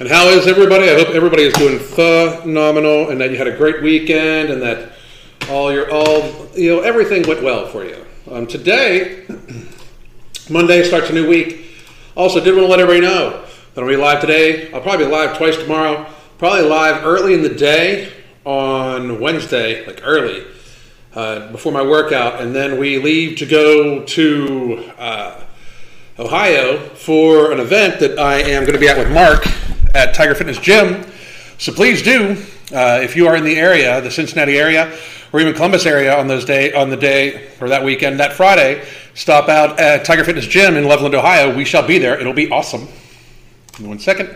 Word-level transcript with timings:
And 0.00 0.08
how 0.08 0.28
is 0.28 0.46
everybody? 0.46 0.88
I 0.88 0.94
hope 0.94 1.08
everybody 1.08 1.42
is 1.42 1.52
doing 1.54 1.80
phenomenal 1.80 3.10
and 3.10 3.20
that 3.20 3.32
you 3.32 3.36
had 3.36 3.48
a 3.48 3.56
great 3.56 3.82
weekend 3.82 4.48
and 4.48 4.62
that 4.62 4.92
all 5.50 5.72
your 5.72 5.90
all 5.90 6.46
you 6.54 6.70
know 6.70 6.82
everything 6.82 7.26
went 7.26 7.42
well 7.42 7.66
for 7.66 7.84
you. 7.84 8.06
Um, 8.30 8.46
today, 8.46 9.26
Monday 10.50 10.84
starts 10.84 11.10
a 11.10 11.12
new 11.12 11.28
week. 11.28 11.82
Also, 12.16 12.38
did 12.38 12.54
want 12.54 12.66
to 12.66 12.70
let 12.70 12.78
everybody 12.78 13.00
know 13.00 13.44
that 13.74 13.80
I'll 13.80 13.88
be 13.88 13.96
live 13.96 14.20
today. 14.20 14.72
I'll 14.72 14.82
probably 14.82 15.06
be 15.06 15.10
live 15.10 15.36
twice 15.36 15.56
tomorrow. 15.56 16.06
Probably 16.38 16.62
live 16.62 17.04
early 17.04 17.34
in 17.34 17.42
the 17.42 17.52
day 17.52 18.12
on 18.44 19.18
Wednesday, 19.18 19.84
like 19.84 20.02
early 20.04 20.46
uh, 21.16 21.50
before 21.50 21.72
my 21.72 21.82
workout, 21.82 22.40
and 22.40 22.54
then 22.54 22.78
we 22.78 22.98
leave 22.98 23.36
to 23.38 23.46
go 23.46 24.04
to 24.04 24.92
uh, 24.96 25.42
Ohio 26.20 26.78
for 26.90 27.50
an 27.50 27.58
event 27.58 27.98
that 27.98 28.16
I 28.16 28.36
am 28.42 28.62
going 28.62 28.74
to 28.74 28.80
be 28.80 28.88
at 28.88 28.96
with 28.96 29.12
Mark 29.12 29.44
at 29.94 30.14
Tiger 30.14 30.34
Fitness 30.34 30.58
Gym. 30.58 31.04
So 31.58 31.72
please 31.72 32.02
do, 32.02 32.42
uh, 32.72 33.00
if 33.02 33.16
you 33.16 33.26
are 33.26 33.36
in 33.36 33.44
the 33.44 33.56
area, 33.56 34.00
the 34.00 34.10
Cincinnati 34.10 34.58
area, 34.58 34.96
or 35.32 35.40
even 35.40 35.54
Columbus 35.54 35.86
area 35.86 36.16
on 36.16 36.26
those 36.26 36.44
day 36.44 36.72
on 36.72 36.90
the 36.90 36.96
day 36.96 37.48
or 37.60 37.68
that 37.68 37.84
weekend, 37.84 38.20
that 38.20 38.32
Friday, 38.32 38.86
stop 39.14 39.48
out 39.48 39.78
at 39.78 40.04
Tiger 40.04 40.24
Fitness 40.24 40.46
Gym 40.46 40.76
in 40.76 40.84
Loveland, 40.84 41.14
Ohio. 41.14 41.54
We 41.54 41.64
shall 41.64 41.86
be 41.86 41.98
there. 41.98 42.18
It'll 42.18 42.32
be 42.32 42.50
awesome. 42.50 42.88
One 43.78 43.98
second. 43.98 44.34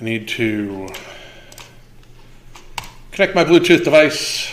I 0.00 0.04
need 0.04 0.28
to 0.28 0.88
connect 3.12 3.34
my 3.34 3.44
Bluetooth 3.44 3.84
device. 3.84 4.50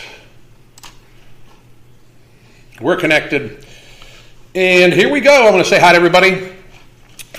We're 2.80 2.96
connected. 2.96 3.66
And 4.54 4.92
here 4.92 5.10
we 5.10 5.20
go. 5.20 5.46
I 5.46 5.50
want 5.50 5.64
to 5.64 5.68
say 5.68 5.80
hi 5.80 5.92
to 5.92 5.96
everybody. 5.96 6.59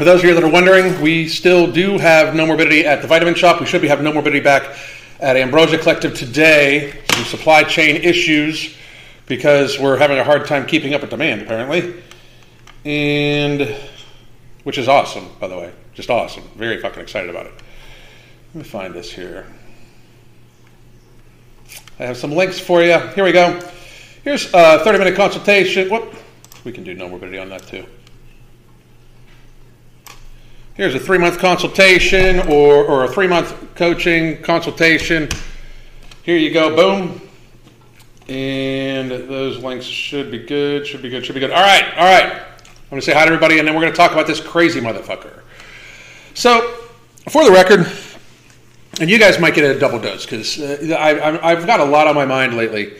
For 0.01 0.05
those 0.05 0.21
of 0.21 0.25
you 0.25 0.33
that 0.33 0.43
are 0.43 0.49
wondering, 0.49 0.99
we 0.99 1.27
still 1.27 1.71
do 1.71 1.99
have 1.99 2.33
Nomorbidity 2.33 2.85
at 2.85 3.03
the 3.03 3.07
Vitamin 3.07 3.35
Shoppe. 3.35 3.59
We 3.59 3.67
should 3.67 3.83
be 3.83 3.87
having 3.87 4.03
Nomorbidity 4.03 4.43
back 4.43 4.75
at 5.19 5.37
Ambrosia 5.37 5.77
Collective 5.77 6.15
today. 6.15 6.99
Some 7.13 7.25
supply 7.25 7.61
chain 7.61 7.97
issues 7.97 8.75
because 9.27 9.77
we're 9.77 9.99
having 9.99 10.17
a 10.17 10.23
hard 10.23 10.47
time 10.47 10.65
keeping 10.65 10.95
up 10.95 11.01
with 11.01 11.11
demand, 11.11 11.43
apparently. 11.43 12.01
And 12.83 13.75
which 14.63 14.79
is 14.79 14.87
awesome, 14.87 15.29
by 15.39 15.47
the 15.47 15.55
way. 15.55 15.71
Just 15.93 16.09
awesome. 16.09 16.49
Very 16.55 16.81
fucking 16.81 17.03
excited 17.03 17.29
about 17.29 17.45
it. 17.45 17.53
Let 18.55 18.55
me 18.55 18.63
find 18.63 18.95
this 18.95 19.11
here. 19.11 19.45
I 21.99 22.05
have 22.05 22.17
some 22.17 22.31
links 22.31 22.59
for 22.59 22.81
you. 22.81 22.97
Here 23.09 23.23
we 23.23 23.33
go. 23.33 23.61
Here's 24.23 24.51
a 24.51 24.79
30 24.79 24.97
minute 24.97 25.15
consultation. 25.15 25.89
Whoop. 25.89 26.15
We 26.63 26.71
can 26.71 26.83
do 26.83 26.95
Nomorbidity 26.95 27.39
on 27.39 27.49
that 27.49 27.67
too. 27.67 27.85
Here's 30.75 30.95
a 30.95 30.99
three 30.99 31.17
month 31.17 31.37
consultation 31.37 32.39
or, 32.47 32.85
or 32.85 33.03
a 33.03 33.07
three 33.09 33.27
month 33.27 33.75
coaching 33.75 34.41
consultation. 34.41 35.27
Here 36.23 36.37
you 36.37 36.53
go, 36.53 36.73
boom. 36.73 37.21
And 38.29 39.11
those 39.11 39.57
links 39.57 39.85
should 39.85 40.31
be 40.31 40.39
good, 40.39 40.87
should 40.87 41.01
be 41.01 41.09
good, 41.09 41.25
should 41.25 41.33
be 41.33 41.41
good. 41.41 41.51
All 41.51 41.61
right, 41.61 41.83
all 41.97 42.05
right. 42.05 42.41
I'm 42.89 42.97
to 42.97 43.01
say 43.01 43.11
hi 43.13 43.25
to 43.25 43.25
everybody 43.25 43.59
and 43.59 43.67
then 43.67 43.75
we're 43.75 43.81
to 43.91 43.91
talk 43.91 44.13
about 44.13 44.27
this 44.27 44.39
crazy 44.39 44.79
motherfucker. 44.79 45.41
So, 46.35 46.61
for 47.29 47.43
the 47.43 47.51
record, 47.51 47.85
and 49.01 49.09
you 49.09 49.19
guys 49.19 49.39
might 49.39 49.55
get 49.55 49.75
a 49.75 49.77
double 49.77 49.99
dose 49.99 50.25
because 50.25 50.57
uh, 50.57 51.39
I've 51.43 51.67
got 51.67 51.81
a 51.81 51.85
lot 51.85 52.07
on 52.07 52.15
my 52.15 52.25
mind 52.25 52.55
lately. 52.55 52.93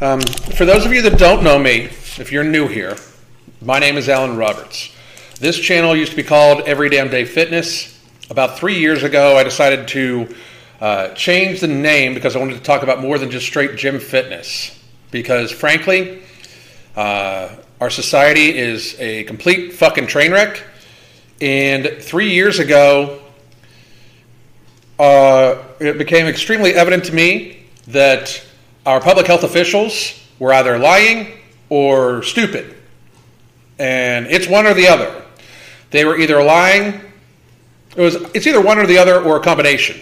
Um, 0.00 0.22
for 0.22 0.64
those 0.64 0.86
of 0.86 0.92
you 0.92 1.02
that 1.02 1.18
don't 1.18 1.44
know 1.44 1.58
me, 1.58 1.82
if 1.82 2.32
you're 2.32 2.44
new 2.44 2.66
here, 2.66 2.96
my 3.60 3.78
name 3.78 3.98
is 3.98 4.08
Alan 4.08 4.38
Roberts. 4.38 4.94
This 5.40 5.58
channel 5.58 5.96
used 5.96 6.10
to 6.10 6.16
be 6.16 6.22
called 6.22 6.68
Every 6.68 6.90
Damn 6.90 7.08
Day 7.08 7.24
Fitness. 7.24 7.98
About 8.28 8.58
three 8.58 8.78
years 8.78 9.02
ago, 9.04 9.38
I 9.38 9.42
decided 9.42 9.88
to 9.88 10.34
uh, 10.82 11.08
change 11.14 11.60
the 11.60 11.66
name 11.66 12.12
because 12.12 12.36
I 12.36 12.40
wanted 12.40 12.56
to 12.56 12.62
talk 12.62 12.82
about 12.82 13.00
more 13.00 13.16
than 13.16 13.30
just 13.30 13.46
straight 13.46 13.78
gym 13.78 14.00
fitness. 14.00 14.78
Because 15.10 15.50
frankly, 15.50 16.22
uh, 16.94 17.56
our 17.80 17.88
society 17.88 18.54
is 18.54 18.94
a 19.00 19.24
complete 19.24 19.72
fucking 19.72 20.08
train 20.08 20.30
wreck. 20.30 20.62
And 21.40 21.88
three 22.00 22.34
years 22.34 22.58
ago, 22.58 23.22
uh, 24.98 25.56
it 25.78 25.96
became 25.96 26.26
extremely 26.26 26.74
evident 26.74 27.06
to 27.06 27.14
me 27.14 27.64
that 27.86 28.44
our 28.84 29.00
public 29.00 29.26
health 29.26 29.44
officials 29.44 30.20
were 30.38 30.52
either 30.52 30.76
lying 30.76 31.28
or 31.70 32.22
stupid. 32.24 32.76
And 33.78 34.26
it's 34.26 34.46
one 34.46 34.66
or 34.66 34.74
the 34.74 34.86
other. 34.86 35.16
They 35.90 36.04
were 36.04 36.18
either 36.18 36.42
lying, 36.42 37.00
it 37.96 38.02
was 38.02 38.14
it's 38.34 38.46
either 38.46 38.60
one 38.60 38.78
or 38.78 38.86
the 38.86 38.98
other 38.98 39.20
or 39.20 39.36
a 39.36 39.40
combination. 39.40 40.00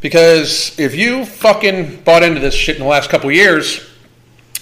Because 0.00 0.78
if 0.78 0.94
you 0.94 1.24
fucking 1.24 2.02
bought 2.02 2.22
into 2.22 2.40
this 2.40 2.54
shit 2.54 2.76
in 2.76 2.82
the 2.82 2.88
last 2.88 3.10
couple 3.10 3.32
years, 3.32 3.84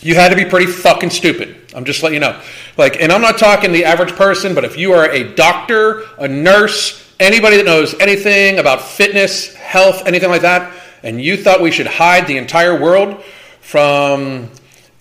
you 0.01 0.15
had 0.15 0.31
to 0.31 0.37
be 0.37 0.47
pretty 0.47 0.67
fucking 0.67 1.11
stupid. 1.11 1.57
I'm 1.75 1.85
just 1.85 2.03
letting 2.03 2.15
you 2.15 2.21
know. 2.21 2.41
Like, 2.79 3.03
and 3.03 3.13
I'm 3.13 3.21
not 3.21 3.39
talking 3.39 3.71
the 3.73 3.85
average 3.85 4.13
person, 4.13 4.55
but 4.55 4.65
if 4.65 4.79
you 4.79 4.93
are 4.93 5.11
a 5.11 5.35
doctor, 5.35 6.05
a 6.19 6.27
nurse, 6.27 7.15
anybody 7.21 7.59
that 7.59 7.67
knows 7.67 7.95
anything 8.01 8.59
about 8.59 8.81
fitness, 8.81 9.53
health, 9.55 10.07
anything 10.07 10.31
like 10.31 10.43
that, 10.43 10.73
and 11.03 11.21
you 11.21 11.37
thought 11.37 11.61
we 11.61 11.71
should 11.71 11.87
hide 11.87 12.27
the 12.27 12.39
entire 12.39 12.81
world 12.81 13.23
from 13.61 14.51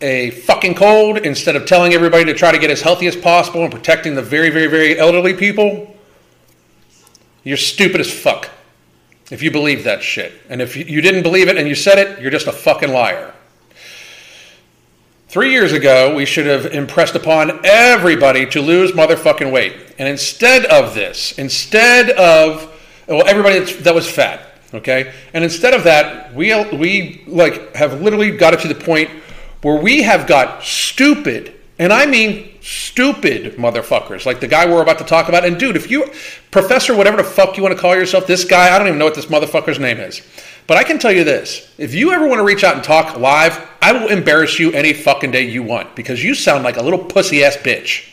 a 0.06 0.30
fucking 0.30 0.76
cold 0.76 1.18
instead 1.18 1.56
of 1.56 1.66
telling 1.66 1.92
everybody 1.94 2.24
to 2.26 2.34
try 2.36 2.52
to 2.52 2.60
get 2.60 2.70
as 2.70 2.80
healthy 2.80 3.08
as 3.08 3.16
possible 3.16 3.64
and 3.64 3.72
protecting 3.74 4.14
the 4.14 4.22
very, 4.22 4.52
very, 4.52 4.68
very 4.68 5.00
elderly 5.00 5.34
people, 5.34 5.98
you're 7.44 7.58
stupid 7.58 8.00
as 8.00 8.14
fuck 8.14 8.52
if 9.32 9.42
you 9.42 9.50
believe 9.50 9.84
that 9.84 10.04
shit. 10.04 10.32
And 10.48 10.62
if 10.62 10.76
you 10.76 11.02
didn't 11.02 11.24
believe 11.24 11.48
it 11.48 11.58
and 11.58 11.68
you 11.68 11.74
said 11.74 11.98
it, 11.98 12.22
you're 12.22 12.30
just 12.30 12.46
a 12.46 12.52
fucking 12.52 12.92
liar. 12.92 13.34
Three 15.28 15.52
years 15.52 15.74
ago, 15.74 16.16
we 16.16 16.24
should 16.24 16.46
have 16.46 16.68
impressed 16.68 17.16
upon 17.16 17.60
everybody 17.66 18.46
to 18.52 18.62
lose 18.62 18.92
motherfucking 18.92 19.52
weight. 19.52 19.74
And 19.98 20.08
instead 20.08 20.66
of 20.66 20.94
this, 20.94 21.32
instead 21.40 22.12
of, 22.12 22.72
well, 23.08 23.28
everybody 23.28 23.60
that 23.60 23.96
was 23.96 24.10
fat, 24.10 24.52
okay? 24.72 25.12
And 25.34 25.44
instead 25.44 25.74
of 25.74 25.84
that, 25.86 26.34
we, 26.36 26.54
we 26.76 27.24
like 27.26 27.76
have 27.76 28.02
literally 28.02 28.38
got 28.38 28.54
it 28.54 28.60
to 28.60 28.68
the 28.68 28.76
point 28.76 29.10
where 29.66 29.82
we 29.82 30.04
have 30.04 30.28
got 30.28 30.64
stupid, 30.64 31.52
and 31.80 31.92
I 31.92 32.06
mean 32.06 32.52
stupid 32.62 33.56
motherfuckers, 33.56 34.24
like 34.24 34.40
the 34.40 34.48
guy 34.48 34.68
we're 34.68 34.84
about 34.84 35.00
to 35.00 35.04
talk 35.04 35.28
about. 35.28 35.44
And 35.44 35.60
dude, 35.60 35.76
if 35.76 35.90
you, 35.90 36.08
professor, 36.52 36.96
whatever 36.96 37.18
the 37.18 37.24
fuck 37.24 37.58
you 37.58 37.64
want 37.64 37.74
to 37.74 37.82
call 37.82 37.96
yourself, 37.96 38.28
this 38.28 38.46
guy, 38.46 38.76
I 38.76 38.78
don't 38.78 38.88
even 38.88 39.00
know 39.00 39.06
what 39.06 39.16
this 39.16 39.26
motherfucker's 39.26 39.80
name 39.80 39.98
is. 39.98 40.22
But 40.68 40.78
I 40.78 40.84
can 40.84 41.00
tell 41.00 41.12
you 41.12 41.24
this 41.24 41.74
if 41.80 41.96
you 41.96 42.12
ever 42.12 42.28
want 42.28 42.42
to 42.42 42.44
reach 42.44 42.64
out 42.64 42.76
and 42.76 42.84
talk 42.84 43.18
live, 43.18 43.68
I 43.82 43.92
will 43.92 44.10
embarrass 44.10 44.60
you 44.60 44.72
any 44.72 44.94
fucking 44.94 45.32
day 45.32 45.50
you 45.50 45.64
want 45.64 45.96
because 45.96 46.24
you 46.24 46.36
sound 46.36 46.64
like 46.64 46.78
a 46.78 46.84
little 46.84 47.04
pussy 47.04 47.44
ass 47.44 47.58
bitch. 47.58 48.08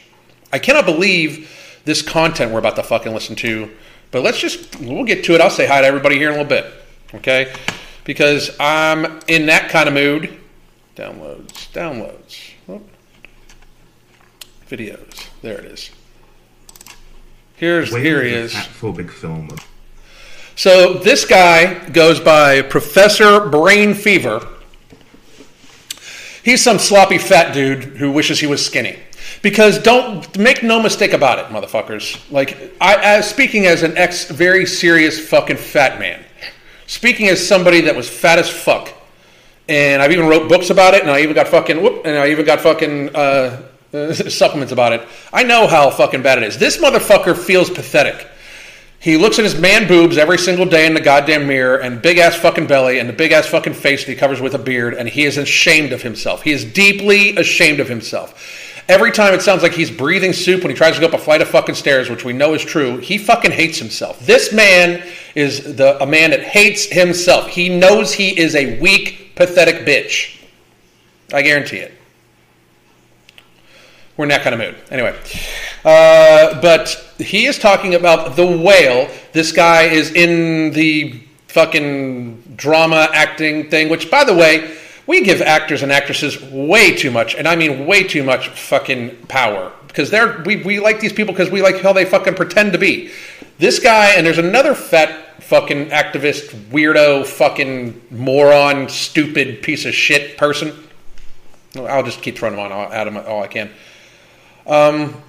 I 0.55 0.59
cannot 0.59 0.87
believe 0.87 1.55
this 1.85 2.01
content 2.01 2.51
we're 2.51 2.61
about 2.61 2.77
to 2.77 2.83
fucking 2.83 3.13
listen 3.13 3.37
to. 3.37 3.71
But 4.11 4.23
let's 4.23 4.41
just, 4.41 4.81
we'll 4.81 5.05
get 5.05 5.23
to 5.25 5.35
it. 5.35 5.43
I'll 5.43 5.51
say 5.51 5.67
hi 5.67 5.83
to 5.83 5.87
everybody 5.87 6.17
here 6.17 6.31
in 6.31 6.35
a 6.35 6.43
little 6.43 6.49
bit, 6.49 6.73
okay? 7.17 7.53
Because 8.05 8.57
I'm 8.59 9.21
in 9.29 9.45
that 9.47 9.69
kind 9.69 9.87
of 9.87 9.93
mood. 9.93 10.39
Downloads, 10.97 11.73
downloads. 11.73 12.53
Oh. 12.69 12.83
Videos. 14.69 15.29
There 15.41 15.59
it 15.59 15.65
is. 15.65 15.91
Here's, 17.57 17.95
here 17.95 18.23
he 18.23 18.31
is. 18.33 18.53
Phobic 18.53 19.11
film. 19.11 19.49
So 20.57 20.95
this 20.95 21.25
guy 21.25 21.89
goes 21.91 22.21
by 22.21 22.63
Professor 22.63 23.41
Brain 23.49 23.95
Fever. 23.95 24.47
He's 26.43 26.63
some 26.63 26.79
sloppy 26.79 27.19
fat 27.19 27.55
dude 27.55 27.85
who 27.85 28.11
wishes 28.11 28.41
he 28.41 28.47
was 28.47 28.65
skinny. 28.65 28.99
Because 29.43 29.79
don't 29.79 30.37
make 30.39 30.63
no 30.63 30.83
mistake 30.83 31.13
about 31.13 31.39
it, 31.39 31.47
motherfuckers. 31.47 32.21
Like 32.31 32.75
I, 32.81 32.97
as 32.97 33.29
speaking 33.29 33.67
as 33.67 33.83
an 33.83 33.97
ex, 33.97 34.29
very 34.29 34.67
serious 34.67 35.29
fucking 35.29 35.57
fat 35.57 35.99
man, 35.99 36.23
speaking 36.87 37.29
as 37.29 37.47
somebody 37.47 37.81
that 37.83 37.97
was 37.97 38.09
fat 38.09 38.39
as 38.39 38.49
fuck, 38.49 38.93
and 39.69 40.03
I've 40.03 40.13
even 40.13 40.27
wrote 40.27 40.49
books 40.49 40.71
about 40.71 40.95
it, 40.95 41.03
and 41.03 41.11
I 41.11 41.21
even 41.21 41.35
got 41.35 41.49
fucking 41.49 41.83
whoop, 41.83 42.05
and 42.05 42.17
I 42.17 42.29
even 42.29 42.45
got 42.45 42.61
fucking 42.61 43.15
uh, 43.15 43.63
supplements 44.13 44.73
about 44.73 44.93
it. 44.93 45.07
I 45.33 45.43
know 45.45 45.67
how 45.67 45.91
fucking 45.91 46.23
bad 46.23 46.39
it 46.39 46.45
is. 46.45 46.59
This 46.59 46.79
motherfucker 46.79 47.37
feels 47.37 47.71
pathetic. 47.71 48.29
He 48.99 49.17
looks 49.17 49.41
at 49.41 49.45
his 49.45 49.59
man 49.59 49.89
boobs 49.89 50.17
every 50.17 50.39
single 50.39 50.65
day 50.65 50.87
in 50.87 50.95
the 50.95 51.01
goddamn 51.01 51.49
mirror 51.49 51.79
and 51.79 52.01
big 52.01 52.19
ass 52.19 52.37
fucking 52.37 52.69
belly 52.69 53.01
and 53.01 53.09
the 53.09 53.13
big 53.13 53.33
ass 53.33 53.49
fucking 53.49 53.75
face 53.75 54.05
that 54.05 54.13
he 54.13 54.17
covers 54.17 54.41
with 54.41 54.55
a 54.55 54.59
beard, 54.59 54.95
and 54.95 55.09
he 55.09 55.25
is 55.25 55.39
ashamed 55.39 55.93
of 55.93 56.03
himself. 56.03 56.43
He 56.43 56.53
is 56.53 56.65
deeply 56.65 57.37
ashamed 57.37 57.81
of 57.81 57.89
himself. 57.89 58.62
Every 58.89 59.13
time 59.13 59.33
it 59.33 59.43
sounds 59.43 59.63
like 59.63 59.73
he's 59.73 59.91
breathing 59.91 60.33
soup 60.33 60.63
when 60.63 60.71
he 60.71 60.77
tries 60.77 60.95
to 60.95 61.01
go 61.01 61.07
up 61.07 61.15
a 61.15 61.19
flight 61.19 61.41
of 61.41 61.49
fucking 61.49 61.77
stairs, 61.77 62.11
which 62.11 62.25
we 62.25 62.33
know 62.33 62.55
is 62.55 62.63
true, 62.63 62.99
he 62.99 63.17
fucking 63.17 63.53
hates 63.53 63.79
himself. 63.79 64.19
This 64.27 64.53
man 64.53 65.07
is 65.35 65.77
the, 65.77 66.03
a 66.03 66.07
man 66.07 66.31
that 66.31 66.43
hates 66.43 66.87
himself. 66.87 67.49
He 67.49 67.69
knows 67.69 68.15
he 68.15 68.39
is 68.39 68.55
a 68.55 68.81
weak, 68.81 69.35
pathetic 69.37 69.87
bitch. 69.87 70.41
I 71.33 71.43
guarantee 71.43 71.79
it. 71.79 71.95
We're 74.17 74.25
in 74.25 74.29
that 74.31 74.43
kind 74.43 74.55
of 74.55 74.61
mood. 74.61 74.77
Anyway. 74.91 75.17
Uh, 75.85 76.61
but 76.61 77.15
he 77.19 77.47
is 77.47 77.59
talking 77.59 77.95
about 77.95 78.37
the 78.37 78.47
whale 78.47 79.09
this 79.33 79.53
guy 79.53 79.85
is 79.85 80.13
in 80.13 80.73
the 80.73 81.23
fucking 81.49 82.55
drama 82.57 83.09
acting 83.13 83.71
thing, 83.71 83.89
which, 83.89 84.11
by 84.11 84.25
the 84.25 84.35
way, 84.35 84.77
we 85.07 85.23
give 85.23 85.43
actors 85.43 85.83
and 85.83 85.91
actresses 85.91 86.41
way 86.41 86.95
too 86.97 87.11
much, 87.11 87.35
and 87.35 87.49
I 87.49 87.57
mean 87.57 87.87
way 87.87 88.05
too 88.05 88.23
much 88.23 88.49
fucking 88.49 89.27
power 89.27 89.73
because 89.89 90.11
they're 90.11 90.43
we, 90.45 90.57
we 90.57 90.81
like 90.81 91.01
these 91.01 91.13
people 91.13 91.35
because 91.35 91.51
we 91.51 91.63
like 91.63 91.81
how 91.81 91.93
they 91.93 92.05
fucking 92.05 92.35
pretend 92.35 92.73
to 92.73 92.79
be. 92.79 93.11
This 93.59 93.79
guy 93.79 94.13
and 94.13 94.27
there's 94.27 94.39
another 94.39 94.75
fat 94.75 95.43
fucking 95.43 95.87
activist 95.87 96.49
weirdo 96.71 97.27
fucking 97.27 98.01
moron 98.11 98.89
stupid 98.89 99.63
piece 99.63 99.85
of 99.85 99.95
shit 99.95 100.39
person. 100.39 100.73
I'll 101.77 102.03
just 102.03 102.23
keep 102.23 102.39
throwing 102.39 102.57
them 102.57 102.73
on 102.73 102.93
at 102.93 103.07
him 103.07 103.17
all 103.17 103.43
I 103.43 103.49
can. 103.49 103.71
Um, 104.67 105.23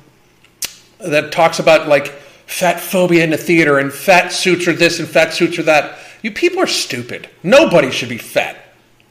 that 0.99 1.31
talks 1.31 1.59
about 1.59 1.87
like 1.87 2.07
fat 2.45 2.79
phobia 2.79 3.23
in 3.23 3.31
the 3.31 3.37
theater 3.37 3.79
and 3.79 3.91
fat 3.91 4.29
suits 4.29 4.67
are 4.67 4.73
this 4.73 4.99
and 4.99 5.07
fat 5.07 5.33
suits 5.33 5.59
are 5.59 5.63
that. 5.63 5.97
You 6.21 6.31
people 6.31 6.59
are 6.59 6.67
stupid. 6.67 7.29
Nobody 7.43 7.91
should 7.91 8.09
be 8.09 8.17
fat. 8.17 8.62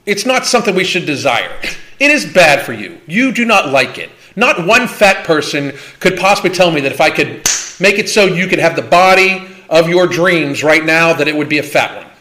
It's 0.04 0.26
not 0.26 0.46
something 0.46 0.74
we 0.74 0.84
should 0.84 1.06
desire. 1.06 1.52
It 2.00 2.10
is 2.10 2.26
bad 2.26 2.64
for 2.66 2.72
you. 2.72 3.00
You 3.06 3.32
do 3.32 3.44
not 3.44 3.68
like 3.68 3.98
it. 3.98 4.10
Not 4.34 4.66
one 4.66 4.88
fat 4.88 5.24
person 5.24 5.72
could 6.00 6.18
possibly 6.18 6.50
tell 6.50 6.72
me 6.72 6.80
that 6.80 6.92
if 6.92 7.00
I 7.00 7.10
could 7.10 7.46
make 7.78 7.98
it 7.98 8.08
so 8.08 8.24
you 8.24 8.46
could 8.48 8.58
have 8.58 8.74
the 8.74 8.82
body 8.82 9.46
of 9.68 9.88
your 9.88 10.06
dreams 10.06 10.64
right 10.64 10.84
now, 10.84 11.12
that 11.12 11.28
it 11.28 11.36
would 11.36 11.48
be 11.48 11.58
a 11.58 11.62
fat 11.62 11.96
one. 11.96 12.12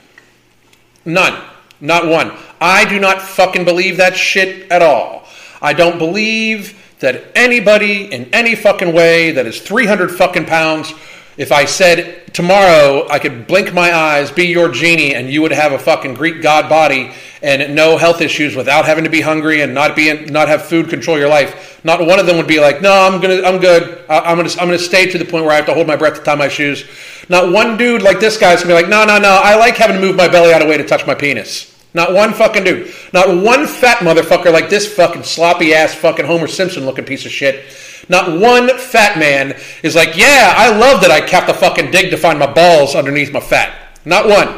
None. 1.05 1.43
Not 1.79 2.07
one. 2.07 2.31
I 2.59 2.85
do 2.85 2.99
not 2.99 3.21
fucking 3.21 3.65
believe 3.65 3.97
that 3.97 4.15
shit 4.15 4.71
at 4.71 4.83
all. 4.83 5.25
I 5.61 5.73
don't 5.73 5.97
believe 5.97 6.77
that 6.99 7.23
anybody 7.35 8.11
in 8.11 8.25
any 8.33 8.55
fucking 8.55 8.93
way 8.93 9.31
that 9.31 9.47
is 9.47 9.59
300 9.59 10.11
fucking 10.11 10.45
pounds 10.45 10.93
if 11.37 11.51
I 11.51 11.65
said 11.65 12.33
tomorrow 12.33 13.07
I 13.09 13.19
could 13.19 13.47
blink 13.47 13.73
my 13.73 13.93
eyes, 13.93 14.31
be 14.31 14.47
your 14.47 14.69
genie, 14.69 15.15
and 15.15 15.29
you 15.29 15.41
would 15.41 15.51
have 15.51 15.71
a 15.71 15.79
fucking 15.79 16.13
Greek 16.15 16.41
god 16.41 16.69
body 16.69 17.11
and 17.41 17.73
no 17.73 17.97
health 17.97 18.21
issues 18.21 18.55
without 18.55 18.85
having 18.85 19.03
to 19.03 19.09
be 19.09 19.21
hungry 19.21 19.61
and 19.61 19.73
not 19.73 19.95
be 19.95 20.25
not 20.25 20.47
have 20.47 20.63
food 20.63 20.89
control 20.89 21.17
your 21.17 21.29
life, 21.29 21.79
not 21.83 22.05
one 22.05 22.19
of 22.19 22.25
them 22.25 22.37
would 22.37 22.47
be 22.47 22.59
like, 22.59 22.81
no, 22.81 22.91
I'm 22.91 23.19
gonna, 23.21 23.41
I'm 23.41 23.59
good. 23.59 24.05
I'm 24.09 24.37
gonna, 24.37 24.49
I'm 24.59 24.67
gonna 24.67 24.77
stay 24.77 25.09
to 25.09 25.17
the 25.17 25.25
point 25.25 25.45
where 25.45 25.53
I 25.53 25.55
have 25.55 25.65
to 25.65 25.73
hold 25.73 25.87
my 25.87 25.95
breath 25.95 26.15
to 26.15 26.23
tie 26.23 26.35
my 26.35 26.47
shoes. 26.47 26.85
Not 27.29 27.51
one 27.51 27.77
dude 27.77 28.01
like 28.01 28.19
this 28.19 28.37
guy's 28.37 28.61
gonna 28.61 28.75
be 28.75 28.81
like, 28.81 28.89
no, 28.89 29.05
no, 29.05 29.17
no, 29.17 29.39
I 29.41 29.55
like 29.55 29.77
having 29.77 29.95
to 29.95 30.01
move 30.01 30.15
my 30.15 30.27
belly 30.27 30.53
out 30.53 30.61
of 30.61 30.67
the 30.67 30.71
way 30.71 30.77
to 30.77 30.85
touch 30.85 31.07
my 31.07 31.15
penis. 31.15 31.67
Not 31.93 32.13
one 32.13 32.33
fucking 32.33 32.63
dude. 32.63 32.93
Not 33.13 33.43
one 33.43 33.67
fat 33.67 33.97
motherfucker 33.97 34.51
like 34.51 34.69
this 34.69 34.93
fucking 34.93 35.23
sloppy 35.23 35.73
ass 35.73 35.93
fucking 35.93 36.25
Homer 36.25 36.47
Simpson 36.47 36.85
looking 36.85 37.03
piece 37.03 37.25
of 37.25 37.31
shit 37.31 37.65
not 38.11 38.37
one 38.41 38.77
fat 38.77 39.17
man 39.17 39.57
is 39.83 39.95
like, 39.95 40.17
yeah, 40.17 40.53
I 40.57 40.77
love 40.77 41.01
that 41.01 41.11
I 41.11 41.21
kept 41.21 41.47
the 41.47 41.53
fucking 41.53 41.91
dig 41.91 42.11
to 42.11 42.17
find 42.17 42.37
my 42.37 42.51
balls 42.51 42.93
underneath 42.93 43.31
my 43.31 43.39
fat. 43.39 43.97
Not 44.03 44.27
one. 44.27 44.53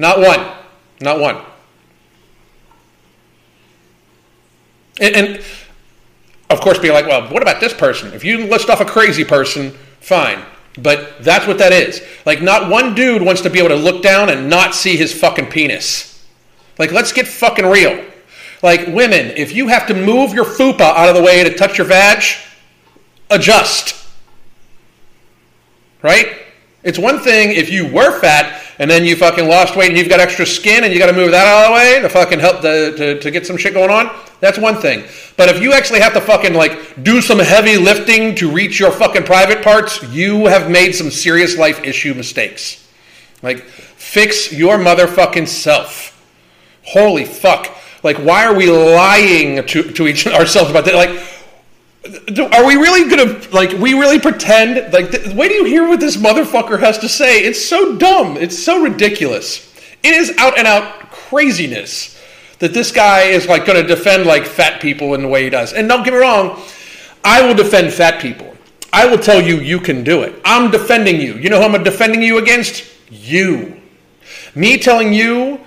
Not 0.00 0.18
one. 0.18 0.44
Not 1.00 1.20
one. 1.20 1.36
And, 5.00 5.14
and 5.14 5.44
of 6.50 6.60
course, 6.60 6.80
be 6.80 6.90
like, 6.90 7.06
well, 7.06 7.32
what 7.32 7.40
about 7.40 7.60
this 7.60 7.72
person? 7.72 8.12
If 8.12 8.24
you 8.24 8.48
list 8.48 8.68
off 8.68 8.80
a 8.80 8.84
crazy 8.84 9.24
person, 9.24 9.70
fine. 10.00 10.44
But 10.76 11.22
that's 11.22 11.46
what 11.46 11.58
that 11.58 11.72
is. 11.72 12.02
Like, 12.26 12.42
not 12.42 12.68
one 12.68 12.96
dude 12.96 13.22
wants 13.22 13.42
to 13.42 13.50
be 13.50 13.60
able 13.60 13.68
to 13.68 13.76
look 13.76 14.02
down 14.02 14.28
and 14.28 14.50
not 14.50 14.74
see 14.74 14.96
his 14.96 15.16
fucking 15.16 15.50
penis. 15.50 16.26
Like, 16.80 16.90
let's 16.90 17.12
get 17.12 17.28
fucking 17.28 17.64
real. 17.64 18.04
Like 18.64 18.86
women, 18.86 19.32
if 19.36 19.54
you 19.54 19.68
have 19.68 19.86
to 19.88 19.94
move 19.94 20.32
your 20.32 20.46
fupa 20.46 20.80
out 20.80 21.10
of 21.10 21.14
the 21.14 21.22
way 21.22 21.44
to 21.44 21.54
touch 21.54 21.76
your 21.76 21.86
vag, 21.86 22.24
adjust. 23.28 23.94
Right? 26.00 26.28
It's 26.82 26.98
one 26.98 27.18
thing 27.18 27.50
if 27.50 27.68
you 27.68 27.92
were 27.92 28.18
fat 28.20 28.62
and 28.78 28.90
then 28.90 29.04
you 29.04 29.16
fucking 29.16 29.46
lost 29.46 29.76
weight 29.76 29.90
and 29.90 29.98
you've 29.98 30.08
got 30.08 30.18
extra 30.18 30.46
skin 30.46 30.82
and 30.82 30.94
you 30.94 30.98
got 30.98 31.08
to 31.08 31.12
move 31.12 31.32
that 31.32 31.46
out 31.46 31.64
of 31.64 31.68
the 31.68 31.74
way 31.74 32.00
to 32.00 32.08
fucking 32.08 32.40
help 32.40 32.62
to, 32.62 32.96
to, 32.96 33.20
to 33.20 33.30
get 33.30 33.46
some 33.46 33.58
shit 33.58 33.74
going 33.74 33.90
on. 33.90 34.10
That's 34.40 34.56
one 34.56 34.76
thing. 34.76 35.04
But 35.36 35.50
if 35.50 35.60
you 35.60 35.74
actually 35.74 36.00
have 36.00 36.14
to 36.14 36.22
fucking 36.22 36.54
like 36.54 37.04
do 37.04 37.20
some 37.20 37.40
heavy 37.40 37.76
lifting 37.76 38.34
to 38.36 38.50
reach 38.50 38.80
your 38.80 38.92
fucking 38.92 39.24
private 39.24 39.62
parts, 39.62 40.02
you 40.04 40.46
have 40.46 40.70
made 40.70 40.92
some 40.92 41.10
serious 41.10 41.58
life 41.58 41.84
issue 41.84 42.14
mistakes. 42.14 42.90
Like, 43.42 43.60
fix 43.64 44.54
your 44.54 44.78
motherfucking 44.78 45.48
self. 45.48 46.12
Holy 46.82 47.26
fuck. 47.26 47.66
Like, 48.04 48.18
why 48.18 48.44
are 48.44 48.54
we 48.54 48.70
lying 48.70 49.66
to, 49.66 49.82
to 49.82 50.06
each 50.06 50.26
ourselves 50.28 50.70
about 50.70 50.84
that? 50.84 50.94
Like, 50.94 51.10
are 52.52 52.66
we 52.66 52.76
really 52.76 53.08
gonna 53.08 53.40
like? 53.50 53.72
We 53.78 53.94
really 53.94 54.20
pretend 54.20 54.92
like? 54.92 55.10
Th- 55.10 55.34
wait 55.34 55.48
do 55.48 55.54
you 55.54 55.64
hear 55.64 55.88
what 55.88 56.00
this 56.00 56.18
motherfucker 56.18 56.78
has 56.78 56.98
to 56.98 57.08
say? 57.08 57.42
It's 57.42 57.64
so 57.64 57.96
dumb. 57.96 58.36
It's 58.36 58.62
so 58.62 58.82
ridiculous. 58.82 59.72
It 60.02 60.12
is 60.12 60.36
out 60.36 60.58
and 60.58 60.66
out 60.66 61.10
craziness 61.10 62.22
that 62.58 62.74
this 62.74 62.92
guy 62.92 63.22
is 63.22 63.48
like 63.48 63.64
to 63.64 63.82
defend 63.82 64.26
like 64.26 64.44
fat 64.44 64.82
people 64.82 65.14
in 65.14 65.22
the 65.22 65.28
way 65.28 65.44
he 65.44 65.50
does. 65.50 65.72
And 65.72 65.88
don't 65.88 66.04
get 66.04 66.12
me 66.12 66.20
wrong, 66.20 66.60
I 67.24 67.44
will 67.44 67.54
defend 67.54 67.90
fat 67.90 68.20
people. 68.20 68.54
I 68.92 69.06
will 69.06 69.18
tell 69.18 69.40
you 69.40 69.56
you 69.56 69.80
can 69.80 70.04
do 70.04 70.22
it. 70.22 70.38
I'm 70.44 70.70
defending 70.70 71.22
you. 71.22 71.34
You 71.36 71.48
know 71.48 71.58
who 71.58 71.74
I'm 71.74 71.82
defending 71.82 72.22
you 72.22 72.36
against? 72.36 72.84
You. 73.10 73.80
Me 74.54 74.76
telling 74.76 75.14
you 75.14 75.58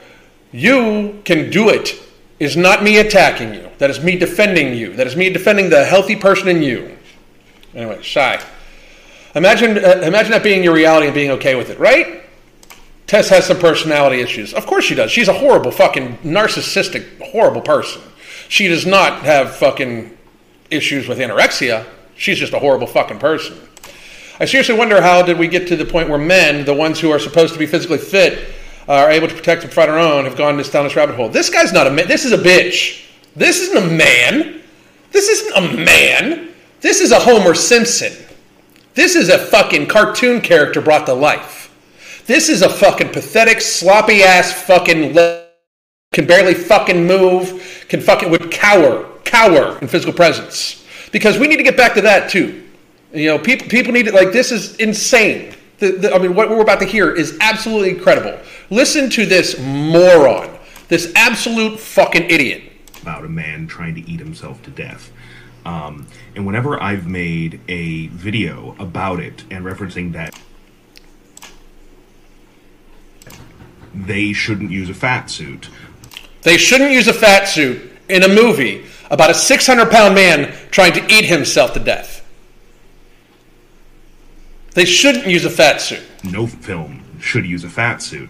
you 0.51 1.19
can 1.25 1.50
do 1.50 1.69
it 1.69 2.00
is 2.39 2.56
not 2.56 2.84
me 2.84 3.00
attacking 3.00 3.54
you. 3.54 3.69
That 3.80 3.89
is 3.89 4.01
me 4.01 4.18
defending 4.18 4.74
you. 4.74 4.94
That 4.94 5.07
is 5.07 5.16
me 5.16 5.30
defending 5.30 5.69
the 5.69 5.86
healthy 5.86 6.16
person 6.16 6.48
in 6.48 6.62
you. 6.62 6.98
Anyway, 7.74 8.01
shy. 8.01 8.42
Imagine, 9.36 9.84
uh, 9.84 10.01
imagine 10.04 10.31
that 10.31 10.44
being 10.44 10.63
your 10.63 10.74
reality 10.74 11.07
and 11.07 11.16
being 11.16 11.31
okay 11.31 11.56
with 11.56 11.69
it, 11.69 11.80
right? 11.80 12.24
Tess 13.06 13.30
has 13.30 13.45
some 13.45 13.60
personality 13.60 14.22
issues. 14.22 14.54
Of 14.54 14.66
course 14.66 14.84
she 14.84 14.95
does. 14.95 15.12
She's 15.12 15.28
a 15.28 15.34
horrible, 15.34 15.72
fucking 15.72 16.18
narcissistic, 16.18 17.22
horrible 17.22 17.62
person. 17.62 18.01
She 18.50 18.68
does 18.68 18.86
not 18.86 19.24
have 19.24 19.56
fucking 19.56 20.18
issues 20.69 21.07
with 21.07 21.19
anorexia. 21.19 21.86
She's 22.16 22.39
just 22.39 22.54
a 22.54 22.60
horrible 22.60 22.88
fucking 22.88 23.19
person. 23.19 23.57
I 24.39 24.45
seriously 24.45 24.75
wonder 24.75 25.01
how 25.01 25.22
did 25.24 25.39
we 25.39 25.48
get 25.48 25.68
to 25.69 25.75
the 25.75 25.86
point 25.86 26.10
where 26.10 26.18
men, 26.18 26.66
the 26.66 26.74
ones 26.74 27.00
who 27.00 27.12
are 27.12 27.19
supposed 27.19 27.54
to 27.54 27.60
be 27.60 27.66
physically 27.66 27.98
fit, 27.98 28.48
Uh, 28.88 28.94
are 28.94 29.12
able 29.12 29.28
to 29.28 29.36
protect 29.36 29.63
and 29.63 29.74
fight 29.74 29.89
our 29.89 29.98
own 29.98 30.24
have 30.24 30.38
gone 30.38 30.56
down 30.56 30.84
this 30.86 30.95
rabbit 30.95 31.16
hole. 31.16 31.28
This 31.28 31.50
guy's 31.50 31.74
not 31.74 31.88
a 31.88 31.92
man. 31.92 32.07
This 32.07 32.24
is 32.24 32.31
a 32.31 32.38
bitch. 32.38 33.06
This 33.36 33.60
isn't 33.60 33.78
a 33.78 33.88
man. 33.88 34.62
This 35.12 35.28
isn't 35.28 35.57
a 35.57 35.78
man. 35.78 36.50
This 36.80 37.01
is 37.01 37.12
a 37.12 37.19
Homer 37.19 37.54
Simpson. 37.54 38.13
This 38.94 39.16
is 39.16 39.30
a 39.30 39.38
fucking 39.38 39.88
cartoon 39.88 40.42
character 40.42 40.81
brought 40.81 41.06
to 41.07 41.13
life. 41.13 41.74
This 42.25 42.50
is 42.50 42.62
a 42.62 42.69
fucking 42.69 43.10
pathetic, 43.10 43.62
sloppy 43.62 44.24
ass 44.24 44.51
fucking 44.51 45.13
le- 45.13 45.46
can 46.13 46.25
barely 46.25 46.53
fucking 46.53 47.06
move, 47.06 47.86
can 47.89 48.01
fucking 48.01 48.29
would 48.32 48.51
cower, 48.51 49.08
cower 49.24 49.77
in 49.79 49.88
physical 49.88 50.13
presence. 50.13 50.86
Because 51.12 51.38
we 51.38 51.48
need 51.48 51.58
to 51.58 51.63
get 51.63 51.77
back 51.77 51.94
to 51.94 52.01
that 52.01 52.29
too. 52.29 52.63
You 53.13 53.27
know, 53.27 53.39
people 53.39 53.67
people 53.67 53.94
need 53.94 54.06
to 54.08 54.12
like 54.12 54.32
this 54.32 54.51
is 54.51 54.75
insane. 54.77 55.53
The, 55.79 55.91
the, 55.91 56.13
I 56.13 56.17
mean, 56.17 56.34
what 56.34 56.50
we're 56.50 56.62
about 56.62 56.79
to 56.79 56.86
hear 56.86 57.13
is 57.13 57.38
absolutely 57.39 57.91
incredible. 57.91 58.39
Listen 58.69 59.10
to 59.12 59.25
this 59.25 59.60
moron, 59.60 60.57
this 60.88 61.12
absolute 61.15 61.79
fucking 61.79 62.29
idiot. 62.29 62.63
About 63.01 63.25
a 63.25 63.29
man 63.29 63.67
trying 63.67 63.96
to 63.96 64.10
eat 64.10 64.19
himself 64.19 64.62
to 64.63 64.72
death. 64.72 65.12
Um, 65.65 66.07
and 66.36 66.46
whenever 66.46 66.81
I've 66.81 67.07
made 67.07 67.60
a 67.67 68.07
video 68.07 68.75
about 68.79 69.19
it 69.19 69.43
and 69.51 69.65
referencing 69.65 70.13
that 70.13 70.38
they 74.05 74.34
shouldn't 74.34 74.72
use 74.72 74.89
a 74.89 74.93
fat 74.93 75.29
suit. 75.29 75.69
They 76.43 76.57
shouldn't 76.57 76.91
use 76.91 77.07
a 77.07 77.13
fat 77.13 77.46
suit 77.46 77.91
in 78.07 78.24
a 78.24 78.27
movie 78.27 78.86
about 79.10 79.29
a 79.29 79.34
600 79.34 79.89
pound 79.89 80.15
man 80.15 80.55
trying 80.72 80.93
to 80.93 81.13
eat 81.13 81.25
himself 81.25 81.74
to 81.74 81.79
death. 81.79 82.16
They 84.77 84.86
shouldn't 84.86 85.25
use 85.25 85.43
a 85.43 85.50
fat 85.50 85.81
suit. 85.81 86.03
No 86.24 86.46
film 86.46 87.03
should 87.19 87.48
use 87.48 87.63
a 87.63 87.67
fat 87.69 88.00
suit. 88.00 88.29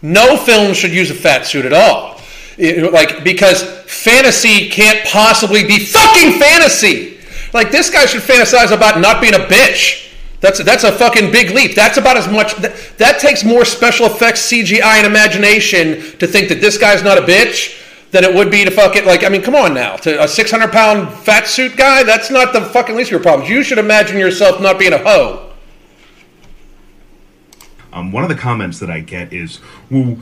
No 0.00 0.38
film 0.38 0.72
should 0.72 0.90
use 0.90 1.10
a 1.10 1.14
fat 1.14 1.44
suit 1.44 1.66
at 1.66 1.74
all. 1.74 2.18
It, 2.56 2.90
like 2.94 3.22
because 3.24 3.62
fantasy 3.62 4.70
can't 4.70 5.06
possibly 5.06 5.64
be 5.64 5.78
fucking 5.80 6.40
fantasy. 6.40 7.18
Like 7.52 7.70
this 7.70 7.90
guy 7.90 8.06
should 8.06 8.22
fantasize 8.22 8.72
about 8.72 9.00
not 9.02 9.20
being 9.20 9.34
a 9.34 9.40
bitch. 9.40 10.10
That's 10.40 10.64
that's 10.64 10.82
a 10.84 10.92
fucking 10.92 11.30
big 11.30 11.50
leap. 11.50 11.74
That's 11.74 11.98
about 11.98 12.16
as 12.16 12.26
much. 12.26 12.56
That, 12.56 12.74
that 12.96 13.20
takes 13.20 13.44
more 13.44 13.66
special 13.66 14.06
effects, 14.06 14.50
CGI, 14.50 14.96
and 14.96 15.06
imagination 15.06 16.16
to 16.20 16.26
think 16.26 16.48
that 16.48 16.62
this 16.62 16.78
guy's 16.78 17.02
not 17.02 17.18
a 17.18 17.20
bitch 17.20 17.78
than 18.12 18.24
it 18.24 18.34
would 18.34 18.50
be 18.50 18.64
to 18.64 18.70
fuck 18.70 18.96
it. 18.96 19.04
Like 19.04 19.24
I 19.24 19.28
mean, 19.28 19.42
come 19.42 19.54
on 19.54 19.74
now, 19.74 19.96
to 19.96 20.22
a 20.22 20.26
six 20.26 20.50
hundred 20.50 20.72
pound 20.72 21.12
fat 21.12 21.46
suit 21.46 21.76
guy. 21.76 22.02
That's 22.02 22.30
not 22.30 22.54
the 22.54 22.62
fucking 22.62 22.96
least 22.96 23.08
of 23.08 23.12
your 23.12 23.20
problems. 23.20 23.50
You 23.50 23.62
should 23.62 23.76
imagine 23.76 24.16
yourself 24.16 24.58
not 24.58 24.78
being 24.78 24.94
a 24.94 24.98
hoe. 24.98 25.51
Um, 27.92 28.12
one 28.12 28.22
of 28.22 28.28
the 28.28 28.34
comments 28.34 28.78
that 28.80 28.90
I 28.90 29.00
get 29.00 29.32
is, 29.32 29.60
well, 29.90 30.16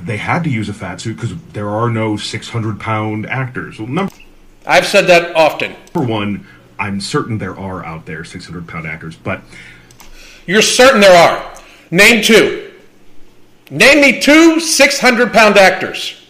they 0.00 0.16
had 0.16 0.44
to 0.44 0.50
use 0.50 0.68
a 0.68 0.74
fat 0.74 1.00
suit 1.00 1.16
because 1.16 1.34
there 1.52 1.68
are 1.68 1.90
no 1.90 2.16
600 2.16 2.80
pound 2.80 3.26
actors. 3.26 3.78
Well, 3.78 3.88
number 3.88 4.12
I've 4.66 4.86
said 4.86 5.06
that 5.06 5.34
often. 5.36 5.76
Number 5.94 6.10
one, 6.12 6.46
I'm 6.78 7.00
certain 7.00 7.38
there 7.38 7.56
are 7.56 7.84
out 7.84 8.06
there 8.06 8.24
600 8.24 8.66
pound 8.66 8.86
actors, 8.86 9.16
but 9.16 9.40
You're 10.46 10.62
certain 10.62 11.00
there 11.00 11.16
are. 11.16 11.54
Name 11.90 12.22
two. 12.22 12.72
Name 13.70 14.00
me 14.00 14.20
two 14.20 14.60
600 14.60 15.32
pound 15.32 15.56
actors. 15.56 16.20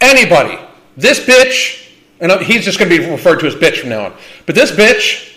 Anybody. 0.00 0.58
This 0.96 1.20
bitch, 1.20 1.90
and 2.20 2.32
he's 2.42 2.64
just 2.64 2.78
going 2.78 2.90
to 2.90 2.98
be 2.98 3.08
referred 3.08 3.40
to 3.40 3.46
as 3.46 3.54
bitch 3.54 3.78
from 3.78 3.90
now 3.90 4.06
on, 4.06 4.14
but 4.46 4.54
this 4.54 4.70
bitch, 4.72 5.36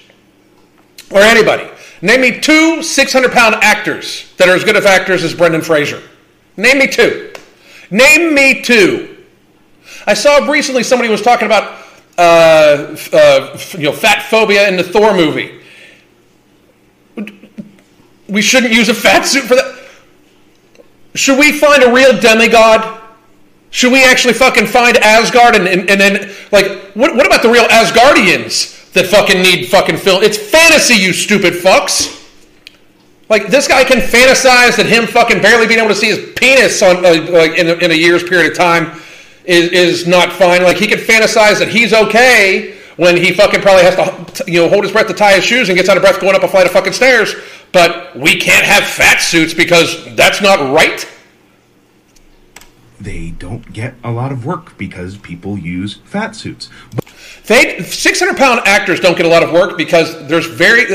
or 1.12 1.20
anybody, 1.20 1.70
name 2.02 2.22
me 2.22 2.40
two 2.40 2.84
600 2.84 3.32
pound 3.32 3.56
actors 3.62 4.34
that 4.38 4.50
are 4.50 4.56
as 4.56 4.64
good 4.64 4.76
of 4.76 4.86
actors 4.86 5.24
as 5.24 5.34
Brendan 5.34 5.62
Fraser. 5.62 6.02
Name 6.58 6.80
me 6.80 6.88
two. 6.88 7.34
Name 7.90 8.34
me 8.34 8.62
two. 8.62 9.26
I 10.08 10.14
saw 10.14 10.50
recently 10.50 10.84
somebody 10.84 11.10
was 11.10 11.22
talking 11.22 11.46
about 11.46 11.80
uh, 12.18 12.96
uh, 13.14 13.58
you 13.74 13.84
know 13.84 13.94
fat 13.94 14.24
phobia 14.30 14.68
in 14.68 14.78
the 14.78 14.84
Thor 14.84 15.14
movie. 15.14 15.60
We 18.28 18.42
shouldn't 18.42 18.74
use 18.74 18.90
a 18.90 18.94
fat 18.94 19.24
suit 19.24 19.44
for 19.44 19.56
that. 19.56 19.78
Should 21.16 21.38
we 21.38 21.52
find 21.52 21.84
a 21.84 21.92
real 21.92 22.18
demigod? 22.20 23.02
Should 23.72 23.92
we 23.92 24.04
actually 24.04 24.34
fucking 24.34 24.68
find 24.68 24.98
Asgard 24.98 25.56
and, 25.56 25.68
and, 25.68 25.90
and 25.90 26.00
then 26.00 26.32
like 26.52 26.92
what, 26.94 27.16
what 27.16 27.26
about 27.26 27.42
the 27.42 27.50
real 27.50 27.66
Asgardians 27.66 28.81
that 28.94 29.08
fucking 29.08 29.42
need 29.42 29.66
fucking 29.68 29.98
film? 29.98 30.24
It's 30.24 30.38
fantasy, 30.38 30.96
you 30.96 31.14
stupid 31.14 31.54
fucks. 31.54 32.18
Like 33.30 33.48
this 33.48 33.66
guy 33.66 33.86
can 33.86 34.00
fantasize 34.00 34.76
that 34.76 34.88
him 34.88 35.08
fucking 35.08 35.42
barely 35.42 35.66
being 35.66 35.80
able 35.80 35.90
to 35.90 35.96
see 35.96 36.08
his 36.08 36.34
penis 36.36 36.82
on 36.82 36.98
uh, 36.98 37.28
like 37.32 37.58
in 37.58 37.70
a, 37.70 37.74
in 37.76 37.92
a 37.92 37.94
year's 37.94 38.24
period 38.24 38.52
of 38.52 38.58
time 38.58 39.00
is, 39.46 39.72
is 39.72 40.08
not 40.08 40.34
fine. 40.34 40.64
Like 40.64 40.76
he 40.76 40.86
can 40.86 41.00
fantasize 41.00 41.60
that 41.60 41.70
he's 41.70 41.94
okay 41.94 42.78
when 42.98 43.16
he 43.16 43.32
fucking 43.32 43.62
probably 43.62 43.84
has 43.84 43.96
to 43.96 44.52
you 44.52 44.62
know 44.62 44.68
hold 44.68 44.84
his 44.84 44.92
breath 44.92 45.08
to 45.08 45.14
tie 45.14 45.34
his 45.36 45.46
shoes 45.46 45.70
and 45.70 45.78
gets 45.78 45.88
out 45.88 45.96
of 45.96 46.04
breath 46.04 46.20
going 46.20 46.36
up 46.36 46.44
a 46.44 46.48
flight 46.48 46.66
of 46.66 46.74
fucking 46.74 46.92
stairs. 46.92 47.34
But 47.72 48.14
we 48.18 48.36
can't 48.36 48.66
have 48.66 48.84
fat 48.84 49.20
suits 49.20 49.54
because 49.54 50.14
that's 50.16 50.42
not 50.42 50.74
right. 50.76 51.08
They 53.00 53.32
don't 53.32 53.72
get 53.72 53.96
a 54.04 54.12
lot 54.12 54.34
of 54.34 54.46
work 54.46 54.78
because 54.78 55.18
people 55.18 55.58
use 55.58 56.02
fat 56.04 56.36
suits. 56.36 56.70
But- 56.94 57.06
they 57.48 57.82
600 57.82 58.38
pound 58.38 58.62
actors 58.66 59.00
don't 59.00 59.18
get 59.18 59.26
a 59.26 59.30
lot 59.30 59.44
of 59.44 59.52
work 59.52 59.78
because 59.78 60.28
there's 60.28 60.48
very 60.48 60.86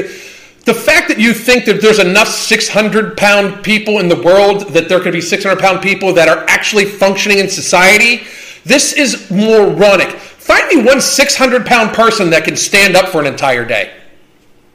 the 0.67 0.75
fact 0.75 1.07
that 1.09 1.19
you 1.19 1.33
think 1.33 1.65
that 1.67 1.81
there's 1.81 2.01
enough 2.01 2.29
600 2.29 3.17
pound 3.17 3.63
people 3.63 4.01
in 4.01 4.09
the 4.09 4.21
world 4.21 4.63
that 4.71 4.89
there 4.89 4.99
could 4.99 5.13
be 5.13 5.21
600 5.21 5.61
pound 5.61 5.81
people 5.81 6.13
that 6.15 6.29
are 6.29 6.45
actually 6.49 6.85
functioning 6.85 7.39
in 7.39 7.49
society, 7.49 8.27
this 8.65 8.93
is 8.93 9.31
moronic. 9.31 10.09
Find 10.09 10.67
me 10.69 10.85
one 10.85 11.01
600 11.01 11.65
pound 11.65 11.95
person 11.95 12.31
that 12.31 12.45
can 12.45 12.57
stand 12.57 12.97
up 12.97 13.11
for 13.11 13.21
an 13.21 13.27
entire 13.27 13.65
day. 13.65 13.95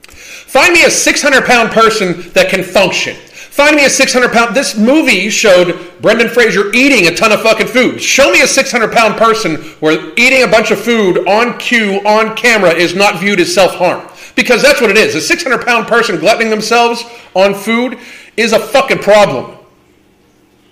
Find 0.08 0.74
me 0.74 0.86
a 0.86 0.90
600 0.90 1.44
pound 1.44 1.72
person 1.72 2.30
that 2.32 2.50
can 2.50 2.64
function. 2.64 3.18
Find 3.62 3.76
me 3.76 3.86
a 3.86 3.92
600 3.92 4.32
pound. 4.32 4.56
This 4.56 4.76
movie 4.76 5.30
showed 5.30 5.80
Brendan 6.02 6.30
Fraser 6.30 6.74
eating 6.74 7.06
a 7.06 7.16
ton 7.16 7.32
of 7.32 7.42
fucking 7.42 7.68
food. 7.68 8.02
Show 8.02 8.32
me 8.32 8.42
a 8.42 8.48
600 8.48 8.92
pound 8.92 9.18
person 9.18 9.58
where 9.82 10.12
eating 10.18 10.42
a 10.42 10.48
bunch 10.48 10.72
of 10.72 10.80
food 10.80 11.28
on 11.28 11.60
cue, 11.60 12.02
on 12.04 12.36
camera, 12.36 12.72
is 12.72 12.96
not 12.96 13.20
viewed 13.20 13.40
as 13.40 13.54
self 13.54 13.76
harm. 13.76 14.02
Because 14.36 14.64
that's 14.64 14.82
what 14.82 14.90
it 14.90 14.98
is. 14.98 15.14
A 15.14 15.22
600 15.22 15.64
pound 15.64 15.86
person 15.86 16.18
gluttoning 16.20 16.50
themselves 16.50 17.04
on 17.36 17.54
food 17.54 18.00
is 18.36 18.52
a 18.52 18.58
fucking 18.58 18.98
problem. 18.98 19.56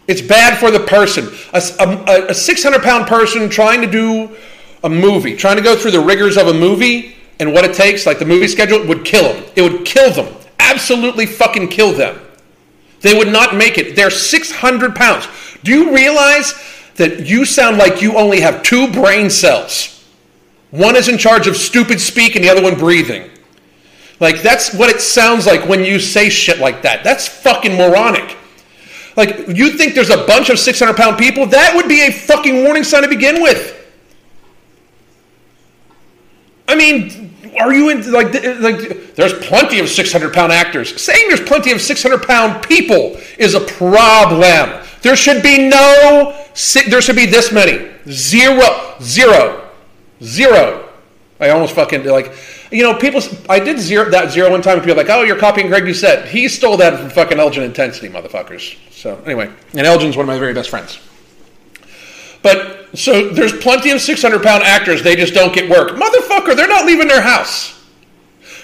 It's 0.07 0.23
bad 0.23 0.57
for 0.57 0.71
the 0.71 0.79
person. 0.79 1.27
A, 1.53 1.61
a, 1.79 2.29
a 2.29 2.33
600 2.33 2.81
pound 2.81 3.05
person 3.05 3.49
trying 3.49 3.81
to 3.81 3.87
do 3.87 4.35
a 4.83 4.89
movie, 4.89 5.35
trying 5.35 5.57
to 5.57 5.61
go 5.61 5.75
through 5.75 5.91
the 5.91 5.99
rigors 5.99 6.37
of 6.37 6.47
a 6.47 6.53
movie 6.55 7.17
and 7.39 7.53
what 7.53 7.65
it 7.65 7.75
takes, 7.75 8.07
like 8.07 8.17
the 8.17 8.25
movie 8.25 8.47
schedule, 8.47 8.83
would 8.87 9.05
kill 9.05 9.31
them. 9.31 9.43
It 9.55 9.61
would 9.61 9.85
kill 9.85 10.11
them. 10.11 10.33
Absolutely 10.57 11.27
fucking 11.27 11.67
kill 11.67 11.93
them. 11.93 12.19
They 13.01 13.17
would 13.17 13.29
not 13.29 13.55
make 13.55 13.77
it. 13.77 13.95
They're 13.95 14.09
600 14.09 14.95
pounds. 14.95 15.27
Do 15.63 15.71
you 15.71 15.95
realize 15.95 16.53
that 16.95 17.25
you 17.25 17.45
sound 17.45 17.77
like 17.77 18.01
you 18.01 18.17
only 18.17 18.41
have 18.41 18.63
two 18.63 18.91
brain 18.91 19.29
cells? 19.29 20.05
One 20.71 20.95
is 20.95 21.07
in 21.07 21.17
charge 21.17 21.47
of 21.47 21.55
stupid 21.55 21.99
speak 21.99 22.35
and 22.35 22.43
the 22.43 22.49
other 22.49 22.61
one 22.61 22.77
breathing. 22.77 23.29
Like, 24.19 24.41
that's 24.41 24.73
what 24.73 24.89
it 24.89 24.99
sounds 24.99 25.45
like 25.45 25.67
when 25.67 25.83
you 25.83 25.99
say 25.99 26.29
shit 26.29 26.59
like 26.59 26.81
that. 26.81 27.03
That's 27.03 27.27
fucking 27.27 27.77
moronic. 27.77 28.37
Like, 29.15 29.47
you 29.47 29.71
think 29.71 29.95
there's 29.95 30.09
a 30.09 30.25
bunch 30.25 30.49
of 30.49 30.59
600 30.59 30.95
pound 30.95 31.17
people? 31.17 31.45
That 31.45 31.75
would 31.75 31.87
be 31.87 32.05
a 32.05 32.11
fucking 32.11 32.63
warning 32.63 32.83
sign 32.83 33.03
to 33.03 33.07
begin 33.07 33.41
with. 33.41 33.75
I 36.67 36.75
mean, 36.75 37.28
are 37.57 37.73
you 37.73 37.89
in, 37.89 38.11
like, 38.11 38.33
like, 38.59 39.15
there's 39.15 39.33
plenty 39.33 39.79
of 39.79 39.89
600 39.89 40.33
pound 40.33 40.51
actors. 40.51 41.01
Saying 41.01 41.27
there's 41.27 41.41
plenty 41.41 41.71
of 41.71 41.81
600 41.81 42.23
pound 42.23 42.63
people 42.67 43.17
is 43.37 43.53
a 43.53 43.61
problem. 43.61 44.85
There 45.01 45.15
should 45.15 45.41
be 45.41 45.69
no, 45.69 46.35
there 46.87 47.01
should 47.01 47.15
be 47.15 47.25
this 47.25 47.51
many. 47.51 47.89
Zero, 48.09 48.95
zero, 49.01 49.69
zero. 50.21 50.89
I 51.39 51.49
almost 51.49 51.73
fucking, 51.73 52.05
like, 52.05 52.33
you 52.71 52.83
know, 52.83 52.93
people. 52.93 53.21
I 53.49 53.59
did 53.59 53.79
zero 53.79 54.09
that 54.11 54.31
zero 54.31 54.51
one 54.51 54.61
time, 54.61 54.77
and 54.77 54.83
people 54.83 54.97
like, 54.97 55.09
"Oh, 55.09 55.23
you're 55.23 55.39
copying 55.39 55.67
Greg 55.67 55.87
you 55.87 55.93
said 55.93 56.27
He 56.27 56.47
stole 56.47 56.77
that 56.77 56.99
from 56.99 57.09
fucking 57.09 57.39
Elgin 57.39 57.63
Intensity, 57.63 58.09
motherfuckers. 58.09 58.77
So 58.91 59.15
anyway, 59.25 59.49
and 59.73 59.87
Elgin's 59.87 60.15
one 60.15 60.25
of 60.25 60.27
my 60.27 60.37
very 60.37 60.53
best 60.53 60.69
friends. 60.69 60.99
But 62.41 62.97
so 62.97 63.29
there's 63.29 63.53
plenty 63.53 63.91
of 63.91 64.01
600 64.01 64.41
pound 64.41 64.63
actors. 64.63 65.03
They 65.03 65.15
just 65.15 65.33
don't 65.33 65.53
get 65.53 65.69
work, 65.69 65.91
motherfucker. 65.91 66.55
They're 66.55 66.67
not 66.67 66.85
leaving 66.85 67.07
their 67.07 67.21
house. 67.21 67.79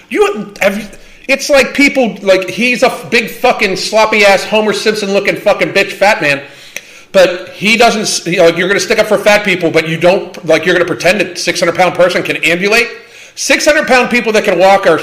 You 0.08 0.52
have. 0.60 1.00
It's 1.28 1.50
like 1.50 1.74
people 1.74 2.16
like 2.22 2.48
he's 2.48 2.84
a 2.84 3.08
big 3.10 3.30
fucking 3.30 3.76
sloppy 3.76 4.24
ass 4.24 4.44
Homer 4.44 4.72
Simpson 4.72 5.12
looking 5.12 5.34
fucking 5.34 5.70
bitch 5.70 5.92
fat 5.92 6.22
man 6.22 6.46
but 7.10 7.48
he 7.48 7.76
doesn't 7.76 8.30
you 8.30 8.38
know, 8.38 8.46
you're 8.46 8.68
going 8.68 8.78
to 8.78 8.80
stick 8.80 9.00
up 9.00 9.08
for 9.08 9.18
fat 9.18 9.44
people 9.44 9.68
but 9.72 9.88
you 9.88 9.98
don't 9.98 10.44
like 10.44 10.64
you're 10.64 10.74
going 10.74 10.86
to 10.86 10.92
pretend 10.92 11.20
that 11.20 11.36
600 11.36 11.74
pound 11.74 11.96
person 11.96 12.22
can 12.22 12.36
ambulate 12.44 12.86
600 13.36 13.86
pound 13.86 14.10
people 14.10 14.32
that 14.32 14.44
can 14.44 14.58
walk 14.58 14.86
are, 14.86 14.98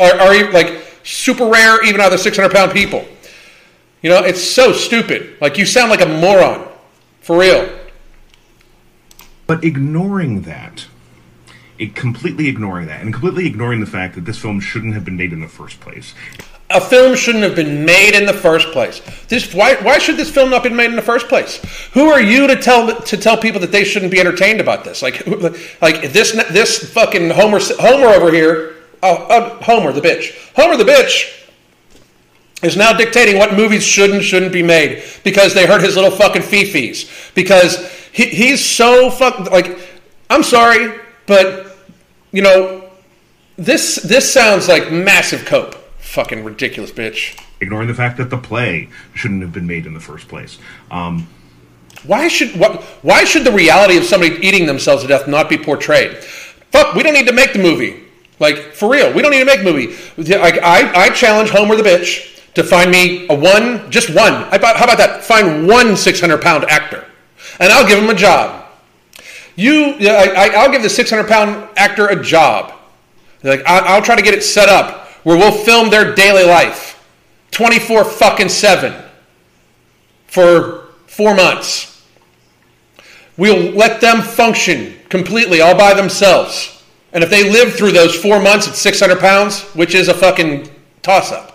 are, 0.00 0.20
are 0.20 0.52
like 0.52 0.82
super 1.04 1.46
rare, 1.46 1.84
even 1.84 2.00
out 2.00 2.06
of 2.06 2.12
the 2.12 2.18
600 2.18 2.50
pound 2.50 2.72
people. 2.72 3.06
You 4.02 4.10
know, 4.10 4.24
it's 4.24 4.42
so 4.42 4.72
stupid. 4.72 5.36
Like, 5.40 5.56
you 5.56 5.64
sound 5.64 5.90
like 5.90 6.00
a 6.00 6.06
moron. 6.06 6.68
For 7.20 7.38
real. 7.38 7.70
But 9.46 9.64
ignoring 9.64 10.42
that, 10.42 10.86
it 11.78 11.94
completely 11.94 12.48
ignoring 12.48 12.86
that, 12.86 13.02
and 13.02 13.12
completely 13.12 13.46
ignoring 13.46 13.80
the 13.80 13.86
fact 13.86 14.14
that 14.14 14.24
this 14.24 14.38
film 14.38 14.60
shouldn't 14.60 14.94
have 14.94 15.04
been 15.04 15.16
made 15.16 15.32
in 15.32 15.40
the 15.40 15.48
first 15.48 15.80
place 15.80 16.14
a 16.70 16.80
film 16.80 17.14
shouldn't 17.14 17.44
have 17.44 17.54
been 17.54 17.84
made 17.84 18.14
in 18.14 18.26
the 18.26 18.32
first 18.32 18.72
place. 18.72 19.00
This 19.28 19.54
why 19.54 19.74
why 19.76 19.98
should 19.98 20.16
this 20.16 20.30
film 20.30 20.50
not 20.50 20.62
been 20.62 20.76
made 20.76 20.90
in 20.90 20.96
the 20.96 21.02
first 21.02 21.28
place? 21.28 21.58
Who 21.92 22.08
are 22.08 22.20
you 22.20 22.46
to 22.46 22.56
tell 22.56 23.00
to 23.00 23.16
tell 23.16 23.36
people 23.36 23.60
that 23.60 23.72
they 23.72 23.84
shouldn't 23.84 24.10
be 24.10 24.20
entertained 24.20 24.60
about 24.60 24.84
this? 24.84 25.02
Like 25.02 25.26
like 25.80 26.12
this 26.12 26.32
this 26.50 26.92
fucking 26.92 27.30
Homer 27.30 27.60
Homer 27.60 28.08
over 28.08 28.32
here, 28.32 28.74
oh, 29.02 29.26
oh, 29.28 29.58
Homer 29.62 29.92
the 29.92 30.00
bitch, 30.00 30.34
Homer 30.56 30.76
the 30.76 30.84
bitch 30.84 31.43
is 32.64 32.76
now 32.76 32.92
dictating 32.92 33.38
what 33.38 33.54
movies 33.54 33.82
should 33.82 34.10
and 34.10 34.22
shouldn't 34.22 34.52
be 34.52 34.62
made 34.62 35.02
because 35.22 35.54
they 35.54 35.66
heard 35.66 35.82
his 35.82 35.96
little 35.96 36.10
fucking 36.10 36.42
fifis 36.42 37.34
because 37.34 37.90
he, 38.12 38.26
he's 38.26 38.64
so 38.64 39.10
fuck 39.10 39.50
like 39.50 39.78
I'm 40.30 40.42
sorry, 40.42 40.98
but 41.26 41.76
you 42.32 42.42
know 42.42 42.90
this 43.56 43.96
this 43.96 44.32
sounds 44.32 44.68
like 44.68 44.90
massive 44.90 45.44
cope 45.44 45.74
fucking 45.98 46.44
ridiculous 46.44 46.90
bitch. 46.90 47.40
Ignoring 47.60 47.88
the 47.88 47.94
fact 47.94 48.18
that 48.18 48.30
the 48.30 48.38
play 48.38 48.88
shouldn't 49.14 49.42
have 49.42 49.52
been 49.52 49.66
made 49.66 49.86
in 49.86 49.94
the 49.94 50.00
first 50.00 50.28
place. 50.28 50.58
Um, 50.90 51.26
why 52.04 52.28
should 52.28 52.58
what, 52.58 52.82
why 53.02 53.24
should 53.24 53.44
the 53.44 53.52
reality 53.52 53.96
of 53.96 54.04
somebody 54.04 54.36
eating 54.46 54.66
themselves 54.66 55.02
to 55.02 55.08
death 55.08 55.26
not 55.26 55.48
be 55.48 55.58
portrayed? 55.58 56.18
Fuck, 56.18 56.94
we 56.94 57.02
don't 57.02 57.14
need 57.14 57.26
to 57.26 57.32
make 57.32 57.52
the 57.52 57.58
movie. 57.58 58.02
Like 58.38 58.74
for 58.74 58.90
real, 58.90 59.12
we 59.12 59.22
don't 59.22 59.30
need 59.30 59.40
to 59.40 59.44
make 59.44 59.60
a 59.60 59.64
movie. 59.64 59.94
Like 60.16 60.58
I, 60.62 61.06
I 61.06 61.10
challenge 61.10 61.50
Homer 61.50 61.76
the 61.76 61.82
bitch 61.82 62.33
to 62.54 62.62
find 62.62 62.90
me 62.90 63.26
a 63.28 63.34
one, 63.34 63.90
just 63.90 64.08
one. 64.10 64.32
how 64.32 64.56
about 64.56 64.98
that? 64.98 65.24
Find 65.24 65.66
one 65.66 65.96
600 65.96 66.40
pound 66.40 66.64
actor, 66.64 67.04
and 67.58 67.72
I'll 67.72 67.86
give 67.86 67.98
him 67.98 68.10
a 68.10 68.14
job. 68.14 68.66
You, 69.56 69.94
I, 70.00 70.52
I'll 70.56 70.70
give 70.70 70.82
the 70.82 70.90
600 70.90 71.28
pound 71.28 71.68
actor 71.76 72.08
a 72.08 72.22
job. 72.22 72.72
Like 73.42 73.62
I'll 73.66 74.02
try 74.02 74.16
to 74.16 74.22
get 74.22 74.34
it 74.34 74.42
set 74.42 74.68
up 74.68 75.08
where 75.22 75.36
we'll 75.36 75.52
film 75.52 75.90
their 75.90 76.14
daily 76.14 76.44
life 76.44 76.92
24 77.50 78.04
fucking 78.04 78.48
7 78.48 78.94
for 80.26 80.88
four 81.06 81.34
months. 81.34 82.02
We'll 83.36 83.72
let 83.72 84.00
them 84.00 84.22
function 84.22 84.96
completely 85.08 85.60
all 85.60 85.76
by 85.76 85.94
themselves. 85.94 86.82
And 87.12 87.22
if 87.22 87.30
they 87.30 87.48
live 87.50 87.74
through 87.74 87.92
those 87.92 88.14
four 88.14 88.40
months 88.40 88.66
at 88.66 88.74
600 88.74 89.20
pounds, 89.20 89.62
which 89.74 89.94
is 89.94 90.08
a 90.08 90.14
fucking 90.14 90.68
toss 91.02 91.30
up, 91.30 91.53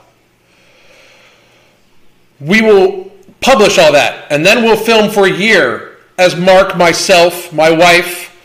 we 2.39 2.61
will 2.61 3.11
publish 3.41 3.77
all 3.77 3.91
that. 3.93 4.31
And 4.31 4.45
then 4.45 4.63
we'll 4.63 4.77
film 4.77 5.11
for 5.11 5.25
a 5.25 5.31
year 5.31 5.97
as 6.17 6.35
Mark, 6.35 6.77
myself, 6.77 7.53
my 7.53 7.71
wife, 7.71 8.35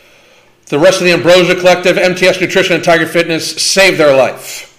the 0.67 0.79
rest 0.79 0.99
of 0.99 1.05
the 1.05 1.13
Ambrosia 1.13 1.55
Collective, 1.55 1.97
MTS 1.97 2.41
Nutrition, 2.41 2.75
and 2.75 2.83
Tiger 2.83 3.05
Fitness 3.05 3.61
save 3.61 3.97
their 3.97 4.15
life. 4.15 4.71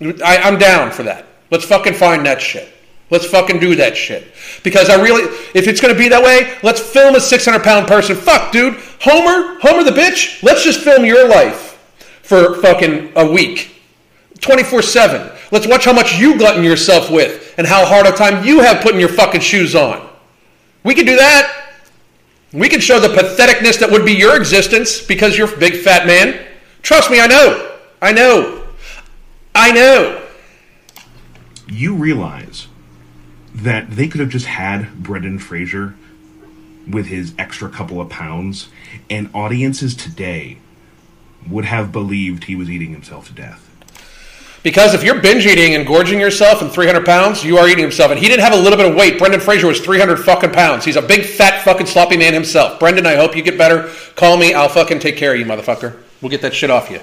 I, 0.00 0.38
I'm 0.38 0.58
down 0.58 0.90
for 0.90 1.02
that. 1.02 1.26
Let's 1.50 1.64
fucking 1.64 1.94
find 1.94 2.24
that 2.26 2.40
shit. 2.40 2.68
Let's 3.10 3.26
fucking 3.26 3.58
do 3.58 3.74
that 3.76 3.96
shit. 3.96 4.32
Because 4.62 4.90
I 4.90 5.02
really, 5.02 5.24
if 5.54 5.66
it's 5.66 5.80
gonna 5.80 5.94
be 5.94 6.08
that 6.08 6.22
way, 6.22 6.58
let's 6.62 6.80
film 6.80 7.14
a 7.14 7.20
600 7.20 7.62
pound 7.62 7.88
person. 7.88 8.14
Fuck, 8.14 8.52
dude. 8.52 8.74
Homer, 9.00 9.58
Homer 9.60 9.82
the 9.82 9.90
bitch, 9.90 10.42
let's 10.42 10.62
just 10.62 10.80
film 10.80 11.04
your 11.04 11.28
life 11.28 11.78
for 12.22 12.60
fucking 12.60 13.12
a 13.16 13.30
week. 13.30 13.77
24 14.40 14.82
7. 14.82 15.38
Let's 15.50 15.66
watch 15.66 15.84
how 15.84 15.92
much 15.92 16.18
you 16.18 16.38
glutton 16.38 16.62
yourself 16.62 17.10
with 17.10 17.54
and 17.58 17.66
how 17.66 17.84
hard 17.84 18.06
a 18.06 18.12
time 18.12 18.44
you 18.44 18.60
have 18.60 18.82
putting 18.82 19.00
your 19.00 19.08
fucking 19.08 19.40
shoes 19.40 19.74
on. 19.74 20.08
We 20.84 20.94
could 20.94 21.06
do 21.06 21.16
that. 21.16 21.74
We 22.52 22.68
could 22.68 22.82
show 22.82 22.98
the 22.98 23.08
patheticness 23.08 23.78
that 23.80 23.90
would 23.90 24.04
be 24.04 24.12
your 24.12 24.36
existence 24.36 25.02
because 25.02 25.36
you're 25.36 25.52
a 25.52 25.58
big 25.58 25.76
fat 25.76 26.06
man. 26.06 26.46
Trust 26.82 27.10
me, 27.10 27.20
I 27.20 27.26
know. 27.26 27.76
I 28.00 28.12
know. 28.12 28.64
I 29.54 29.72
know. 29.72 30.24
You 31.66 31.94
realize 31.94 32.68
that 33.54 33.90
they 33.90 34.08
could 34.08 34.20
have 34.20 34.30
just 34.30 34.46
had 34.46 35.02
Brendan 35.02 35.38
Fraser 35.38 35.96
with 36.88 37.06
his 37.06 37.34
extra 37.38 37.68
couple 37.68 38.00
of 38.00 38.08
pounds, 38.08 38.68
and 39.10 39.28
audiences 39.34 39.94
today 39.94 40.58
would 41.46 41.64
have 41.64 41.92
believed 41.92 42.44
he 42.44 42.54
was 42.54 42.70
eating 42.70 42.92
himself 42.92 43.26
to 43.28 43.34
death. 43.34 43.67
Because 44.62 44.92
if 44.92 45.04
you're 45.04 45.20
binge 45.20 45.46
eating 45.46 45.74
and 45.74 45.86
gorging 45.86 46.20
yourself 46.20 46.62
and 46.62 46.70
300 46.70 47.06
pounds, 47.06 47.44
you 47.44 47.58
are 47.58 47.68
eating 47.68 47.82
himself. 47.82 48.10
And 48.10 48.18
he 48.18 48.26
didn't 48.26 48.42
have 48.42 48.52
a 48.52 48.56
little 48.56 48.76
bit 48.76 48.90
of 48.90 48.96
weight. 48.96 49.18
Brendan 49.18 49.40
Fraser 49.40 49.66
was 49.66 49.80
300 49.80 50.16
fucking 50.16 50.50
pounds. 50.50 50.84
He's 50.84 50.96
a 50.96 51.02
big, 51.02 51.24
fat, 51.24 51.62
fucking 51.62 51.86
sloppy 51.86 52.16
man 52.16 52.34
himself. 52.34 52.80
Brendan, 52.80 53.06
I 53.06 53.16
hope 53.16 53.36
you 53.36 53.42
get 53.42 53.56
better. 53.56 53.90
Call 54.16 54.36
me. 54.36 54.54
I'll 54.54 54.68
fucking 54.68 54.98
take 54.98 55.16
care 55.16 55.32
of 55.32 55.38
you, 55.38 55.46
motherfucker. 55.46 55.96
We'll 56.20 56.30
get 56.30 56.42
that 56.42 56.54
shit 56.54 56.70
off 56.70 56.90
you 56.90 57.00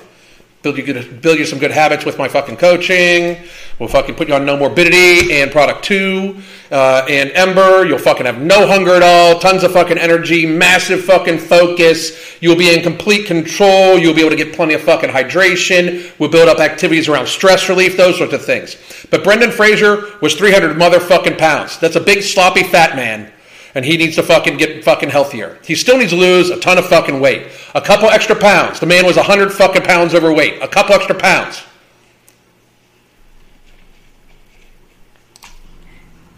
build 0.66 0.78
you 0.80 0.84
good, 0.84 1.22
build 1.22 1.38
you 1.38 1.46
some 1.46 1.60
good 1.60 1.70
habits 1.70 2.06
with 2.06 2.18
my 2.18 2.28
fucking 2.28 2.58
coaching. 2.58 3.38
We'll 3.78 3.88
fucking 3.88 4.16
put 4.16 4.28
you 4.28 4.34
on 4.34 4.48
Nomorbidity 4.48 5.30
and 5.30 5.52
product 5.52 5.84
two 5.84 6.42
uh, 6.72 7.06
and 7.08 7.30
Ember. 7.34 7.86
You'll 7.86 8.00
fucking 8.00 8.26
have 8.26 8.42
no 8.42 8.66
hunger 8.66 8.96
at 8.96 9.04
all, 9.04 9.40
tons 9.40 9.64
of 9.64 9.74
fucking 9.74 10.00
energy, 10.00 10.48
massive 10.48 11.06
fucking 11.06 11.38
focus. 11.38 12.42
You'll 12.42 12.56
be 12.56 12.74
in 12.74 12.82
complete 12.82 13.28
control. 13.28 14.00
You'll 14.00 14.16
be 14.16 14.22
able 14.22 14.32
to 14.32 14.44
get 14.44 14.56
plenty 14.56 14.74
of 14.74 14.82
fucking 14.82 15.12
hydration. 15.12 16.12
We'll 16.18 16.32
build 16.32 16.50
up 16.50 16.58
activities 16.58 17.08
around 17.08 17.28
stress 17.28 17.70
relief, 17.70 17.96
those 17.96 18.18
sorts 18.18 18.34
of 18.34 18.44
things. 18.44 18.76
But 19.12 19.24
Brendan 19.24 19.52
Fraser 19.52 20.18
was 20.20 20.34
300 20.34 20.78
motherfucking 20.78 21.38
pounds. 21.38 21.78
That's 21.78 21.96
a 21.96 22.02
big 22.02 22.24
sloppy 22.24 22.64
fat 22.64 22.96
man 22.96 23.32
and 23.76 23.84
he 23.84 23.98
needs 23.98 24.16
to 24.16 24.24
fucking 24.24 24.56
get 24.56 24.84
fucking 24.86 25.10
healthier. 25.10 25.60
He 25.64 25.76
still 25.76 25.98
needs 25.98 26.12
to 26.12 26.18
lose 26.18 26.50
a 26.50 26.58
ton 26.58 26.78
of 26.78 26.86
fucking 26.88 27.20
weight. 27.20 27.48
A 27.76 27.82
couple 27.82 28.10
extra 28.10 28.36
pounds. 28.36 28.80
The 28.80 28.86
man 28.86 29.06
was 29.06 29.18
100 29.18 29.52
fucking 29.52 29.84
pounds 29.84 30.16
overweight. 30.16 30.62
A 30.62 30.68
couple 30.68 30.96
extra 30.96 31.14
pounds. 31.14 31.62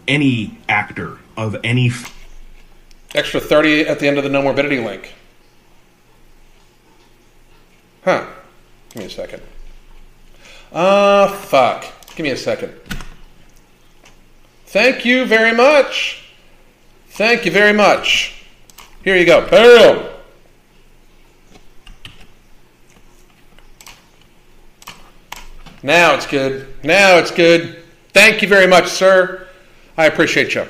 Any 0.08 0.58
actor 0.68 1.18
of 1.36 1.56
any. 1.62 1.88
F- 1.88 2.12
extra 3.14 3.40
30 3.40 3.82
at 3.82 4.00
the 4.00 4.08
end 4.08 4.18
of 4.18 4.24
the 4.24 4.30
Nomorbidity 4.30 4.84
link. 4.84 5.14
Huh. 8.04 8.26
Give 8.90 9.00
me 9.00 9.06
a 9.06 9.10
second. 9.10 9.42
Ah, 10.72 11.24
uh, 11.24 11.28
fuck. 11.28 11.84
Give 12.16 12.24
me 12.24 12.30
a 12.30 12.36
second. 12.36 12.74
Thank 14.66 15.04
you 15.04 15.24
very 15.24 15.54
much. 15.54 16.27
Thank 17.18 17.44
you 17.44 17.50
very 17.50 17.72
much. 17.72 18.44
Here 19.02 19.16
you 19.16 19.26
go. 19.26 19.40
Boom. 19.48 20.08
Now 25.82 26.14
it's 26.14 26.28
good. 26.28 26.72
Now 26.84 27.16
it's 27.16 27.32
good. 27.32 27.82
Thank 28.10 28.40
you 28.40 28.46
very 28.46 28.68
much, 28.68 28.86
sir. 28.86 29.48
I 29.96 30.06
appreciate 30.06 30.54
you. 30.54 30.68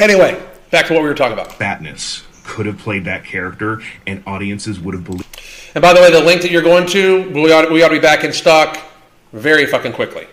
Anyway, 0.00 0.44
back 0.72 0.88
to 0.88 0.94
what 0.94 1.02
we 1.04 1.08
were 1.08 1.14
talking 1.14 1.34
about. 1.34 1.52
Fatness 1.52 2.24
could 2.42 2.66
have 2.66 2.78
played 2.78 3.04
that 3.04 3.24
character, 3.24 3.80
and 4.04 4.20
audiences 4.26 4.80
would 4.80 4.94
have 4.94 5.04
believed. 5.04 5.40
And 5.76 5.82
by 5.82 5.92
the 5.92 6.00
way, 6.00 6.10
the 6.10 6.24
link 6.24 6.42
that 6.42 6.50
you're 6.50 6.62
going 6.62 6.88
to, 6.88 7.30
we 7.30 7.52
ought, 7.52 7.70
we 7.70 7.84
ought 7.84 7.90
to 7.90 7.94
be 7.94 8.00
back 8.00 8.24
in 8.24 8.32
stock 8.32 8.80
very 9.32 9.66
fucking 9.66 9.92
quickly. 9.92 10.26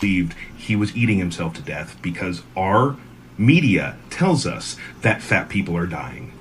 Believed 0.00 0.34
he 0.58 0.74
was 0.74 0.96
eating 0.96 1.18
himself 1.18 1.54
to 1.54 1.62
death 1.62 1.96
because 2.02 2.42
our 2.56 2.96
media 3.38 3.96
tells 4.10 4.46
us 4.46 4.76
that 5.02 5.22
fat 5.22 5.48
people 5.48 5.76
are 5.76 5.86
dying. 5.86 6.32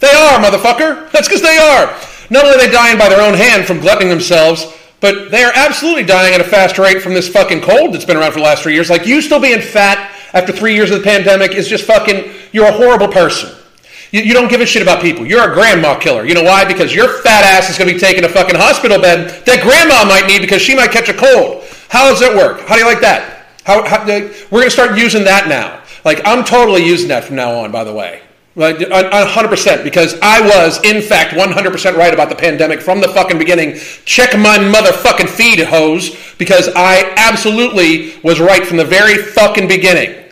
They 0.00 0.08
are, 0.08 0.40
motherfucker! 0.40 1.10
That's 1.12 1.28
because 1.28 1.42
they 1.42 1.58
are! 1.58 1.86
Not 2.30 2.44
only 2.44 2.56
are 2.56 2.66
they 2.66 2.70
dying 2.70 2.98
by 2.98 3.08
their 3.08 3.20
own 3.20 3.34
hand 3.34 3.66
from 3.66 3.80
gluttoning 3.80 4.08
themselves, 4.08 4.66
but 5.00 5.30
they 5.30 5.42
are 5.42 5.52
absolutely 5.54 6.04
dying 6.04 6.34
at 6.34 6.40
a 6.40 6.44
fast 6.44 6.78
rate 6.78 7.02
from 7.02 7.14
this 7.14 7.28
fucking 7.28 7.62
cold 7.62 7.94
that's 7.94 8.04
been 8.04 8.16
around 8.16 8.32
for 8.32 8.38
the 8.38 8.44
last 8.44 8.62
three 8.62 8.74
years. 8.74 8.90
Like, 8.90 9.06
you 9.06 9.20
still 9.20 9.40
being 9.40 9.60
fat 9.60 10.14
after 10.32 10.52
three 10.52 10.74
years 10.74 10.90
of 10.90 10.98
the 10.98 11.04
pandemic 11.04 11.52
is 11.52 11.68
just 11.68 11.84
fucking, 11.84 12.30
you're 12.52 12.68
a 12.68 12.72
horrible 12.72 13.08
person. 13.08 13.50
You, 14.12 14.20
you, 14.22 14.34
don't 14.34 14.48
give 14.48 14.60
a 14.60 14.66
shit 14.66 14.82
about 14.82 15.00
people. 15.00 15.26
You're 15.26 15.50
a 15.50 15.54
grandma 15.54 15.98
killer. 15.98 16.24
You 16.24 16.34
know 16.34 16.42
why? 16.42 16.64
Because 16.64 16.94
your 16.94 17.08
fat 17.22 17.44
ass 17.44 17.70
is 17.70 17.78
going 17.78 17.88
to 17.88 17.94
be 17.94 18.00
taking 18.00 18.24
a 18.24 18.28
fucking 18.28 18.56
hospital 18.56 19.00
bed 19.00 19.44
that 19.46 19.62
grandma 19.62 20.04
might 20.04 20.26
need 20.26 20.40
because 20.40 20.60
she 20.60 20.74
might 20.74 20.90
catch 20.90 21.08
a 21.08 21.14
cold. 21.14 21.64
How 21.88 22.08
does 22.10 22.20
that 22.20 22.36
work? 22.36 22.60
How 22.66 22.74
do 22.74 22.80
you 22.80 22.86
like 22.86 23.00
that? 23.00 23.46
How, 23.64 23.86
how 23.86 24.04
we're 24.06 24.30
going 24.50 24.64
to 24.64 24.70
start 24.70 24.98
using 24.98 25.24
that 25.24 25.48
now. 25.48 25.79
Like, 26.04 26.20
I'm 26.24 26.44
totally 26.44 26.84
using 26.84 27.08
that 27.08 27.24
from 27.24 27.36
now 27.36 27.60
on, 27.60 27.72
by 27.72 27.84
the 27.84 27.92
way. 27.92 28.22
Like, 28.56 28.78
100%, 28.78 29.84
because 29.84 30.18
I 30.20 30.40
was, 30.40 30.84
in 30.84 31.00
fact, 31.02 31.34
100% 31.34 31.96
right 31.96 32.12
about 32.12 32.28
the 32.28 32.34
pandemic 32.34 32.80
from 32.80 33.00
the 33.00 33.08
fucking 33.08 33.38
beginning. 33.38 33.78
Check 34.04 34.36
my 34.36 34.58
motherfucking 34.58 35.28
feed, 35.28 35.60
hose, 35.60 36.16
because 36.36 36.68
I 36.74 37.14
absolutely 37.16 38.14
was 38.24 38.40
right 38.40 38.66
from 38.66 38.76
the 38.76 38.84
very 38.84 39.16
fucking 39.16 39.68
beginning. 39.68 40.24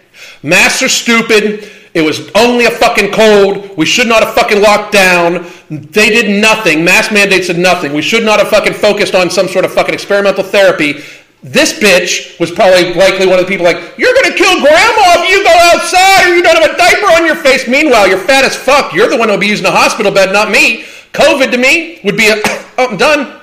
Masks 0.42 0.83
are 0.83 0.88
stupid. 0.88 1.70
It 1.94 2.02
was 2.02 2.31
only 2.35 2.66
a 2.66 2.70
fucking 2.70 3.12
cold. 3.12 3.76
We 3.76 3.87
should 3.87 4.09
not 4.09 4.22
have 4.22 4.35
fucking 4.35 4.61
locked 4.61 4.92
down. 4.92 5.46
They 5.70 6.11
did 6.11 6.40
nothing. 6.40 6.85
Mask 6.85 7.12
mandates 7.12 7.46
did 7.46 7.59
nothing. 7.59 7.92
We 7.92 8.02
should 8.02 8.24
not 8.24 8.40
have 8.40 8.48
fucking 8.48 8.74
focused 8.74 9.14
on 9.14 9.31
some 9.31 9.48
sort 9.48 9.64
of 9.64 9.72
fucking 9.72 9.94
experimental 9.94 10.44
therapy. 10.44 11.02
This 11.42 11.79
bitch 11.79 12.38
was 12.40 12.51
probably 12.51 12.94
likely 12.94 13.27
one 13.27 13.38
of 13.38 13.46
the 13.46 13.48
people 13.48 13.64
like, 13.64 13.77
you're 13.96 14.12
going 14.12 14.33
to 14.33 14.37
kill 14.37 14.61
grandma 14.61 15.22
if 15.22 15.31
you 15.31 15.44
go 15.44 15.55
outside 15.72 16.29
or 16.29 16.35
you 16.35 16.42
don't 16.42 16.61
have 16.61 16.70
a 16.70 16.77
diaper 16.77 17.07
on 17.12 17.24
your 17.24 17.37
face. 17.37 17.68
Meanwhile, 17.68 18.09
you're 18.09 18.18
fat 18.18 18.44
as 18.44 18.57
fuck. 18.57 18.92
You're 18.92 19.09
the 19.09 19.16
one 19.16 19.29
who'll 19.29 19.38
be 19.38 19.46
using 19.46 19.66
a 19.66 19.70
hospital 19.70 20.11
bed, 20.11 20.33
not 20.33 20.51
me. 20.51 20.85
COVID 21.12 21.53
to 21.53 21.59
me 21.59 22.01
would 22.03 22.16
be 22.16 22.29
a, 22.29 22.35
oh, 22.79 22.88
I'm 22.90 22.96
done. 22.96 23.40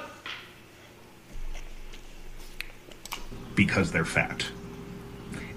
Because 3.55 3.93
they're 3.93 4.03
fat. 4.03 4.45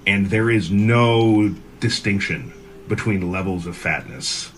And 0.07 0.27
there 0.27 0.49
is 0.49 0.71
no 0.71 1.53
distinction 1.81 2.53
between 2.87 3.31
levels 3.31 3.67
of 3.67 3.75
fatness. 3.75 4.51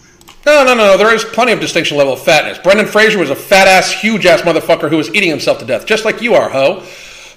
No, 0.45 0.63
no, 0.63 0.75
no, 0.75 0.85
no. 0.91 0.97
There 0.97 1.13
is 1.13 1.23
plenty 1.23 1.51
of 1.51 1.59
distinction 1.59 1.97
level 1.97 2.13
of 2.13 2.21
fatness. 2.21 2.59
Brendan 2.59 2.85
Fraser 2.85 3.17
was 3.17 3.31
a 3.31 3.35
fat 3.35 3.67
ass, 3.67 3.91
huge 3.91 4.27
ass 4.27 4.41
motherfucker 4.41 4.89
who 4.89 4.97
was 4.97 5.13
eating 5.15 5.29
himself 5.29 5.57
to 5.59 5.65
death, 5.65 5.87
just 5.87 6.05
like 6.05 6.21
you 6.21 6.35
are, 6.35 6.49
ho. 6.49 6.83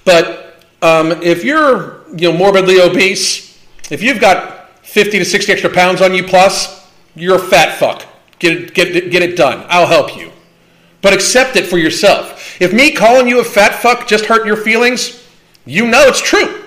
But 0.05 0.63
um, 0.81 1.11
if 1.23 1.43
you're 1.43 2.03
you 2.15 2.31
know 2.31 2.37
morbidly 2.37 2.79
obese, 2.79 3.59
if 3.91 4.01
you've 4.01 4.21
got 4.21 4.85
50 4.85 5.19
to 5.19 5.25
60 5.25 5.51
extra 5.51 5.69
pounds 5.69 6.01
on 6.01 6.13
you 6.13 6.23
plus, 6.23 6.89
you're 7.15 7.35
a 7.35 7.39
fat 7.39 7.77
fuck. 7.77 8.05
Get 8.39 8.55
it, 8.55 8.73
get 8.73 8.95
it, 8.95 9.11
get 9.11 9.21
it 9.21 9.35
done. 9.35 9.65
I'll 9.67 9.87
help 9.87 10.15
you. 10.15 10.31
But 11.01 11.13
accept 11.13 11.55
it 11.55 11.65
for 11.65 11.77
yourself. 11.77 12.61
If 12.61 12.73
me 12.73 12.91
calling 12.91 13.27
you 13.27 13.39
a 13.39 13.43
fat 13.43 13.81
fuck 13.81 14.07
just 14.07 14.25
hurt 14.25 14.45
your 14.45 14.57
feelings, 14.57 15.23
you 15.65 15.87
know 15.87 16.03
it's 16.07 16.21
true. 16.21 16.63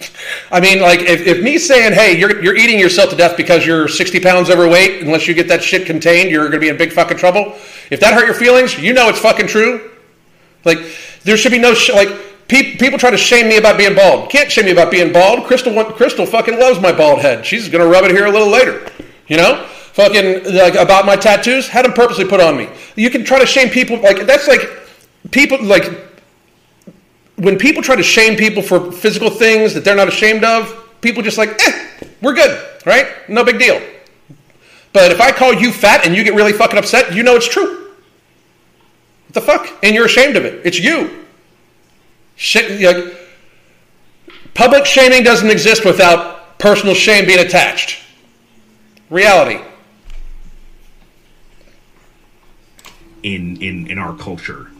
I 0.50 0.60
mean, 0.60 0.80
like, 0.80 1.00
if, 1.00 1.26
if 1.26 1.42
me 1.42 1.58
saying, 1.58 1.92
hey, 1.92 2.18
you're, 2.18 2.42
you're 2.42 2.56
eating 2.56 2.78
yourself 2.78 3.10
to 3.10 3.16
death 3.16 3.36
because 3.36 3.66
you're 3.66 3.88
60 3.88 4.20
pounds 4.20 4.50
overweight, 4.50 5.02
unless 5.02 5.26
you 5.26 5.34
get 5.34 5.48
that 5.48 5.62
shit 5.62 5.86
contained, 5.86 6.30
you're 6.30 6.42
going 6.42 6.52
to 6.52 6.58
be 6.58 6.68
in 6.68 6.76
big 6.76 6.92
fucking 6.92 7.16
trouble. 7.16 7.56
If 7.90 8.00
that 8.00 8.14
hurt 8.14 8.26
your 8.26 8.34
feelings, 8.34 8.78
you 8.78 8.92
know 8.92 9.08
it's 9.08 9.20
fucking 9.20 9.46
true. 9.46 9.90
Like, 10.64 10.78
there 11.22 11.36
should 11.36 11.52
be 11.52 11.58
no, 11.58 11.74
sh- 11.74 11.90
like, 11.90 12.08
People 12.48 12.98
try 12.98 13.10
to 13.10 13.16
shame 13.16 13.48
me 13.48 13.56
about 13.56 13.78
being 13.78 13.94
bald. 13.94 14.30
Can't 14.30 14.52
shame 14.52 14.66
me 14.66 14.72
about 14.72 14.90
being 14.90 15.12
bald. 15.12 15.44
Crystal, 15.44 15.84
Crystal 15.92 16.26
fucking 16.26 16.58
loves 16.58 16.78
my 16.78 16.92
bald 16.92 17.20
head. 17.20 17.44
She's 17.44 17.68
gonna 17.68 17.86
rub 17.86 18.04
it 18.04 18.10
here 18.10 18.26
a 18.26 18.30
little 18.30 18.48
later. 18.48 18.86
You 19.28 19.38
know, 19.38 19.64
fucking 19.94 20.54
like 20.54 20.74
about 20.74 21.06
my 21.06 21.16
tattoos. 21.16 21.68
Had 21.68 21.84
them 21.86 21.94
purposely 21.94 22.26
put 22.26 22.40
on 22.40 22.56
me. 22.56 22.68
You 22.96 23.08
can 23.08 23.24
try 23.24 23.38
to 23.38 23.46
shame 23.46 23.70
people 23.70 23.98
like 24.00 24.26
that's 24.26 24.46
like 24.46 24.68
people 25.30 25.62
like 25.64 25.90
when 27.36 27.58
people 27.58 27.82
try 27.82 27.96
to 27.96 28.02
shame 28.02 28.36
people 28.36 28.62
for 28.62 28.92
physical 28.92 29.30
things 29.30 29.72
that 29.74 29.84
they're 29.84 29.96
not 29.96 30.08
ashamed 30.08 30.44
of. 30.44 30.80
People 31.00 31.22
just 31.22 31.38
like, 31.38 31.50
eh, 31.66 31.88
we're 32.22 32.34
good, 32.34 32.66
right? 32.86 33.06
No 33.28 33.44
big 33.44 33.58
deal. 33.58 33.80
But 34.92 35.10
if 35.10 35.20
I 35.20 35.32
call 35.32 35.52
you 35.52 35.72
fat 35.72 36.06
and 36.06 36.14
you 36.14 36.22
get 36.24 36.34
really 36.34 36.52
fucking 36.52 36.78
upset, 36.78 37.14
you 37.14 37.22
know 37.22 37.34
it's 37.34 37.48
true. 37.48 37.90
What 39.26 39.34
the 39.34 39.40
fuck? 39.40 39.68
And 39.82 39.94
you're 39.94 40.06
ashamed 40.06 40.36
of 40.36 40.44
it. 40.44 40.64
It's 40.64 40.78
you. 40.78 41.23
Sh- 42.36 42.80
like, 42.80 43.16
public 44.54 44.86
shaming 44.86 45.22
doesn't 45.22 45.50
exist 45.50 45.84
without 45.84 46.58
personal 46.58 46.94
shame 46.94 47.26
being 47.26 47.44
attached. 47.44 48.02
Reality. 49.10 49.60
In, 53.22 53.62
in, 53.62 53.86
in 53.86 53.98
our 53.98 54.14
culture, 54.14 54.70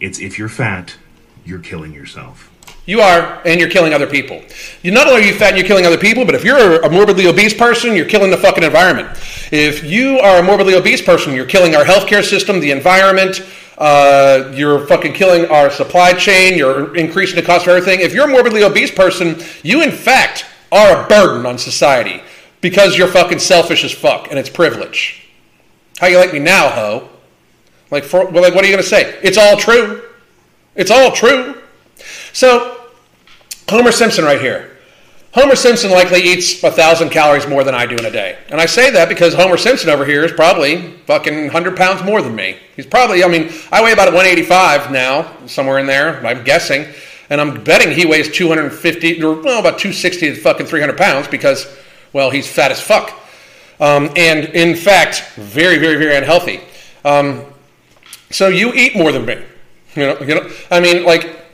it's 0.00 0.18
if 0.18 0.38
you're 0.38 0.48
fat, 0.48 0.96
you're 1.44 1.60
killing 1.60 1.94
yourself. 1.94 2.50
You 2.84 3.00
are, 3.00 3.42
and 3.44 3.58
you're 3.58 3.70
killing 3.70 3.94
other 3.94 4.06
people. 4.06 4.42
You 4.82 4.92
not 4.92 5.08
only 5.08 5.22
are 5.22 5.24
you 5.24 5.34
fat 5.34 5.48
and 5.48 5.58
you're 5.58 5.66
killing 5.66 5.86
other 5.86 5.98
people, 5.98 6.24
but 6.24 6.36
if 6.36 6.44
you're 6.44 6.80
a 6.82 6.90
morbidly 6.90 7.26
obese 7.26 7.52
person, 7.52 7.96
you're 7.96 8.06
killing 8.06 8.30
the 8.30 8.36
fucking 8.36 8.62
environment. 8.62 9.08
If 9.50 9.82
you 9.82 10.18
are 10.20 10.38
a 10.38 10.42
morbidly 10.42 10.74
obese 10.74 11.02
person, 11.02 11.34
you're 11.34 11.46
killing 11.46 11.74
our 11.74 11.84
healthcare 11.84 12.22
system, 12.22 12.60
the 12.60 12.70
environment. 12.70 13.44
Uh, 13.78 14.52
you're 14.54 14.86
fucking 14.86 15.12
killing 15.12 15.46
our 15.46 15.70
supply 15.70 16.12
chain. 16.12 16.56
You're 16.56 16.96
increasing 16.96 17.36
the 17.36 17.42
cost 17.42 17.66
of 17.66 17.68
everything. 17.68 18.00
If 18.00 18.14
you're 18.14 18.24
a 18.24 18.32
morbidly 18.32 18.62
obese 18.62 18.90
person, 18.90 19.36
you 19.62 19.82
in 19.82 19.90
fact 19.90 20.46
are 20.72 21.04
a 21.04 21.08
burden 21.08 21.46
on 21.46 21.58
society 21.58 22.22
because 22.60 22.96
you're 22.96 23.08
fucking 23.08 23.38
selfish 23.38 23.84
as 23.84 23.92
fuck 23.92 24.28
and 24.30 24.38
it's 24.38 24.48
privilege. 24.48 25.28
How 25.98 26.06
you 26.06 26.18
like 26.18 26.32
me 26.32 26.38
now, 26.38 26.70
ho? 26.70 27.08
Like, 27.90 28.04
for, 28.04 28.26
well, 28.26 28.42
like, 28.42 28.54
what 28.54 28.64
are 28.64 28.66
you 28.66 28.72
gonna 28.72 28.82
say? 28.82 29.18
It's 29.22 29.38
all 29.38 29.56
true. 29.56 30.02
It's 30.74 30.90
all 30.90 31.12
true. 31.12 31.62
So 32.32 32.76
Homer 33.68 33.92
Simpson 33.92 34.24
right 34.24 34.40
here. 34.40 34.75
Homer 35.36 35.54
Simpson 35.54 35.90
likely 35.90 36.22
eats 36.22 36.64
a 36.64 36.70
thousand 36.70 37.10
calories 37.10 37.46
more 37.46 37.62
than 37.62 37.74
I 37.74 37.84
do 37.84 37.94
in 37.94 38.06
a 38.06 38.10
day. 38.10 38.38
And 38.48 38.58
I 38.58 38.64
say 38.64 38.90
that 38.92 39.06
because 39.06 39.34
Homer 39.34 39.58
Simpson 39.58 39.90
over 39.90 40.06
here 40.06 40.24
is 40.24 40.32
probably 40.32 40.92
fucking 41.04 41.42
100 41.42 41.76
pounds 41.76 42.02
more 42.02 42.22
than 42.22 42.34
me. 42.34 42.56
He's 42.74 42.86
probably, 42.86 43.22
I 43.22 43.28
mean, 43.28 43.52
I 43.70 43.82
weigh 43.82 43.92
about 43.92 44.14
185 44.14 44.90
now, 44.90 45.30
somewhere 45.46 45.78
in 45.78 45.84
there, 45.84 46.26
I'm 46.26 46.42
guessing. 46.42 46.86
And 47.28 47.38
I'm 47.38 47.62
betting 47.62 47.94
he 47.94 48.06
weighs 48.06 48.30
250, 48.30 49.22
or 49.22 49.42
well, 49.42 49.60
about 49.60 49.78
260 49.78 50.20
to 50.20 50.36
fucking 50.36 50.64
300 50.64 50.96
pounds 50.96 51.28
because, 51.28 51.70
well, 52.14 52.30
he's 52.30 52.50
fat 52.50 52.70
as 52.70 52.80
fuck. 52.80 53.10
Um, 53.78 54.08
and 54.16 54.46
in 54.46 54.74
fact, 54.74 55.32
very, 55.34 55.76
very, 55.76 55.98
very 55.98 56.16
unhealthy. 56.16 56.62
Um, 57.04 57.44
so 58.30 58.48
you 58.48 58.72
eat 58.72 58.96
more 58.96 59.12
than 59.12 59.26
me. 59.26 59.44
You 59.96 60.02
know, 60.06 60.18
you 60.20 60.34
know, 60.34 60.50
I 60.70 60.80
mean, 60.80 61.04
like, 61.04 61.45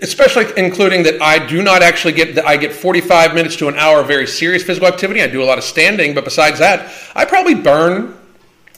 especially 0.00 0.46
including 0.56 1.02
that 1.04 1.20
I 1.20 1.44
do 1.44 1.62
not 1.62 1.82
actually 1.82 2.12
get 2.12 2.38
I 2.44 2.56
get 2.56 2.72
45 2.72 3.34
minutes 3.34 3.56
to 3.56 3.68
an 3.68 3.76
hour 3.76 4.00
of 4.00 4.06
very 4.06 4.26
serious 4.26 4.62
physical 4.62 4.88
activity. 4.88 5.22
I 5.22 5.26
do 5.26 5.42
a 5.42 5.44
lot 5.44 5.58
of 5.58 5.64
standing, 5.64 6.14
but 6.14 6.24
besides 6.24 6.58
that, 6.60 6.92
I 7.14 7.24
probably 7.24 7.54
burn 7.54 8.16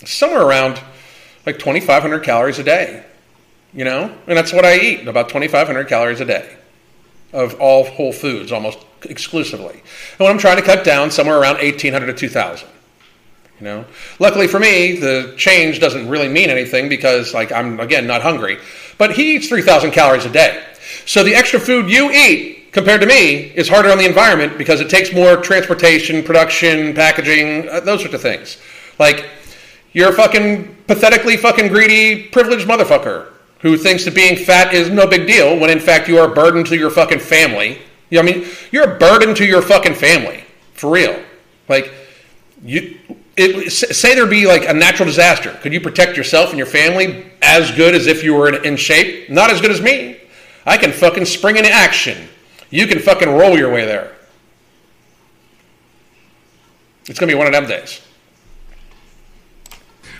somewhere 0.05 0.43
around 0.43 0.81
like 1.45 1.59
2,500 1.59 2.21
calories 2.21 2.59
a 2.59 2.65
day. 2.65 3.05
You 3.75 3.85
know, 3.85 4.17
and 4.27 4.37
that's 4.37 4.53
what 4.53 4.65
I 4.65 4.79
eat 4.79 5.07
about 5.07 5.29
2,500 5.29 5.87
calories 5.89 6.21
a 6.21 6.25
day 6.25 6.57
of 7.33 7.61
all 7.61 7.85
whole 7.85 8.13
foods, 8.13 8.51
almost 8.51 8.79
exclusively. 9.03 9.75
And 9.75 10.21
when 10.21 10.31
I'm 10.31 10.39
trying 10.39 10.57
to 10.57 10.63
cut 10.63 10.85
down, 10.85 11.11
somewhere 11.11 11.39
around 11.39 11.57
1,800 11.57 12.07
to 12.07 12.13
2,000. 12.15 12.69
You 13.61 13.65
know, 13.65 13.85
luckily 14.19 14.49
for 14.49 14.59
me, 14.59 14.97
the 14.97 15.35
change 15.39 15.81
doesn't 15.81 16.09
really 16.09 16.29
mean 16.29 16.51
anything 16.51 16.91
because, 16.91 17.33
like, 17.33 17.53
I'm 17.53 17.81
again 17.81 18.07
not 18.07 18.21
hungry. 18.21 18.59
But 18.99 19.13
he 19.13 19.37
eats 19.37 19.49
3,000 19.49 19.91
calories 19.91 20.25
a 20.25 20.31
day. 20.31 20.65
So 21.05 21.23
the 21.23 21.35
extra 21.35 21.61
food 21.61 21.91
you 21.91 22.11
eat 22.11 22.73
compared 22.73 23.01
to 23.01 23.07
me 23.07 23.53
is 23.55 23.69
harder 23.69 23.91
on 23.91 23.99
the 23.99 24.07
environment 24.07 24.59
because 24.59 24.81
it 24.81 24.91
takes 24.91 25.13
more 25.13 25.37
transportation, 25.37 26.23
production, 26.23 26.95
packaging, 26.95 27.69
uh, 27.69 27.81
those 27.81 28.01
sorts 28.01 28.15
of 28.15 28.23
things. 28.23 28.59
Like, 28.99 29.27
you're 29.93 30.11
a 30.11 30.13
fucking 30.13 30.77
pathetically 30.87 31.37
fucking 31.37 31.69
greedy, 31.69 32.25
privileged 32.25 32.67
motherfucker 32.67 33.33
who 33.61 33.77
thinks 33.77 34.05
that 34.05 34.15
being 34.15 34.37
fat 34.37 34.75
is 34.75 34.91
no 34.91 35.07
big 35.07 35.27
deal 35.27 35.59
when 35.59 35.71
in 35.71 35.81
fact 35.81 36.09
you 36.09 36.19
are 36.19 36.31
a 36.31 36.35
burden 36.35 36.65
to 36.65 36.77
your 36.77 36.91
fucking 36.91 37.19
family. 37.19 37.79
You 38.11 38.23
know, 38.23 38.29
I 38.29 38.33
mean, 38.33 38.47
you're 38.71 38.95
a 38.95 38.99
burden 38.99 39.35
to 39.37 39.45
your 39.45 39.63
fucking 39.63 39.95
family. 39.95 40.45
For 40.75 40.91
real. 40.91 41.19
Like, 41.69 41.93
you 42.63 42.99
it, 43.37 43.71
say 43.71 44.15
there 44.15 44.27
be 44.27 44.47
like 44.47 44.69
a 44.69 44.73
natural 44.73 45.07
disaster. 45.07 45.53
Could 45.61 45.73
you 45.73 45.81
protect 45.81 46.17
yourself 46.17 46.51
and 46.51 46.59
your 46.59 46.67
family 46.67 47.27
as 47.43 47.71
good 47.71 47.95
as 47.95 48.07
if 48.07 48.25
you 48.25 48.35
were 48.35 48.49
in, 48.49 48.65
in 48.65 48.77
shape? 48.77 49.29
Not 49.29 49.51
as 49.51 49.61
good 49.61 49.71
as 49.71 49.81
me. 49.81 50.19
I 50.65 50.77
can 50.77 50.91
fucking 50.93 51.27
spring 51.27 51.57
into 51.57 51.71
action. 51.71 52.29
You 52.71 52.87
can 52.87 52.99
fucking 52.99 53.29
roll 53.29 53.59
your 53.59 53.73
way 53.73 53.85
there. 53.85 54.17
It's 57.07 57.19
going 57.19 57.29
to 57.29 57.35
be 57.35 57.39
one 57.39 57.47
of 57.47 57.53
them 57.53 57.67
days. 57.67 58.01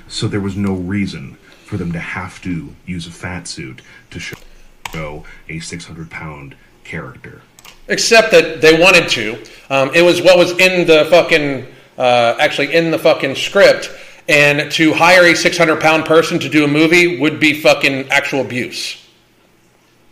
So 0.09 0.29
there 0.29 0.41
was 0.41 0.57
no 0.57 0.75
reason 0.75 1.37
for 1.65 1.77
them 1.77 1.91
to 1.93 1.99
have 1.99 2.41
to 2.43 2.75
use 2.87 3.09
a 3.09 3.11
fat 3.11 3.49
suit 3.49 3.83
to 4.11 4.21
show 4.21 5.25
a 5.49 5.59
600 5.59 6.11
pound 6.11 6.55
character. 6.85 7.43
Except 7.89 8.31
that 8.31 8.61
they 8.61 8.81
wanted 8.81 9.09
to. 9.11 9.43
Um, 9.69 9.91
it 9.95 10.03
was 10.03 10.23
what 10.23 10.39
was 10.39 10.53
in 10.53 10.87
the 10.87 11.07
fucking 11.11 11.67
uh, 11.99 12.37
actually 12.39 12.75
in 12.75 12.91
the 12.91 12.99
fucking 12.99 13.35
script. 13.35 13.91
And 14.29 14.73
to 14.73 14.93
hire 14.93 15.25
a 15.25 15.37
600 15.37 15.81
pound 15.81 16.05
person 16.05 16.39
to 16.41 16.49
do 16.49 16.65
a 16.65 16.69
movie 16.69 17.21
would 17.21 17.39
be 17.39 17.61
fucking 17.61 18.09
actual 18.11 18.41
abuse. 18.41 19.05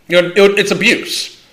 You 0.07 0.21
know, 0.21 0.27
it, 0.29 0.59
it's 0.59 0.71
abuse. 0.71 1.43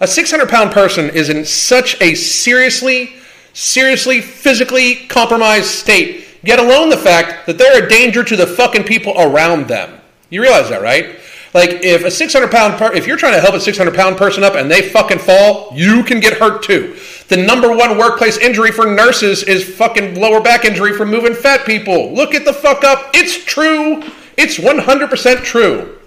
A 0.00 0.06
600 0.06 0.48
pound 0.48 0.72
person 0.72 1.10
is 1.10 1.28
in 1.28 1.44
such 1.44 2.00
a 2.00 2.14
seriously, 2.14 3.14
seriously 3.52 4.20
physically 4.22 5.06
compromised 5.08 5.66
state, 5.66 6.26
Get 6.46 6.60
alone 6.60 6.90
the 6.90 6.96
fact 6.96 7.46
that 7.46 7.58
they're 7.58 7.84
a 7.84 7.88
danger 7.88 8.22
to 8.22 8.36
the 8.36 8.46
fucking 8.46 8.84
people 8.84 9.14
around 9.20 9.66
them. 9.66 9.98
You 10.30 10.40
realize 10.40 10.68
that, 10.68 10.80
right? 10.80 11.18
Like, 11.52 11.70
if 11.82 12.04
a 12.04 12.10
600 12.10 12.52
pound, 12.52 12.78
per- 12.78 12.92
if 12.92 13.06
you're 13.06 13.16
trying 13.16 13.32
to 13.32 13.40
help 13.40 13.54
a 13.54 13.60
600 13.60 13.94
pound 13.94 14.16
person 14.16 14.44
up 14.44 14.54
and 14.54 14.70
they 14.70 14.88
fucking 14.88 15.18
fall, 15.18 15.72
you 15.74 16.04
can 16.04 16.20
get 16.20 16.34
hurt 16.34 16.62
too. 16.62 16.96
The 17.28 17.36
number 17.36 17.74
one 17.74 17.98
workplace 17.98 18.38
injury 18.38 18.70
for 18.70 18.86
nurses 18.86 19.42
is 19.42 19.64
fucking 19.76 20.20
lower 20.20 20.40
back 20.40 20.64
injury 20.64 20.92
from 20.92 21.10
moving 21.10 21.34
fat 21.34 21.66
people. 21.66 22.12
Look 22.14 22.34
at 22.34 22.44
the 22.44 22.52
fuck 22.52 22.84
up. 22.84 23.10
It's 23.14 23.44
true. 23.44 24.02
It's 24.36 24.58
100% 24.58 25.42
true. 25.42 25.98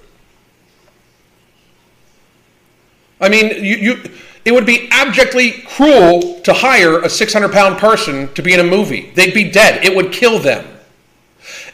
I 3.19 3.27
mean, 3.27 3.63
you, 3.63 3.75
you, 3.75 4.03
it 4.45 4.53
would 4.53 4.65
be 4.65 4.87
abjectly 4.91 5.63
cruel 5.67 6.39
to 6.41 6.53
hire 6.53 6.99
a 6.99 7.09
600 7.09 7.51
pound 7.51 7.77
person 7.77 8.33
to 8.33 8.41
be 8.41 8.53
in 8.53 8.61
a 8.61 8.63
movie. 8.63 9.11
They'd 9.15 9.33
be 9.33 9.51
dead. 9.51 9.83
It 9.83 9.93
would 9.93 10.13
kill 10.13 10.39
them 10.39 10.65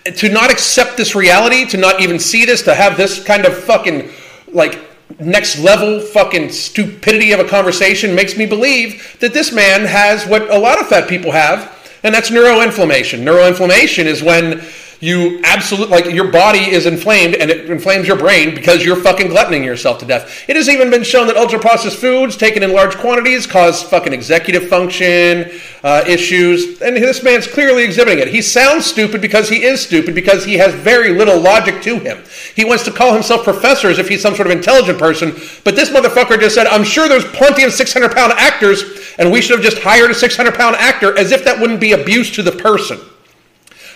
to 0.05 0.29
not 0.29 0.51
accept 0.51 0.97
this 0.97 1.15
reality, 1.15 1.65
to 1.65 1.77
not 1.77 1.99
even 1.99 2.19
see 2.19 2.45
this, 2.45 2.61
to 2.63 2.75
have 2.75 2.97
this 2.97 3.23
kind 3.23 3.45
of 3.45 3.57
fucking 3.57 4.09
like 4.47 4.79
next 5.19 5.59
level 5.59 5.99
fucking 5.99 6.49
stupidity 6.51 7.31
of 7.31 7.39
a 7.39 7.47
conversation 7.47 8.15
makes 8.15 8.37
me 8.37 8.45
believe 8.45 9.17
that 9.21 9.33
this 9.33 9.51
man 9.51 9.85
has 9.85 10.25
what 10.25 10.49
a 10.49 10.57
lot 10.57 10.79
of 10.79 10.87
fat 10.87 11.07
people 11.07 11.31
have, 11.31 11.71
and 12.03 12.13
that's 12.13 12.29
neuroinflammation. 12.29 13.19
Neuroinflammation 13.19 14.05
is 14.05 14.21
when 14.21 14.63
you 14.99 15.41
absolutely 15.43 15.95
like 15.95 16.13
your 16.13 16.31
body 16.31 16.71
is 16.71 16.85
inflamed 16.85 17.35
and 17.35 17.51
it 17.51 17.69
inflames 17.69 18.07
your 18.07 18.17
brain 18.17 18.55
because 18.55 18.83
you're 18.83 18.95
fucking 18.95 19.27
gluttoning 19.27 19.63
yourself 19.63 19.99
to 19.99 20.05
death. 20.05 20.45
It 20.47 20.55
has 20.55 20.69
even 20.69 20.89
been 20.89 21.03
shown 21.03 21.27
that 21.27 21.37
ultra 21.37 21.59
processed 21.59 21.97
foods 21.97 22.37
taken 22.37 22.63
in 22.63 22.73
large 22.73 22.95
quantities 22.97 23.45
cause 23.45 23.83
fucking 23.83 24.13
executive 24.13 24.69
function 24.69 25.51
uh, 25.83 26.03
issues, 26.07 26.81
and 26.81 26.97
this 26.97 27.21
man's 27.23 27.45
clearly 27.45 27.83
exhibiting 27.83 28.19
it. 28.19 28.27
He 28.27 28.41
sounds 28.41 28.85
stupid 28.85 29.21
because 29.21 29.49
he 29.49 29.63
is 29.63 29.81
stupid 29.81 30.15
because 30.15 30.43
he 30.43 30.55
has 30.55 30.73
very 30.73 31.13
little 31.13 31.39
logic 31.39 31.81
to 31.83 31.99
him. 31.99 32.23
He 32.55 32.65
wants 32.65 32.83
to 32.85 32.91
call 32.91 33.13
himself 33.13 33.43
professor 33.43 33.89
as 33.89 33.99
if 33.99 34.09
he's 34.09 34.21
some 34.21 34.35
sort 34.35 34.47
of 34.47 34.51
intelligent 34.51 34.97
person, 34.97 35.35
but 35.63 35.75
this 35.75 35.89
motherfucker 35.89 36.39
just 36.39 36.55
said, 36.55 36.65
"I'm 36.67 36.83
sure 36.83 37.07
there's 37.07 37.25
plenty 37.25 37.63
of 37.63 37.73
600 37.73 38.15
pound 38.15 38.33
actors, 38.33 38.83
and 39.19 39.31
we 39.31 39.41
should 39.41 39.57
have 39.57 39.65
just 39.65 39.83
hired 39.83 40.09
a 40.09 40.15
600 40.15 40.55
pound 40.55 40.75
actor," 40.77 41.15
as 41.17 41.31
if 41.31 41.43
that 41.45 41.59
wouldn't 41.59 41.79
be 41.79 41.91
abuse 41.91 42.31
to 42.31 42.41
the 42.41 42.51
person. 42.51 42.99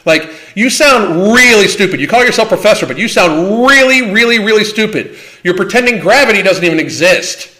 Like, 0.05 0.29
you 0.55 0.69
sound 0.69 1.33
really 1.33 1.67
stupid. 1.67 1.99
You 1.99 2.07
call 2.07 2.23
yourself 2.23 2.47
professor, 2.47 2.85
but 2.85 2.97
you 2.97 3.07
sound 3.07 3.67
really, 3.67 4.11
really, 4.11 4.39
really 4.39 4.63
stupid. 4.63 5.17
You're 5.43 5.55
pretending 5.55 5.99
gravity 5.99 6.41
doesn't 6.41 6.63
even 6.63 6.79
exist. 6.79 7.55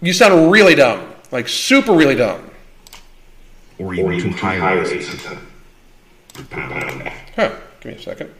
You 0.00 0.12
sound 0.12 0.50
really 0.50 0.74
dumb. 0.74 1.12
Like, 1.30 1.48
super 1.48 1.92
really 1.92 2.14
dumb. 2.14 2.50
Or 3.78 3.94
even, 3.94 4.06
or 4.06 4.12
even 4.12 4.32
too 4.32 4.38
high 4.38 4.74
a 6.38 6.42
pound. 6.44 7.12
Huh. 7.36 7.52
Give 7.80 7.92
me 7.92 7.98
a 7.98 8.02
second. 8.02 8.30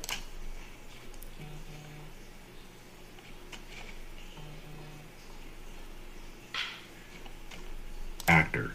Actor. 8.29 8.73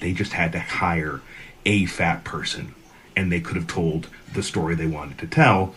They 0.00 0.12
just 0.12 0.32
had 0.32 0.52
to 0.52 0.60
hire 0.60 1.22
a 1.64 1.86
fat 1.86 2.24
person 2.24 2.74
and 3.18 3.32
they 3.32 3.40
could 3.40 3.56
have 3.56 3.66
told 3.66 4.08
the 4.32 4.42
story 4.42 4.76
they 4.76 4.86
wanted 4.86 5.18
to 5.18 5.26
tell. 5.26 5.74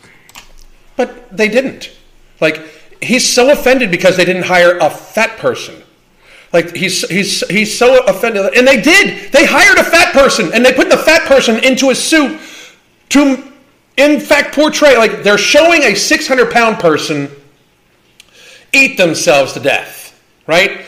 But 0.95 1.36
they 1.36 1.49
didn't. 1.49 1.91
Like, 2.39 2.62
he's 3.01 3.27
so 3.27 3.51
offended 3.51 3.89
because 3.89 4.15
they 4.15 4.25
didn't 4.25 4.43
hire 4.43 4.77
a 4.77 4.89
fat 4.89 5.39
person. 5.39 5.82
Like 6.54 6.75
he's 6.75 7.08
he's 7.08 7.47
he's 7.47 7.77
so 7.77 8.04
offended, 8.06 8.54
and 8.58 8.67
they 8.67 8.82
did. 8.82 9.32
They 9.32 9.45
hired 9.45 9.77
a 9.77 9.86
fat 9.86 10.12
person, 10.12 10.51
and 10.54 10.65
they 10.65 10.73
put 10.73 10.89
the 10.89 10.97
fat 10.97 11.25
person 11.25 11.63
into 11.63 11.91
a 11.91 11.95
suit 11.95 12.41
to, 13.10 13.51
in 13.95 14.19
fact, 14.19 14.54
portray 14.54 14.97
like 14.97 15.23
they're 15.23 15.38
showing 15.38 15.84
a 15.84 15.95
six 15.95 16.27
hundred 16.27 16.51
pound 16.51 16.77
person 16.80 17.32
eat 18.73 18.97
themselves 18.97 19.54
to 19.54 19.62
death, 19.62 20.21
right? 20.45 20.82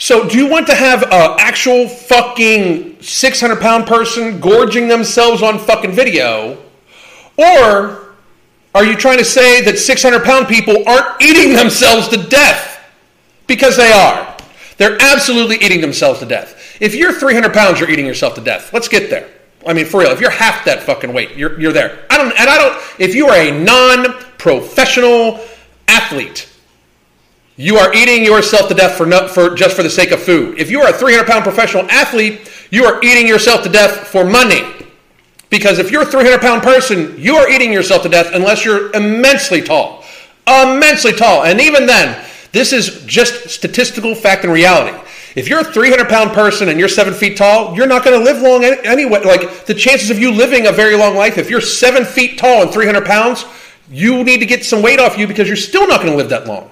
So, 0.00 0.26
do 0.26 0.38
you 0.38 0.48
want 0.48 0.66
to 0.68 0.74
have 0.74 1.02
an 1.02 1.36
actual 1.38 1.86
fucking 1.86 3.02
600 3.02 3.60
pound 3.60 3.86
person 3.86 4.40
gorging 4.40 4.88
themselves 4.88 5.42
on 5.42 5.58
fucking 5.58 5.92
video? 5.92 6.56
Or 7.36 8.14
are 8.74 8.82
you 8.82 8.96
trying 8.96 9.18
to 9.18 9.26
say 9.26 9.60
that 9.60 9.78
600 9.78 10.24
pound 10.24 10.48
people 10.48 10.88
aren't 10.88 11.20
eating 11.20 11.54
themselves 11.54 12.08
to 12.08 12.16
death? 12.16 12.80
Because 13.46 13.76
they 13.76 13.92
are. 13.92 14.38
They're 14.78 14.96
absolutely 15.02 15.56
eating 15.56 15.82
themselves 15.82 16.20
to 16.20 16.26
death. 16.26 16.78
If 16.80 16.94
you're 16.94 17.12
300 17.12 17.52
pounds, 17.52 17.78
you're 17.78 17.90
eating 17.90 18.06
yourself 18.06 18.34
to 18.36 18.40
death. 18.40 18.72
Let's 18.72 18.88
get 18.88 19.10
there. 19.10 19.28
I 19.66 19.74
mean, 19.74 19.84
for 19.84 20.00
real, 20.00 20.12
if 20.12 20.20
you're 20.22 20.30
half 20.30 20.64
that 20.64 20.82
fucking 20.82 21.12
weight, 21.12 21.36
you're, 21.36 21.60
you're 21.60 21.74
there. 21.74 22.06
I 22.08 22.16
don't, 22.16 22.32
and 22.40 22.48
I 22.48 22.56
don't, 22.56 22.82
if 22.98 23.14
you 23.14 23.26
are 23.26 23.36
a 23.36 23.50
non 23.50 24.14
professional 24.38 25.44
athlete, 25.88 26.48
you 27.60 27.76
are 27.76 27.92
eating 27.92 28.24
yourself 28.24 28.68
to 28.68 28.74
death 28.74 28.96
for, 28.96 29.04
no, 29.04 29.28
for 29.28 29.54
just 29.54 29.76
for 29.76 29.82
the 29.82 29.90
sake 29.90 30.12
of 30.12 30.22
food. 30.22 30.58
If 30.58 30.70
you 30.70 30.80
are 30.80 30.88
a 30.88 30.92
300 30.94 31.26
pound 31.26 31.44
professional 31.44 31.84
athlete, 31.90 32.50
you 32.70 32.84
are 32.84 32.98
eating 33.04 33.28
yourself 33.28 33.62
to 33.64 33.68
death 33.68 34.08
for 34.08 34.24
money. 34.24 34.64
Because 35.50 35.78
if 35.78 35.90
you're 35.90 36.02
a 36.02 36.06
300 36.06 36.40
pound 36.40 36.62
person, 36.62 37.14
you 37.18 37.36
are 37.36 37.50
eating 37.50 37.70
yourself 37.70 38.02
to 38.04 38.08
death 38.08 38.30
unless 38.32 38.64
you're 38.64 38.90
immensely 38.94 39.60
tall. 39.60 40.04
Immensely 40.46 41.12
tall. 41.12 41.44
And 41.44 41.60
even 41.60 41.84
then, 41.84 42.24
this 42.52 42.72
is 42.72 43.04
just 43.04 43.50
statistical 43.50 44.14
fact 44.14 44.44
and 44.44 44.52
reality. 44.54 44.96
If 45.36 45.46
you're 45.46 45.60
a 45.60 45.64
300 45.64 46.08
pound 46.08 46.30
person 46.30 46.70
and 46.70 46.80
you're 46.80 46.88
seven 46.88 47.12
feet 47.12 47.36
tall, 47.36 47.76
you're 47.76 47.86
not 47.86 48.06
going 48.06 48.18
to 48.18 48.24
live 48.24 48.40
long 48.40 48.64
anyway. 48.64 49.22
Like 49.22 49.66
the 49.66 49.74
chances 49.74 50.08
of 50.08 50.18
you 50.18 50.32
living 50.32 50.66
a 50.66 50.72
very 50.72 50.96
long 50.96 51.14
life, 51.14 51.36
if 51.36 51.50
you're 51.50 51.60
seven 51.60 52.06
feet 52.06 52.38
tall 52.38 52.62
and 52.62 52.72
300 52.72 53.04
pounds, 53.04 53.44
you 53.90 54.24
need 54.24 54.38
to 54.38 54.46
get 54.46 54.64
some 54.64 54.80
weight 54.80 54.98
off 54.98 55.18
you 55.18 55.26
because 55.26 55.46
you're 55.46 55.58
still 55.58 55.86
not 55.86 56.00
going 56.00 56.12
to 56.12 56.16
live 56.16 56.30
that 56.30 56.46
long. 56.46 56.70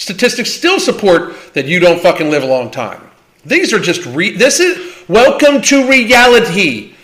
Statistics 0.00 0.50
still 0.50 0.80
support 0.80 1.52
that 1.52 1.66
you 1.66 1.78
don't 1.78 2.00
fucking 2.00 2.30
live 2.30 2.42
a 2.42 2.46
long 2.46 2.70
time. 2.70 3.02
These 3.44 3.74
are 3.74 3.78
just 3.78 4.06
re- 4.06 4.34
this 4.34 4.58
is 4.58 5.06
welcome 5.10 5.60
to 5.60 5.86
reality. 5.86 6.94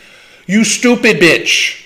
You 0.46 0.64
stupid 0.64 1.18
bitch. 1.18 1.84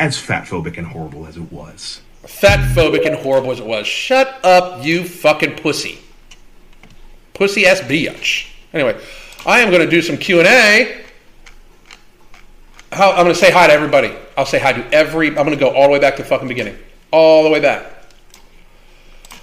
As 0.00 0.18
fat 0.18 0.46
phobic 0.46 0.78
and 0.78 0.86
horrible 0.86 1.26
as 1.26 1.36
it 1.36 1.52
was. 1.52 2.00
Fat 2.22 2.74
phobic 2.74 3.04
and 3.06 3.14
horrible 3.14 3.52
as 3.52 3.60
it 3.60 3.66
was. 3.66 3.86
Shut 3.86 4.42
up, 4.42 4.82
you 4.82 5.04
fucking 5.04 5.56
pussy. 5.56 5.98
Pussy 7.34 7.66
ass 7.66 7.80
bitch. 7.80 8.48
Anyway, 8.72 8.98
I 9.44 9.60
am 9.60 9.68
going 9.68 9.82
to 9.82 9.90
do 9.90 10.00
some 10.00 10.16
Q 10.16 10.38
and 10.38 10.48
A. 10.48 11.04
I'm 12.90 13.16
going 13.16 13.28
to 13.28 13.34
say 13.34 13.50
hi 13.50 13.66
to 13.66 13.72
everybody. 13.74 14.14
I'll 14.34 14.46
say 14.46 14.58
hi 14.58 14.72
to 14.72 14.94
every. 14.94 15.28
I'm 15.28 15.44
going 15.44 15.50
to 15.50 15.56
go 15.56 15.68
all 15.74 15.88
the 15.88 15.92
way 15.92 15.98
back 15.98 16.16
to 16.16 16.22
the 16.22 16.28
fucking 16.28 16.48
beginning, 16.48 16.78
all 17.12 17.44
the 17.44 17.50
way 17.50 17.60
back. 17.60 17.86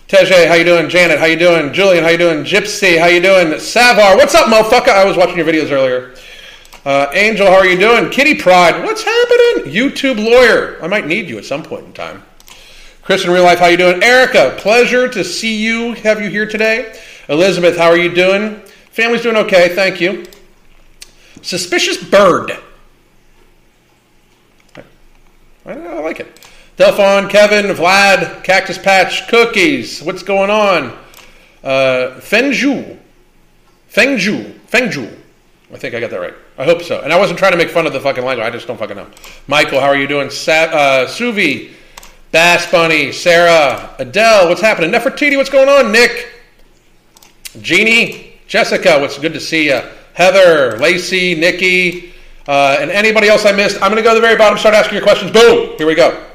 Teje, 0.07 0.47
how 0.47 0.55
you 0.55 0.63
doing? 0.63 0.89
Janet, 0.89 1.19
how 1.19 1.25
you 1.25 1.37
doing? 1.37 1.71
Julian, 1.71 2.03
how 2.03 2.09
you 2.09 2.17
doing? 2.17 2.43
Gypsy, 2.43 2.99
how 2.99 3.05
you 3.05 3.21
doing? 3.21 3.49
Savar, 3.59 4.17
what's 4.17 4.33
up, 4.33 4.47
motherfucker? 4.47 4.89
I 4.89 5.05
was 5.05 5.15
watching 5.15 5.37
your 5.37 5.45
videos 5.45 5.71
earlier. 5.71 6.15
Uh, 6.83 7.11
Angel, 7.13 7.45
how 7.45 7.57
are 7.57 7.67
you 7.67 7.77
doing? 7.77 8.09
Kitty 8.09 8.35
Pride, 8.35 8.83
what's 8.83 9.03
happening? 9.03 9.71
YouTube 9.71 10.17
lawyer, 10.17 10.81
I 10.81 10.87
might 10.87 11.05
need 11.05 11.29
you 11.29 11.37
at 11.37 11.45
some 11.45 11.61
point 11.61 11.85
in 11.85 11.93
time. 11.93 12.23
Chris 13.03 13.23
in 13.23 13.31
real 13.31 13.43
life, 13.43 13.59
how 13.59 13.67
you 13.67 13.77
doing? 13.77 14.01
Erica, 14.01 14.55
pleasure 14.57 15.07
to 15.07 15.23
see 15.23 15.63
you, 15.63 15.93
have 15.93 16.21
you 16.21 16.29
here 16.29 16.47
today. 16.47 16.99
Elizabeth, 17.27 17.77
how 17.77 17.89
are 17.89 17.97
you 17.97 18.13
doing? 18.13 18.61
Family's 18.91 19.21
doing 19.21 19.35
okay, 19.35 19.75
thank 19.75 20.01
you. 20.01 20.25
Suspicious 21.41 22.03
bird. 22.03 22.51
I, 25.65 25.73
I 25.73 25.99
like 25.99 26.19
it. 26.19 26.39
Delphon, 26.79 27.29
Kevin, 27.29 27.65
Vlad, 27.75 28.41
Cactus 28.45 28.77
Patch, 28.77 29.27
Cookies. 29.27 30.01
What's 30.01 30.23
going 30.23 30.49
on? 30.49 30.97
Uh, 31.61 32.15
Fengju. 32.21 32.97
Fengju. 33.91 34.57
Fengju. 34.69 35.13
I 35.73 35.77
think 35.77 35.93
I 35.93 35.99
got 35.99 36.09
that 36.11 36.21
right. 36.21 36.33
I 36.57 36.63
hope 36.63 36.81
so. 36.81 37.01
And 37.01 37.11
I 37.11 37.19
wasn't 37.19 37.37
trying 37.37 37.51
to 37.51 37.57
make 37.57 37.69
fun 37.69 37.85
of 37.85 37.91
the 37.91 37.99
fucking 37.99 38.23
language. 38.23 38.47
I 38.47 38.49
just 38.49 38.65
don't 38.65 38.77
fucking 38.77 38.95
know. 38.95 39.07
Michael, 39.47 39.81
how 39.81 39.87
are 39.87 39.97
you 39.97 40.07
doing? 40.07 40.29
Sa- 40.29 40.51
uh, 40.51 41.05
Suvi, 41.05 41.71
Bass 42.31 42.71
Bunny, 42.71 43.11
Sarah, 43.11 43.93
Adele, 43.99 44.47
what's 44.47 44.61
happening? 44.61 44.89
Nefertiti, 44.89 45.35
what's 45.35 45.49
going 45.49 45.67
on? 45.67 45.91
Nick, 45.91 46.31
Jeannie, 47.59 48.39
Jessica, 48.47 49.01
what's 49.01 49.19
good 49.19 49.33
to 49.33 49.41
see 49.41 49.65
you? 49.65 49.81
Heather, 50.13 50.77
Lacey, 50.77 51.35
Nikki, 51.35 52.13
uh, 52.47 52.77
and 52.79 52.89
anybody 52.89 53.27
else 53.27 53.45
I 53.45 53.51
missed. 53.51 53.75
I'm 53.81 53.91
going 53.91 53.97
to 53.97 54.01
go 54.01 54.11
to 54.11 54.15
the 54.15 54.25
very 54.25 54.37
bottom, 54.37 54.57
start 54.57 54.75
asking 54.75 54.95
your 54.95 55.03
questions. 55.03 55.31
Boom! 55.31 55.75
Here 55.77 55.85
we 55.85 55.95
go. 55.95 56.27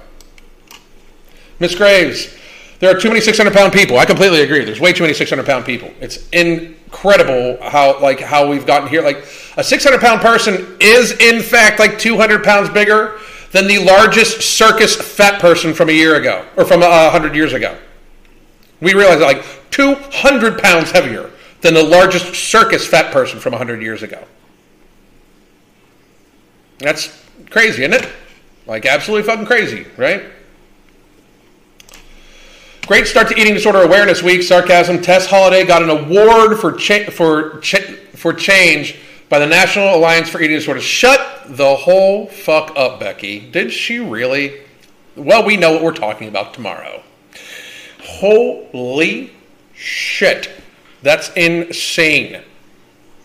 Miss 1.60 1.74
Graves, 1.74 2.34
there 2.80 2.94
are 2.94 2.98
too 3.00 3.08
many 3.08 3.20
600 3.20 3.52
pound 3.52 3.72
people. 3.72 3.98
I 3.98 4.04
completely 4.04 4.42
agree. 4.42 4.64
There's 4.64 4.80
way 4.80 4.92
too 4.92 5.04
many 5.04 5.14
600 5.14 5.46
pound 5.46 5.64
people. 5.64 5.92
It's 6.00 6.28
incredible 6.30 7.58
how 7.62 8.00
like 8.00 8.20
how 8.20 8.48
we've 8.48 8.66
gotten 8.66 8.88
here. 8.88 9.02
Like 9.02 9.24
a 9.56 9.64
600 9.64 10.00
pound 10.00 10.20
person 10.20 10.76
is 10.80 11.12
in 11.12 11.40
fact 11.40 11.78
like 11.78 11.98
200 11.98 12.42
pounds 12.42 12.68
bigger 12.70 13.18
than 13.52 13.68
the 13.68 13.78
largest 13.78 14.42
circus 14.42 14.96
fat 14.96 15.40
person 15.40 15.72
from 15.72 15.88
a 15.88 15.92
year 15.92 16.16
ago 16.16 16.44
or 16.56 16.64
from 16.64 16.82
a 16.82 17.10
hundred 17.10 17.34
years 17.36 17.52
ago. 17.52 17.76
We 18.80 18.94
realize 18.94 19.20
that 19.20 19.26
like 19.26 19.44
200 19.70 20.60
pounds 20.60 20.90
heavier 20.90 21.30
than 21.60 21.74
the 21.74 21.82
largest 21.82 22.34
circus 22.34 22.86
fat 22.86 23.12
person 23.12 23.40
from 23.40 23.52
100 23.52 23.80
years 23.80 24.02
ago. 24.02 24.22
That's 26.78 27.18
crazy, 27.48 27.84
isn't 27.84 27.94
it? 27.94 28.10
Like 28.66 28.84
absolutely 28.84 29.26
fucking 29.26 29.46
crazy, 29.46 29.86
right? 29.96 30.24
Great 32.86 33.06
start 33.06 33.28
to 33.28 33.40
Eating 33.40 33.54
Disorder 33.54 33.80
Awareness 33.82 34.22
Week. 34.22 34.42
Sarcasm. 34.42 35.00
Tess 35.00 35.24
Holliday 35.26 35.64
got 35.64 35.82
an 35.82 35.88
award 35.88 36.58
for 36.60 36.72
cha- 36.72 37.10
for 37.10 37.58
cha- 37.60 37.78
for 38.14 38.34
change 38.34 38.96
by 39.30 39.38
the 39.38 39.46
National 39.46 39.94
Alliance 39.94 40.28
for 40.28 40.40
Eating 40.42 40.56
Disorders. 40.56 40.84
Shut 40.84 41.44
the 41.46 41.76
whole 41.76 42.26
fuck 42.26 42.74
up, 42.76 43.00
Becky. 43.00 43.40
Did 43.40 43.72
she 43.72 44.00
really? 44.00 44.60
Well, 45.16 45.44
we 45.46 45.56
know 45.56 45.72
what 45.72 45.82
we're 45.82 45.92
talking 45.94 46.28
about 46.28 46.52
tomorrow. 46.52 47.02
Holy 48.02 49.32
shit. 49.74 50.50
That's 51.02 51.30
insane. 51.36 52.42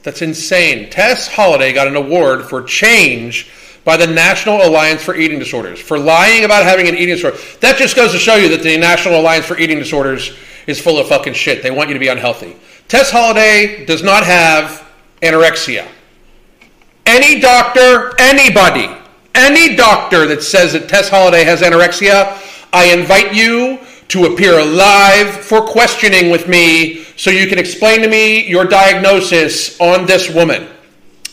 That's 0.04 0.22
insane. 0.22 0.90
Tess 0.90 1.28
Holliday 1.28 1.74
got 1.74 1.88
an 1.88 1.98
award 1.98 2.46
for 2.46 2.64
change 2.64 3.50
by 3.90 3.98
the 3.98 4.06
National 4.06 4.62
Alliance 4.62 5.02
for 5.02 5.16
Eating 5.16 5.40
Disorders 5.40 5.80
for 5.80 5.98
lying 5.98 6.46
about 6.46 6.64
having 6.64 6.88
an 6.88 6.94
eating 6.94 7.16
disorder. 7.16 7.40
That 7.60 7.76
just 7.76 7.96
goes 7.96 8.12
to 8.12 8.20
show 8.20 8.36
you 8.36 8.48
that 8.50 8.62
the 8.62 8.78
National 8.78 9.20
Alliance 9.20 9.48
for 9.48 9.58
Eating 9.58 9.80
Disorders 9.80 10.38
is 10.68 10.80
full 10.80 11.00
of 11.00 11.08
fucking 11.08 11.34
shit. 11.34 11.64
They 11.64 11.72
want 11.72 11.90
you 11.90 11.96
to 11.96 12.00
be 12.00 12.08
unhealthy. 12.08 12.56
Tess 12.88 13.10
Holliday 13.10 13.86
does 13.86 14.04
not 14.04 14.24
have 14.24 14.88
anorexia. 15.24 15.88
Any 17.08 17.40
doctor, 17.40 18.14
anybody, 18.20 18.96
any 19.34 19.76
doctor 19.76 20.28
that 20.28 20.44
says 20.44 20.74
that 20.74 20.88
Tess 20.88 21.10
Holliday 21.10 21.44
has 21.44 21.62
anorexia, 21.62 22.38
I 22.72 22.94
invite 22.94 23.34
you 23.34 23.80
to 24.10 24.26
appear 24.26 24.64
live 24.64 25.30
for 25.34 25.62
questioning 25.66 26.30
with 26.30 26.48
me 26.48 27.06
so 27.18 27.32
you 27.32 27.48
can 27.48 27.58
explain 27.58 28.04
to 28.04 28.08
me 28.08 28.48
your 28.48 28.66
diagnosis 28.66 29.82
on 29.82 30.06
this 30.06 30.30
woman. 30.30 30.68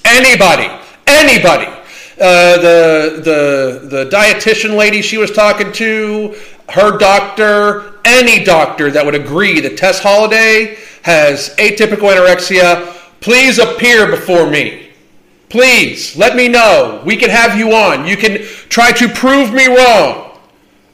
Anybody, 0.06 0.70
anybody. 1.06 1.75
Uh, 2.18 2.56
the 2.56 3.20
the 3.22 3.88
the 3.88 4.10
dietitian 4.10 4.74
lady 4.74 5.02
she 5.02 5.18
was 5.18 5.30
talking 5.30 5.70
to, 5.70 6.34
her 6.70 6.96
doctor, 6.96 8.00
any 8.06 8.42
doctor 8.42 8.90
that 8.90 9.04
would 9.04 9.14
agree 9.14 9.60
that 9.60 9.76
Tess 9.76 10.00
Holliday 10.00 10.78
has 11.02 11.54
atypical 11.56 12.10
anorexia, 12.10 12.94
please 13.20 13.58
appear 13.58 14.10
before 14.10 14.48
me. 14.48 14.90
Please 15.50 16.16
let 16.16 16.34
me 16.34 16.48
know. 16.48 17.02
We 17.04 17.16
can 17.16 17.30
have 17.30 17.58
you 17.58 17.72
on. 17.72 18.06
You 18.06 18.16
can 18.16 18.42
try 18.68 18.92
to 18.92 19.08
prove 19.08 19.52
me 19.52 19.66
wrong. 19.66 20.25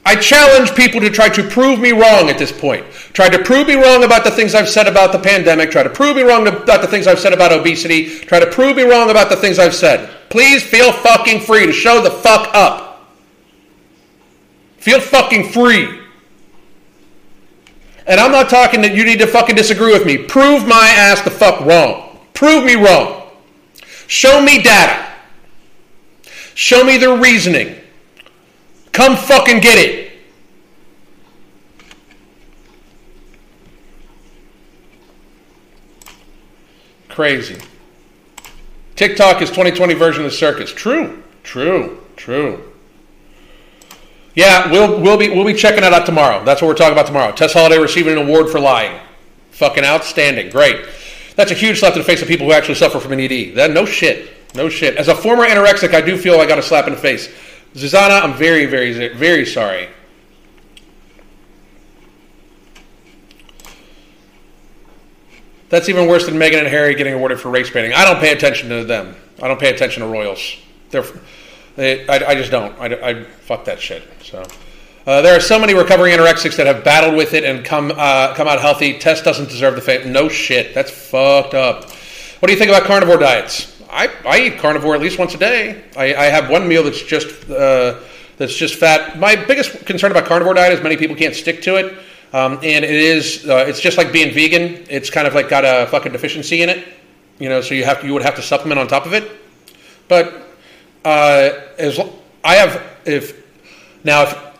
I 0.05 0.15
challenge 0.17 0.75
people 0.75 0.99
to 0.99 1.09
try 1.09 1.29
to 1.29 1.43
prove 1.43 1.79
me 1.79 1.91
wrong 1.91 2.29
at 2.29 2.37
this 2.37 2.51
point. 2.51 2.85
Try 3.13 3.29
to 3.29 3.41
prove 3.41 3.67
me 3.67 3.75
wrong 3.75 4.03
about 4.03 4.25
the 4.25 4.31
things 4.31 4.53
I've 4.53 4.67
said 4.67 4.85
about 4.87 5.13
the 5.13 5.19
pandemic. 5.19 5.71
Try 5.71 5.83
to 5.83 5.89
prove 5.89 6.17
me 6.17 6.23
wrong 6.23 6.45
about 6.47 6.81
the 6.81 6.87
things 6.87 7.07
I've 7.07 7.19
said 7.19 7.31
about 7.31 7.53
obesity. 7.53 8.19
Try 8.19 8.39
to 8.39 8.47
prove 8.47 8.75
me 8.75 8.83
wrong 8.83 9.09
about 9.09 9.29
the 9.29 9.37
things 9.37 9.59
I've 9.59 9.73
said. 9.73 10.09
Please 10.29 10.61
feel 10.61 10.91
fucking 10.91 11.41
free 11.41 11.65
to 11.65 11.71
show 11.71 12.01
the 12.01 12.11
fuck 12.11 12.53
up. 12.53 13.13
Feel 14.77 14.99
fucking 14.99 15.49
free. 15.49 16.01
And 18.05 18.19
I'm 18.19 18.31
not 18.31 18.49
talking 18.49 18.81
that 18.81 18.93
you 18.95 19.05
need 19.05 19.19
to 19.19 19.27
fucking 19.27 19.55
disagree 19.55 19.93
with 19.93 20.05
me. 20.05 20.17
Prove 20.17 20.67
my 20.67 20.89
ass 20.97 21.21
the 21.21 21.31
fuck 21.31 21.61
wrong. 21.61 22.19
Prove 22.33 22.65
me 22.65 22.75
wrong. 22.75 23.29
Show 24.07 24.41
me 24.41 24.61
data. 24.61 25.13
Show 26.55 26.83
me 26.83 26.97
the 26.97 27.15
reasoning. 27.15 27.77
Come 28.93 29.17
fucking 29.17 29.59
get 29.59 29.77
it. 29.77 30.11
Crazy. 37.09 37.57
TikTok 38.95 39.41
is 39.41 39.49
2020 39.49 39.93
version 39.95 40.23
of 40.23 40.31
the 40.31 40.37
circus. 40.37 40.71
True, 40.71 41.21
true, 41.43 42.01
true. 42.15 42.71
Yeah, 44.35 44.71
we'll 44.71 44.99
we'll 44.99 45.17
be 45.17 45.29
we'll 45.29 45.45
be 45.45 45.53
checking 45.53 45.81
that 45.81 45.93
out 45.93 46.05
tomorrow. 46.05 46.43
That's 46.43 46.61
what 46.61 46.67
we're 46.67 46.75
talking 46.75 46.93
about 46.93 47.07
tomorrow. 47.07 47.31
Tess 47.31 47.53
Holliday 47.53 47.77
receiving 47.77 48.13
an 48.13 48.19
award 48.19 48.49
for 48.49 48.59
lying. 48.59 48.99
Fucking 49.51 49.83
outstanding. 49.83 50.49
Great. 50.49 50.85
That's 51.35 51.51
a 51.51 51.55
huge 51.55 51.79
slap 51.79 51.93
in 51.93 51.99
the 51.99 52.05
face 52.05 52.21
of 52.21 52.27
people 52.27 52.47
who 52.47 52.53
actually 52.53 52.75
suffer 52.75 52.99
from 52.99 53.11
an 53.13 53.19
ED. 53.19 53.55
That 53.55 53.71
no 53.71 53.85
shit. 53.85 54.29
No 54.55 54.69
shit. 54.69 54.97
As 54.97 55.07
a 55.07 55.15
former 55.15 55.45
anorexic, 55.45 55.93
I 55.93 56.01
do 56.01 56.17
feel 56.17 56.39
I 56.39 56.45
got 56.45 56.59
a 56.59 56.63
slap 56.63 56.87
in 56.87 56.93
the 56.93 56.99
face. 56.99 57.33
Zuzana, 57.73 58.21
I'm 58.21 58.33
very, 58.33 58.65
very, 58.65 59.09
very 59.09 59.45
sorry. 59.45 59.89
That's 65.69 65.89
even 65.89 66.07
worse 66.07 66.27
than 66.27 66.35
Meghan 66.35 66.59
and 66.59 66.67
Harry 66.67 66.93
getting 66.93 67.15
awarded 67.15 67.39
for 67.39 67.49
race 67.49 67.71
baiting. 67.71 67.93
I 67.93 68.05
don't 68.05 68.19
pay 68.19 68.31
attention 68.31 68.69
to 68.69 68.83
them. 68.83 69.15
I 69.41 69.47
don't 69.47 69.59
pay 69.59 69.73
attention 69.73 70.03
to 70.03 70.07
royals. 70.07 70.55
They're, 70.91 71.03
they, 71.75 72.07
I, 72.07 72.31
I 72.31 72.35
just 72.35 72.51
don't. 72.51 72.77
I, 72.79 72.85
I 73.09 73.23
fuck 73.23 73.65
that 73.65 73.81
shit. 73.81 74.03
So. 74.21 74.45
Uh, 75.07 75.23
there 75.23 75.35
are 75.35 75.39
so 75.39 75.57
many 75.59 75.73
recovering 75.73 76.13
anorexics 76.13 76.55
that 76.57 76.67
have 76.67 76.83
battled 76.83 77.15
with 77.15 77.33
it 77.33 77.43
and 77.43 77.65
come 77.65 77.91
uh, 77.95 78.35
come 78.35 78.47
out 78.47 78.61
healthy. 78.61 78.99
Tess 78.99 79.23
doesn't 79.23 79.49
deserve 79.49 79.73
the 79.75 79.81
fame. 79.81 80.13
No 80.13 80.29
shit. 80.29 80.75
That's 80.75 80.91
fucked 80.91 81.55
up. 81.55 81.89
What 82.39 82.47
do 82.47 82.53
you 82.53 82.59
think 82.59 82.69
about 82.69 82.83
carnivore 82.83 83.17
diets? 83.17 83.72
I, 83.93 84.09
I 84.25 84.39
eat 84.39 84.57
carnivore 84.57 84.95
at 84.95 85.01
least 85.01 85.19
once 85.19 85.35
a 85.35 85.37
day. 85.37 85.83
I, 85.95 86.15
I 86.15 86.25
have 86.25 86.49
one 86.49 86.67
meal 86.67 86.83
that's 86.83 87.01
just 87.01 87.49
uh, 87.49 87.99
that's 88.37 88.55
just 88.55 88.75
fat. 88.75 89.19
My 89.19 89.35
biggest 89.35 89.85
concern 89.85 90.11
about 90.11 90.25
carnivore 90.25 90.55
diet 90.55 90.73
is 90.73 90.81
many 90.81 90.97
people 90.97 91.15
can't 91.15 91.35
stick 91.35 91.61
to 91.63 91.75
it, 91.75 91.93
um, 92.33 92.53
and 92.63 92.83
it 92.83 92.89
is 92.91 93.47
uh, 93.47 93.65
it's 93.67 93.79
just 93.79 93.97
like 93.97 94.11
being 94.11 94.33
vegan. 94.33 94.85
It's 94.89 95.09
kind 95.09 95.27
of 95.27 95.35
like 95.35 95.47
got 95.47 95.63
a 95.63 95.87
fucking 95.91 96.11
deficiency 96.11 96.63
in 96.63 96.69
it, 96.69 96.87
you 97.37 97.49
know. 97.49 97.61
So 97.61 97.75
you 97.75 97.85
have 97.85 98.03
you 98.03 98.13
would 98.13 98.23
have 98.23 98.35
to 98.35 98.41
supplement 98.41 98.79
on 98.79 98.87
top 98.87 99.05
of 99.05 99.13
it. 99.13 99.29
But 100.07 100.33
uh, 101.05 101.51
as 101.77 101.99
I 102.43 102.55
have 102.55 102.81
if 103.05 103.43
now 104.03 104.23
if 104.23 104.53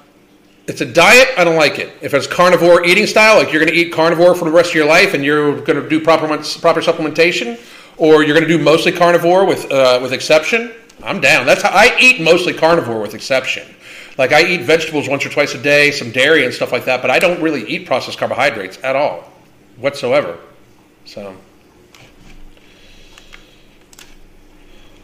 it's 0.67 0.81
a 0.81 0.85
diet, 0.85 1.27
I 1.37 1.43
don't 1.43 1.57
like 1.57 1.79
it. 1.79 1.91
If 2.01 2.13
it's 2.13 2.27
carnivore 2.27 2.85
eating 2.85 3.05
style, 3.05 3.37
like 3.37 3.51
you're 3.51 3.59
going 3.59 3.73
to 3.73 3.77
eat 3.77 3.91
carnivore 3.91 4.33
for 4.33 4.45
the 4.45 4.51
rest 4.51 4.69
of 4.69 4.75
your 4.75 4.85
life 4.85 5.13
and 5.13 5.23
you're 5.23 5.59
going 5.61 5.81
to 5.81 5.89
do 5.89 5.99
proper 5.99 6.27
proper 6.27 6.81
supplementation, 6.81 7.59
or 7.97 8.23
you're 8.23 8.35
going 8.35 8.47
to 8.47 8.57
do 8.57 8.63
mostly 8.63 8.91
carnivore 8.91 9.45
with 9.45 9.71
uh, 9.71 9.99
with 10.01 10.13
exception, 10.13 10.71
I'm 11.03 11.19
down. 11.19 11.45
That's 11.45 11.61
how 11.61 11.69
I 11.69 11.95
eat 11.99 12.21
mostly 12.21 12.53
carnivore 12.53 13.01
with 13.01 13.13
exception. 13.13 13.67
Like 14.17 14.31
I 14.31 14.43
eat 14.45 14.61
vegetables 14.61 15.09
once 15.09 15.25
or 15.25 15.29
twice 15.29 15.55
a 15.55 15.61
day, 15.61 15.91
some 15.91 16.11
dairy 16.11 16.45
and 16.45 16.53
stuff 16.53 16.71
like 16.71 16.85
that, 16.85 17.01
but 17.01 17.09
I 17.09 17.19
don't 17.19 17.41
really 17.41 17.67
eat 17.67 17.87
processed 17.87 18.17
carbohydrates 18.17 18.77
at 18.83 18.95
all, 18.95 19.23
whatsoever. 19.77 20.37
So. 21.05 21.35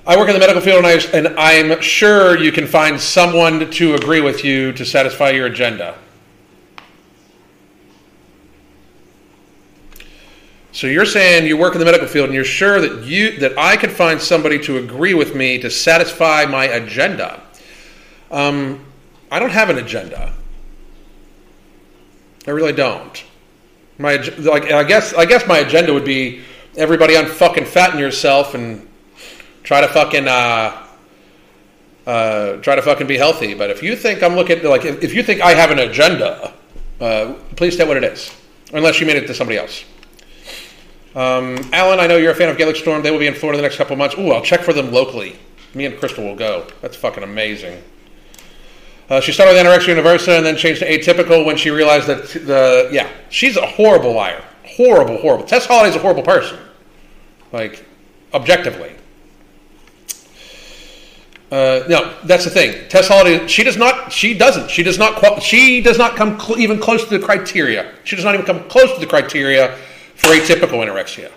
I 0.05 0.17
work 0.17 0.27
in 0.27 0.33
the 0.33 0.39
medical 0.39 0.61
field, 0.61 0.83
and, 0.83 0.87
I, 0.87 1.17
and 1.17 1.27
I'm 1.71 1.81
sure 1.81 2.35
you 2.37 2.51
can 2.51 2.65
find 2.65 2.99
someone 2.99 3.69
to 3.71 3.95
agree 3.95 4.21
with 4.21 4.43
you 4.43 4.73
to 4.73 4.83
satisfy 4.83 5.29
your 5.29 5.45
agenda. 5.47 5.95
So 10.79 10.87
you're 10.87 11.05
saying 11.05 11.45
you 11.45 11.57
work 11.57 11.73
in 11.73 11.79
the 11.79 11.83
medical 11.83 12.07
field, 12.07 12.27
and 12.27 12.33
you're 12.33 12.45
sure 12.45 12.79
that 12.79 13.03
you 13.03 13.37
that 13.39 13.57
I 13.57 13.75
could 13.75 13.91
find 13.91 14.21
somebody 14.21 14.57
to 14.59 14.77
agree 14.77 15.13
with 15.13 15.35
me 15.35 15.57
to 15.57 15.69
satisfy 15.69 16.45
my 16.45 16.67
agenda. 16.67 17.43
Um, 18.31 18.85
I 19.29 19.39
don't 19.39 19.49
have 19.49 19.69
an 19.69 19.77
agenda. 19.77 20.31
I 22.47 22.51
really 22.51 22.71
don't. 22.71 23.21
My 23.97 24.15
like 24.37 24.71
I 24.71 24.85
guess 24.85 25.13
I 25.13 25.25
guess 25.25 25.45
my 25.45 25.57
agenda 25.57 25.93
would 25.93 26.05
be 26.05 26.43
everybody 26.77 27.15
unfucking 27.15 27.67
fatten 27.67 27.99
yourself 27.99 28.53
and 28.53 28.87
try 29.63 29.81
to 29.81 29.87
fucking 29.89 30.29
uh, 30.29 30.87
uh, 32.07 32.53
try 32.61 32.77
to 32.77 32.81
fucking 32.81 33.05
be 33.05 33.17
healthy. 33.17 33.53
But 33.53 33.69
if 33.69 33.83
you 33.83 33.97
think 33.97 34.23
I'm 34.23 34.37
looking 34.37 34.63
like 34.63 34.85
if, 34.85 35.03
if 35.03 35.13
you 35.13 35.23
think 35.23 35.41
I 35.41 35.55
have 35.55 35.71
an 35.71 35.79
agenda, 35.79 36.53
uh, 37.01 37.33
please 37.57 37.73
state 37.73 37.85
what 37.85 37.97
it 37.97 38.05
is, 38.05 38.33
unless 38.71 39.01
you 39.01 39.07
made 39.07 39.17
it 39.17 39.27
to 39.27 39.33
somebody 39.33 39.57
else. 39.57 39.83
Um, 41.15 41.57
Alan, 41.73 41.99
I 41.99 42.07
know 42.07 42.17
you're 42.17 42.31
a 42.31 42.35
fan 42.35 42.49
of 42.49 42.57
Gaelic 42.57 42.75
Storm. 42.75 43.01
They 43.01 43.09
will 43.09 43.19
be 43.19 43.27
in 43.27 43.33
Florida 43.33 43.57
the 43.57 43.63
next 43.63 43.77
couple 43.77 43.95
months. 43.95 44.15
Ooh, 44.17 44.31
I'll 44.31 44.43
check 44.43 44.61
for 44.61 44.73
them 44.73 44.91
locally. 44.91 45.37
Me 45.73 45.85
and 45.85 45.97
Crystal 45.97 46.23
will 46.23 46.35
go. 46.35 46.67
That's 46.81 46.95
fucking 46.95 47.23
amazing. 47.23 47.81
Uh, 49.09 49.19
she 49.19 49.31
started 49.31 49.53
with 49.53 49.65
anorexia 49.65 49.95
nervosa 49.95 50.37
and 50.37 50.45
then 50.45 50.55
changed 50.55 50.81
to 50.81 50.87
atypical 50.87 51.43
when 51.43 51.57
she 51.57 51.71
realized 51.71 52.05
that 52.05 52.27
the 52.45 52.89
yeah 52.91 53.09
she's 53.29 53.57
a 53.57 53.65
horrible 53.65 54.13
liar, 54.13 54.43
horrible, 54.65 55.17
horrible. 55.17 55.45
Tess 55.45 55.65
Holliday's 55.65 55.95
a 55.95 55.99
horrible 55.99 56.21
person, 56.21 56.59
like 57.51 57.83
objectively. 58.35 58.95
Uh, 61.51 61.83
no, 61.89 62.15
that's 62.25 62.43
the 62.43 62.51
thing. 62.51 62.87
Tess 62.89 63.07
Holliday, 63.07 63.47
she 63.47 63.63
does 63.63 63.77
not. 63.77 64.13
She 64.13 64.37
doesn't. 64.37 64.69
She 64.69 64.83
does 64.83 64.99
not. 64.99 65.41
She 65.41 65.81
does 65.81 65.97
not 65.97 66.15
come 66.15 66.39
cl- 66.39 66.59
even 66.59 66.79
close 66.79 67.03
to 67.03 67.17
the 67.17 67.25
criteria. 67.25 67.91
She 68.03 68.15
does 68.15 68.23
not 68.23 68.35
even 68.35 68.45
come 68.45 68.69
close 68.69 68.93
to 68.93 68.99
the 68.99 69.07
criteria 69.07 69.75
for 70.19 70.29
atypical 70.29 70.79
anorexia. 70.85 71.31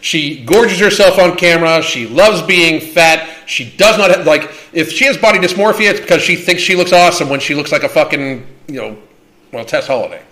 She 0.00 0.44
gorges 0.44 0.78
herself 0.78 1.18
on 1.18 1.36
camera. 1.36 1.82
She 1.82 2.06
loves 2.06 2.42
being 2.42 2.80
fat. 2.80 3.48
She 3.48 3.70
does 3.76 3.98
not 3.98 4.10
have, 4.10 4.26
like 4.26 4.50
if 4.72 4.92
she 4.92 5.04
has 5.06 5.16
body 5.16 5.38
dysmorphia, 5.38 5.90
it's 5.90 6.00
because 6.00 6.22
she 6.22 6.36
thinks 6.36 6.62
she 6.62 6.76
looks 6.76 6.92
awesome 6.92 7.28
when 7.28 7.40
she 7.40 7.54
looks 7.54 7.72
like 7.72 7.82
a 7.82 7.88
fucking 7.88 8.46
you 8.68 8.80
know, 8.80 8.96
well, 9.52 9.64
Tess 9.64 9.86
Holliday. 9.86 10.22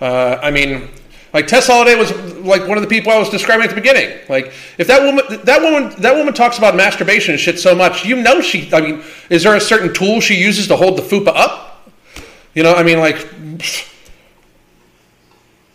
Uh, 0.00 0.38
I 0.42 0.50
mean, 0.50 0.88
like 1.32 1.46
Tess 1.46 1.66
Holliday 1.66 1.94
was 1.94 2.12
like 2.38 2.66
one 2.66 2.76
of 2.76 2.82
the 2.82 2.88
people 2.88 3.12
I 3.12 3.18
was 3.18 3.28
describing 3.28 3.64
at 3.64 3.70
the 3.70 3.80
beginning. 3.80 4.18
Like 4.28 4.52
if 4.78 4.86
that 4.86 5.02
woman, 5.02 5.44
that 5.44 5.60
woman, 5.60 6.00
that 6.00 6.16
woman 6.16 6.34
talks 6.34 6.58
about 6.58 6.76
masturbation 6.76 7.32
and 7.32 7.40
shit 7.40 7.58
so 7.58 7.74
much, 7.74 8.04
you 8.04 8.16
know 8.16 8.40
she. 8.40 8.72
I 8.72 8.80
mean, 8.80 9.02
is 9.28 9.42
there 9.42 9.54
a 9.54 9.60
certain 9.60 9.92
tool 9.92 10.20
she 10.20 10.34
uses 10.34 10.66
to 10.68 10.76
hold 10.76 10.98
the 10.98 11.02
fupa 11.02 11.34
up? 11.34 11.90
You 12.54 12.62
know, 12.62 12.74
I 12.74 12.82
mean, 12.82 12.98
like, 12.98 13.28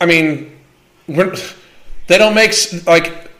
I 0.01 0.05
mean, 0.05 0.54
they 1.07 2.17
don't 2.17 2.35
make 2.35 2.53
like 2.85 3.31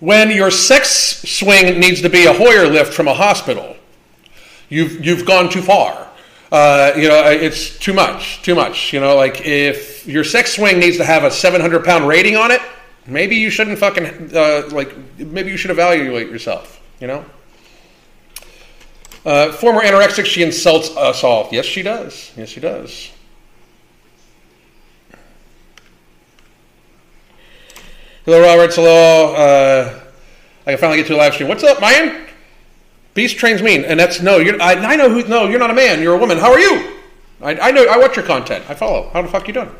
when 0.00 0.30
your 0.30 0.50
sex 0.50 1.22
swing 1.28 1.80
needs 1.80 2.02
to 2.02 2.10
be 2.10 2.26
a 2.26 2.32
Hoyer 2.32 2.66
lift 2.68 2.92
from 2.92 3.08
a 3.08 3.14
hospital. 3.14 3.76
You've 4.68 5.04
you've 5.04 5.24
gone 5.24 5.48
too 5.48 5.62
far 5.62 6.06
uh, 6.52 6.92
you 6.96 7.08
know, 7.08 7.24
it's 7.28 7.76
too 7.78 7.92
much, 7.92 8.42
too 8.42 8.54
much. 8.54 8.92
You 8.92 9.00
know, 9.00 9.16
like 9.16 9.44
if 9.44 10.06
your 10.06 10.24
sex 10.24 10.54
swing 10.54 10.78
needs 10.78 10.96
to 10.98 11.04
have 11.04 11.24
a 11.24 11.30
700 11.30 11.84
pound 11.84 12.06
rating 12.06 12.36
on 12.36 12.50
it, 12.50 12.60
maybe 13.06 13.36
you 13.36 13.50
shouldn't 13.50 13.78
fucking, 13.78 14.34
uh, 14.34 14.68
like, 14.70 14.94
maybe 15.18 15.50
you 15.50 15.56
should 15.56 15.70
evaluate 15.70 16.28
yourself, 16.28 16.80
you 17.00 17.08
know? 17.08 17.24
Uh, 19.24 19.50
former 19.50 19.80
anorexic, 19.80 20.24
she 20.24 20.44
insults 20.44 20.96
us 20.96 21.24
all. 21.24 21.48
Yes, 21.50 21.64
she 21.64 21.82
does. 21.82 22.32
Yes, 22.36 22.48
she 22.48 22.60
does. 22.60 23.10
Hello, 28.26 28.42
Robert. 28.42 28.74
Hello. 28.74 29.34
Uh, 29.36 30.00
I 30.66 30.72
can 30.72 30.78
finally 30.78 30.98
get 30.98 31.06
to 31.06 31.14
a 31.14 31.16
live 31.16 31.34
stream. 31.34 31.48
What's 31.48 31.62
up, 31.62 31.80
man? 31.80 32.26
Beast 33.14 33.36
trains 33.36 33.62
mean, 33.62 33.84
and 33.84 34.00
that's 34.00 34.20
no. 34.20 34.38
You're, 34.38 34.60
I, 34.60 34.72
I 34.72 34.96
know 34.96 35.08
who. 35.08 35.22
No, 35.28 35.48
you're 35.48 35.60
not 35.60 35.70
a 35.70 35.74
man. 35.74 36.02
You're 36.02 36.16
a 36.16 36.18
woman. 36.18 36.36
How 36.36 36.50
are 36.50 36.58
you? 36.58 36.98
I, 37.40 37.54
I 37.54 37.70
know. 37.70 37.86
I 37.86 37.98
watch 37.98 38.16
your 38.16 38.24
content. 38.24 38.68
I 38.68 38.74
follow. 38.74 39.10
How 39.10 39.22
the 39.22 39.28
fuck 39.28 39.46
you 39.46 39.54
doing? 39.54 39.70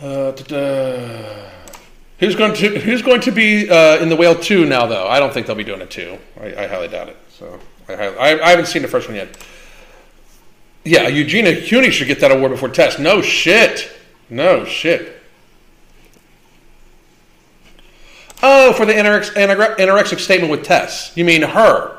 Uh, 0.00 0.32
who's 2.18 2.34
going 2.34 2.54
to 2.54 2.80
Who's 2.80 3.02
going 3.02 3.20
to 3.20 3.30
be 3.30 3.70
uh, 3.70 3.98
in 3.98 4.08
the 4.08 4.16
whale 4.16 4.34
two 4.34 4.66
now? 4.66 4.84
Though 4.84 5.06
I 5.06 5.20
don't 5.20 5.32
think 5.32 5.46
they'll 5.46 5.54
be 5.54 5.62
doing 5.62 5.80
it 5.80 5.92
two. 5.92 6.18
I, 6.40 6.64
I 6.64 6.66
highly 6.66 6.88
doubt 6.88 7.08
it. 7.08 7.16
So 7.30 7.60
I, 7.88 7.92
I, 7.92 8.46
I 8.46 8.50
haven't 8.50 8.66
seen 8.66 8.82
the 8.82 8.88
first 8.88 9.06
one 9.06 9.14
yet. 9.14 9.38
Yeah, 10.84 11.06
Eugenia 11.06 11.68
Cooney 11.68 11.92
should 11.92 12.08
get 12.08 12.18
that 12.18 12.32
award 12.32 12.50
before 12.50 12.70
Tess. 12.70 12.98
No 12.98 13.22
shit. 13.22 13.92
No 14.28 14.64
shit. 14.64 15.15
Oh, 18.48 18.72
for 18.74 18.86
the 18.86 18.92
anorex- 18.92 19.34
anorexic 19.34 20.20
statement 20.20 20.52
with 20.52 20.62
Tess. 20.62 21.10
You 21.16 21.24
mean 21.24 21.42
her? 21.42 21.98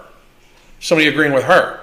Somebody 0.80 1.10
agreeing 1.10 1.34
with 1.34 1.44
her. 1.44 1.82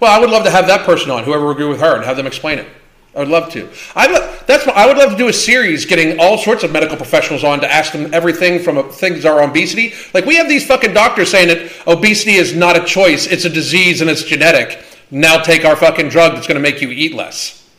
Well, 0.00 0.10
I 0.10 0.18
would 0.18 0.30
love 0.30 0.44
to 0.44 0.50
have 0.50 0.66
that 0.68 0.86
person 0.86 1.10
on, 1.10 1.24
whoever 1.24 1.50
agree 1.50 1.66
with 1.66 1.80
her, 1.80 1.96
and 1.96 2.02
have 2.02 2.16
them 2.16 2.26
explain 2.26 2.58
it. 2.58 2.66
I 3.14 3.18
would 3.18 3.28
love 3.28 3.52
to. 3.52 3.68
I 3.94 4.08
that's 4.46 4.64
what, 4.64 4.74
I 4.74 4.86
would 4.86 4.96
love 4.96 5.10
to 5.10 5.18
do 5.18 5.28
a 5.28 5.32
series, 5.34 5.84
getting 5.84 6.18
all 6.18 6.38
sorts 6.38 6.64
of 6.64 6.72
medical 6.72 6.96
professionals 6.96 7.44
on 7.44 7.60
to 7.60 7.70
ask 7.70 7.92
them 7.92 8.14
everything 8.14 8.62
from 8.62 8.78
uh, 8.78 8.84
things 8.84 9.26
are 9.26 9.42
obesity. 9.42 9.92
Like 10.14 10.24
we 10.24 10.36
have 10.36 10.48
these 10.48 10.66
fucking 10.66 10.94
doctors 10.94 11.30
saying 11.30 11.48
that 11.48 11.70
obesity 11.86 12.36
is 12.36 12.54
not 12.54 12.74
a 12.76 12.84
choice; 12.84 13.26
it's 13.26 13.44
a 13.44 13.50
disease 13.50 14.00
and 14.00 14.08
it's 14.08 14.22
genetic. 14.22 14.82
Now 15.10 15.42
take 15.42 15.66
our 15.66 15.76
fucking 15.76 16.08
drug 16.08 16.32
that's 16.32 16.46
going 16.46 16.56
to 16.56 16.62
make 16.62 16.80
you 16.80 16.90
eat 16.90 17.14
less. 17.14 17.70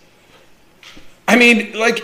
I 1.28 1.36
mean, 1.36 1.74
like, 1.74 2.04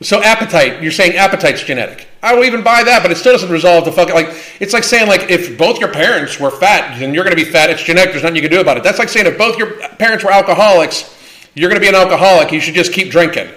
so 0.00 0.22
appetite. 0.22 0.80
You're 0.80 0.92
saying 0.92 1.16
appetite's 1.16 1.62
genetic. 1.62 2.06
I 2.22 2.34
will 2.34 2.44
even 2.44 2.62
buy 2.62 2.84
that, 2.84 3.02
but 3.02 3.10
it 3.10 3.16
still 3.16 3.32
doesn't 3.32 3.50
resolve 3.50 3.84
the 3.84 3.92
fucking 3.92 4.14
like. 4.14 4.28
It's 4.60 4.72
like 4.72 4.84
saying 4.84 5.08
like 5.08 5.30
if 5.30 5.58
both 5.58 5.80
your 5.80 5.92
parents 5.92 6.38
were 6.38 6.50
fat, 6.50 6.98
then 6.98 7.14
you're 7.14 7.24
going 7.24 7.36
to 7.36 7.44
be 7.44 7.50
fat. 7.50 7.70
It's 7.70 7.82
genetic. 7.82 8.12
There's 8.12 8.22
nothing 8.22 8.36
you 8.36 8.42
can 8.42 8.50
do 8.50 8.60
about 8.60 8.76
it. 8.76 8.84
That's 8.84 8.98
like 8.98 9.08
saying 9.08 9.26
if 9.26 9.36
both 9.36 9.58
your 9.58 9.88
parents 9.96 10.24
were 10.24 10.30
alcoholics, 10.30 11.16
you're 11.54 11.68
going 11.68 11.80
to 11.80 11.84
be 11.84 11.88
an 11.88 11.96
alcoholic. 11.96 12.52
You 12.52 12.60
should 12.60 12.74
just 12.74 12.92
keep 12.92 13.10
drinking. 13.10 13.48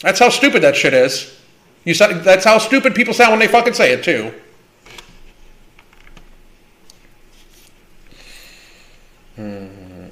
That's 0.00 0.18
how 0.18 0.28
stupid 0.28 0.62
that 0.62 0.76
shit 0.76 0.92
is. 0.92 1.40
You 1.84 1.94
said 1.94 2.22
that's 2.22 2.44
how 2.44 2.58
stupid 2.58 2.94
people 2.94 3.14
sound 3.14 3.30
when 3.30 3.40
they 3.40 3.48
fucking 3.48 3.72
say 3.72 3.92
it 3.92 4.04
too. 4.04 4.34
Hmm. 9.36 10.08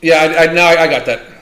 Yeah, 0.00 0.16
I, 0.16 0.44
I 0.44 0.52
now 0.54 0.68
I 0.68 0.86
got 0.86 1.04
that. 1.06 1.37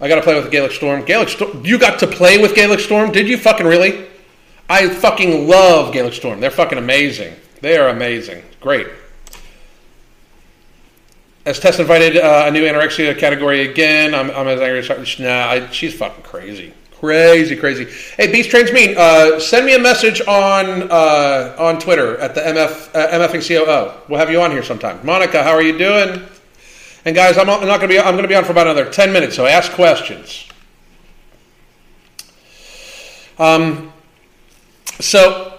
I 0.00 0.08
got 0.08 0.14
to 0.14 0.22
play 0.22 0.40
with 0.40 0.50
Gaelic 0.50 0.72
Storm. 0.72 1.04
Gaelic 1.04 1.28
Storm. 1.28 1.64
You 1.64 1.78
got 1.78 1.98
to 2.00 2.06
play 2.06 2.40
with 2.40 2.54
Gaelic 2.54 2.80
Storm? 2.80 3.12
Did 3.12 3.28
you 3.28 3.36
fucking 3.36 3.66
really? 3.66 4.06
I 4.68 4.88
fucking 4.88 5.46
love 5.46 5.92
Gaelic 5.92 6.14
Storm. 6.14 6.40
They're 6.40 6.50
fucking 6.50 6.78
amazing. 6.78 7.34
They 7.60 7.76
are 7.76 7.88
amazing. 7.88 8.42
Great. 8.60 8.86
As 11.44 11.58
Tess 11.58 11.78
invited 11.78 12.16
uh, 12.16 12.44
a 12.46 12.50
new 12.50 12.64
anorexia 12.64 13.18
category 13.18 13.68
again, 13.68 14.14
I'm, 14.14 14.30
I'm 14.30 14.46
as 14.46 14.60
angry 14.60 14.78
as 14.78 15.18
nah. 15.18 15.50
I, 15.50 15.70
she's 15.70 15.94
fucking 15.94 16.22
crazy, 16.22 16.72
crazy, 16.92 17.56
crazy. 17.56 17.86
Hey, 18.16 18.30
Beast 18.30 18.50
Trains 18.50 18.72
Mean, 18.72 18.94
uh, 18.96 19.40
send 19.40 19.66
me 19.66 19.74
a 19.74 19.78
message 19.78 20.20
on 20.22 20.90
uh, 20.90 21.56
on 21.58 21.78
Twitter 21.78 22.18
at 22.18 22.34
the 22.34 22.42
MF 22.42 22.94
uh, 22.94 23.64
COO. 23.64 24.00
We'll 24.08 24.20
have 24.20 24.30
you 24.30 24.40
on 24.40 24.50
here 24.50 24.62
sometime. 24.62 25.00
Monica, 25.04 25.42
how 25.42 25.52
are 25.52 25.62
you 25.62 25.76
doing? 25.76 26.22
And 27.04 27.16
guys, 27.16 27.38
I'm, 27.38 27.46
not 27.46 27.60
going 27.60 27.80
to 27.80 27.88
be 27.88 27.98
I'm 27.98 28.12
going 28.12 28.22
to 28.22 28.28
be 28.28 28.34
on 28.34 28.44
for 28.44 28.52
about 28.52 28.66
another 28.66 28.90
ten 28.90 29.12
minutes, 29.12 29.36
so 29.36 29.46
ask 29.46 29.72
questions. 29.72 30.46
Um, 33.38 33.92
so 34.98 35.58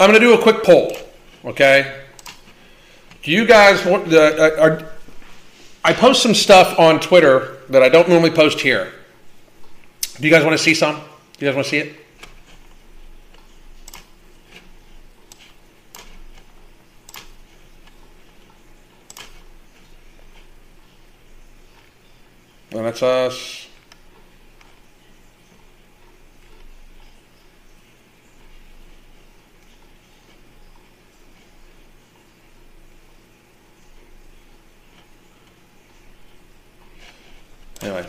I'm 0.00 0.10
going 0.10 0.20
to 0.20 0.26
do 0.26 0.34
a 0.34 0.42
quick 0.42 0.64
poll, 0.64 0.96
okay? 1.44 2.00
Do 3.22 3.30
you 3.30 3.46
guys 3.46 3.84
want 3.86 4.10
the? 4.10 4.58
Uh, 4.58 4.60
are, 4.60 4.92
I 5.84 5.92
post 5.92 6.22
some 6.22 6.34
stuff 6.34 6.78
on 6.78 6.98
Twitter 6.98 7.58
that 7.68 7.82
I 7.82 7.88
don't 7.88 8.08
normally 8.08 8.30
post 8.30 8.60
here. 8.60 8.92
Do 10.16 10.24
you 10.26 10.30
guys 10.30 10.44
want 10.44 10.56
to 10.56 10.62
see 10.62 10.74
some? 10.74 10.96
Do 10.96 11.46
you 11.46 11.48
guys 11.48 11.54
want 11.54 11.66
to 11.66 11.70
see 11.70 11.78
it? 11.78 11.96
Us. 22.74 23.68
Anyway. 37.82 38.06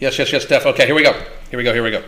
Yes, 0.00 0.18
yes, 0.18 0.32
yes, 0.32 0.42
Steph. 0.42 0.66
Okay, 0.66 0.86
here 0.86 0.94
we 0.94 1.04
go. 1.04 1.12
Here 1.50 1.56
we 1.56 1.62
go, 1.62 1.72
here 1.72 1.84
we 1.84 1.90
go. 1.92 2.02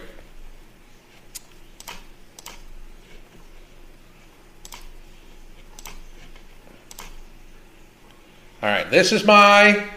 All 8.63 8.69
right, 8.69 8.91
this 8.91 9.13
is 9.13 9.25
my 9.25 9.89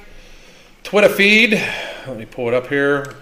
Twitter 0.92 1.08
feed. 1.08 1.54
Let 2.06 2.18
me 2.18 2.26
pull 2.26 2.50
it 2.50 2.54
up 2.54 2.68
here. 2.68 3.16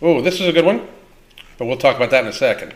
Oh, 0.00 0.22
this 0.22 0.40
is 0.40 0.48
a 0.48 0.52
good 0.52 0.64
one, 0.64 0.88
but 1.58 1.66
we'll 1.66 1.76
talk 1.76 1.96
about 1.96 2.08
that 2.12 2.24
in 2.24 2.30
a 2.30 2.32
second. 2.32 2.74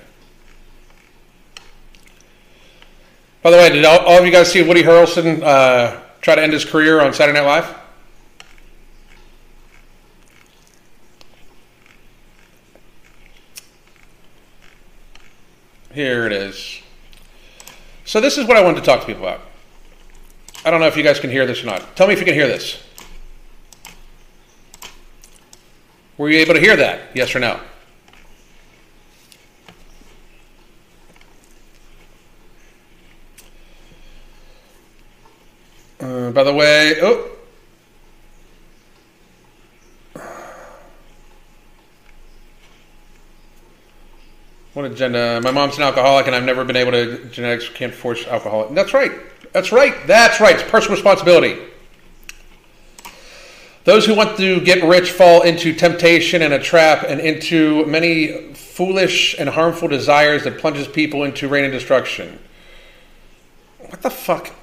By 3.42 3.52
the 3.52 3.56
way, 3.56 3.70
did 3.70 3.86
all, 3.86 4.00
all 4.00 4.18
of 4.18 4.26
you 4.26 4.30
guys 4.30 4.52
see 4.52 4.62
Woody 4.62 4.82
Harrelson 4.82 5.42
uh, 5.42 5.98
try 6.20 6.34
to 6.34 6.42
end 6.42 6.52
his 6.52 6.66
career 6.66 7.00
on 7.00 7.14
Saturday 7.14 7.38
Night 7.38 7.46
Live? 7.46 7.79
Here 16.00 16.24
it 16.24 16.32
is. 16.32 16.80
So 18.06 18.22
this 18.22 18.38
is 18.38 18.46
what 18.46 18.56
I 18.56 18.62
wanted 18.62 18.80
to 18.80 18.86
talk 18.86 19.00
to 19.00 19.06
people 19.06 19.22
about. 19.22 19.42
I 20.64 20.70
don't 20.70 20.80
know 20.80 20.86
if 20.86 20.96
you 20.96 21.02
guys 21.02 21.20
can 21.20 21.28
hear 21.28 21.44
this 21.44 21.62
or 21.62 21.66
not. 21.66 21.94
Tell 21.94 22.06
me 22.06 22.14
if 22.14 22.20
you 22.20 22.24
can 22.24 22.32
hear 22.32 22.48
this. 22.48 22.82
Were 26.16 26.30
you 26.30 26.38
able 26.38 26.54
to 26.54 26.60
hear 26.60 26.74
that? 26.74 27.14
Yes 27.14 27.34
or 27.34 27.40
no? 27.40 27.60
Uh, 36.00 36.30
by 36.30 36.44
the 36.44 36.54
way, 36.54 36.94
oh. 37.02 37.29
What 44.72 44.84
agenda? 44.84 45.38
Uh, 45.38 45.40
my 45.40 45.50
mom's 45.50 45.76
an 45.78 45.82
alcoholic, 45.82 46.26
and 46.26 46.36
I've 46.36 46.44
never 46.44 46.64
been 46.64 46.76
able 46.76 46.92
to. 46.92 47.24
Genetics 47.30 47.68
can't 47.68 47.92
force 47.92 48.26
alcohol. 48.26 48.68
That's 48.68 48.94
right. 48.94 49.10
That's 49.52 49.72
right. 49.72 49.94
That's 50.06 50.40
right. 50.40 50.54
It's 50.54 50.70
personal 50.70 50.94
responsibility. 50.96 51.58
Those 53.84 54.06
who 54.06 54.14
want 54.14 54.36
to 54.36 54.60
get 54.60 54.84
rich 54.84 55.10
fall 55.10 55.42
into 55.42 55.74
temptation 55.74 56.42
and 56.42 56.52
a 56.52 56.58
trap 56.60 57.04
and 57.08 57.20
into 57.20 57.84
many 57.86 58.54
foolish 58.54 59.34
and 59.38 59.48
harmful 59.48 59.88
desires 59.88 60.44
that 60.44 60.58
plunges 60.58 60.86
people 60.86 61.24
into 61.24 61.48
rain 61.48 61.64
and 61.64 61.72
destruction. 61.72 62.38
What 63.78 64.02
the 64.02 64.10
fuck? 64.10 64.54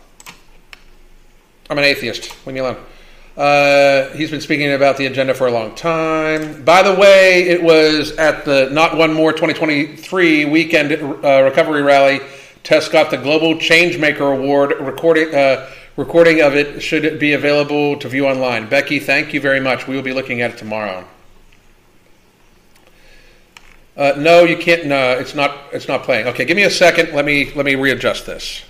I'm 1.70 1.78
an 1.78 1.84
atheist. 1.84 2.34
Leave 2.46 2.54
me 2.54 2.60
alone. 2.62 2.78
Uh, 3.38 4.10
he's 4.16 4.32
been 4.32 4.42
speaking 4.42 4.74
about 4.74 4.98
the 4.98 5.06
agenda 5.06 5.32
for 5.32 5.46
a 5.46 5.52
long 5.52 5.76
time. 5.76 6.64
By 6.64 6.82
the 6.82 6.96
way, 6.96 7.44
it 7.44 7.62
was 7.62 8.12
at 8.14 8.46
the 8.46 8.68
Not 8.72 8.98
One 8.98 9.14
More 9.14 9.32
2023 9.32 10.46
weekend 10.46 10.92
uh, 11.24 11.44
recovery 11.44 11.84
rally. 11.84 12.20
Tess 12.64 12.90
got 12.90 13.12
the 13.12 13.18
Global 13.18 13.54
Changemaker 13.54 14.36
Award 14.36 14.74
recording. 14.80 15.36
Uh, 15.36 15.70
recording 15.98 16.42
of 16.42 16.56
it 16.56 16.82
should 16.82 17.20
be 17.20 17.34
available 17.34 17.96
to 18.00 18.10
view 18.10 18.26
online. 18.26 18.68
Becky, 18.68 19.00
thank 19.00 19.36
you 19.36 19.40
very 19.40 19.60
much. 19.60 19.88
We 19.88 19.96
will 19.96 20.02
be 20.02 20.14
looking 20.14 20.42
at 20.42 20.50
it 20.50 20.58
tomorrow. 20.58 21.06
Uh, 23.96 24.14
no, 24.18 24.46
you 24.46 24.58
can't. 24.58 24.88
No, 24.88 25.12
it's 25.12 25.36
not. 25.36 25.56
It's 25.72 25.88
not 25.88 26.02
playing. 26.02 26.26
Okay, 26.26 26.44
give 26.44 26.58
me 26.58 26.64
a 26.64 26.72
second. 26.72 27.14
Let 27.14 27.24
me 27.24 27.54
let 27.54 27.68
me 27.68 27.76
readjust 27.76 28.26
this. 28.26 28.64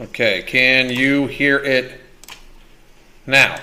Okay, 0.00 0.42
can 0.46 0.88
you 0.88 1.26
hear 1.26 1.58
it 1.58 2.00
now? 3.26 3.60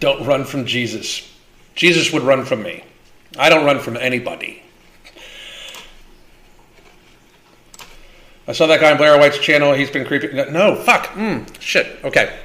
Don't 0.00 0.26
run 0.26 0.44
from 0.44 0.66
Jesus. 0.66 1.32
Jesus 1.74 2.12
would 2.12 2.22
run 2.22 2.44
from 2.44 2.62
me. 2.62 2.84
I 3.38 3.48
don't 3.48 3.64
run 3.64 3.78
from 3.80 3.96
anybody. 3.96 4.62
I 8.46 8.52
saw 8.52 8.66
that 8.66 8.80
guy 8.80 8.90
on 8.90 8.98
Blair 8.98 9.18
White's 9.18 9.38
channel. 9.38 9.72
He's 9.72 9.90
been 9.90 10.04
creeping. 10.04 10.36
No, 10.52 10.76
fuck. 10.76 11.06
Mm, 11.14 11.48
shit. 11.58 12.04
Okay. 12.04 12.38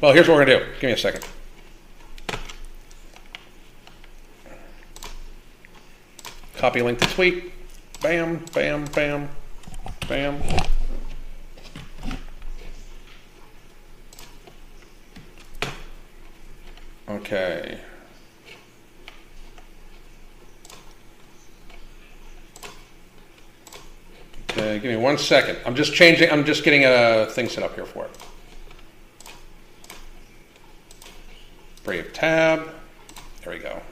Well, 0.00 0.12
here's 0.12 0.26
what 0.26 0.36
we're 0.36 0.44
going 0.46 0.58
to 0.58 0.64
do. 0.66 0.72
Give 0.80 0.88
me 0.88 0.92
a 0.92 0.98
second. 0.98 1.24
Copy 6.56 6.82
link 6.82 6.98
to 7.00 7.08
tweet. 7.10 7.52
Bam, 8.00 8.44
bam, 8.52 8.84
bam, 8.86 9.28
bam. 10.08 10.42
Okay. 17.08 17.78
Okay, 24.50 24.78
give 24.78 24.90
me 24.90 24.96
one 24.96 25.18
second. 25.18 25.58
I'm 25.66 25.74
just 25.74 25.92
changing, 25.92 26.30
I'm 26.30 26.44
just 26.44 26.64
getting 26.64 26.84
a 26.84 27.26
thing 27.26 27.48
set 27.48 27.62
up 27.62 27.74
here 27.74 27.84
for 27.84 28.06
it. 28.06 28.10
Brave 31.84 32.12
tab. 32.14 32.68
There 33.42 33.52
we 33.52 33.58
go. 33.58 33.82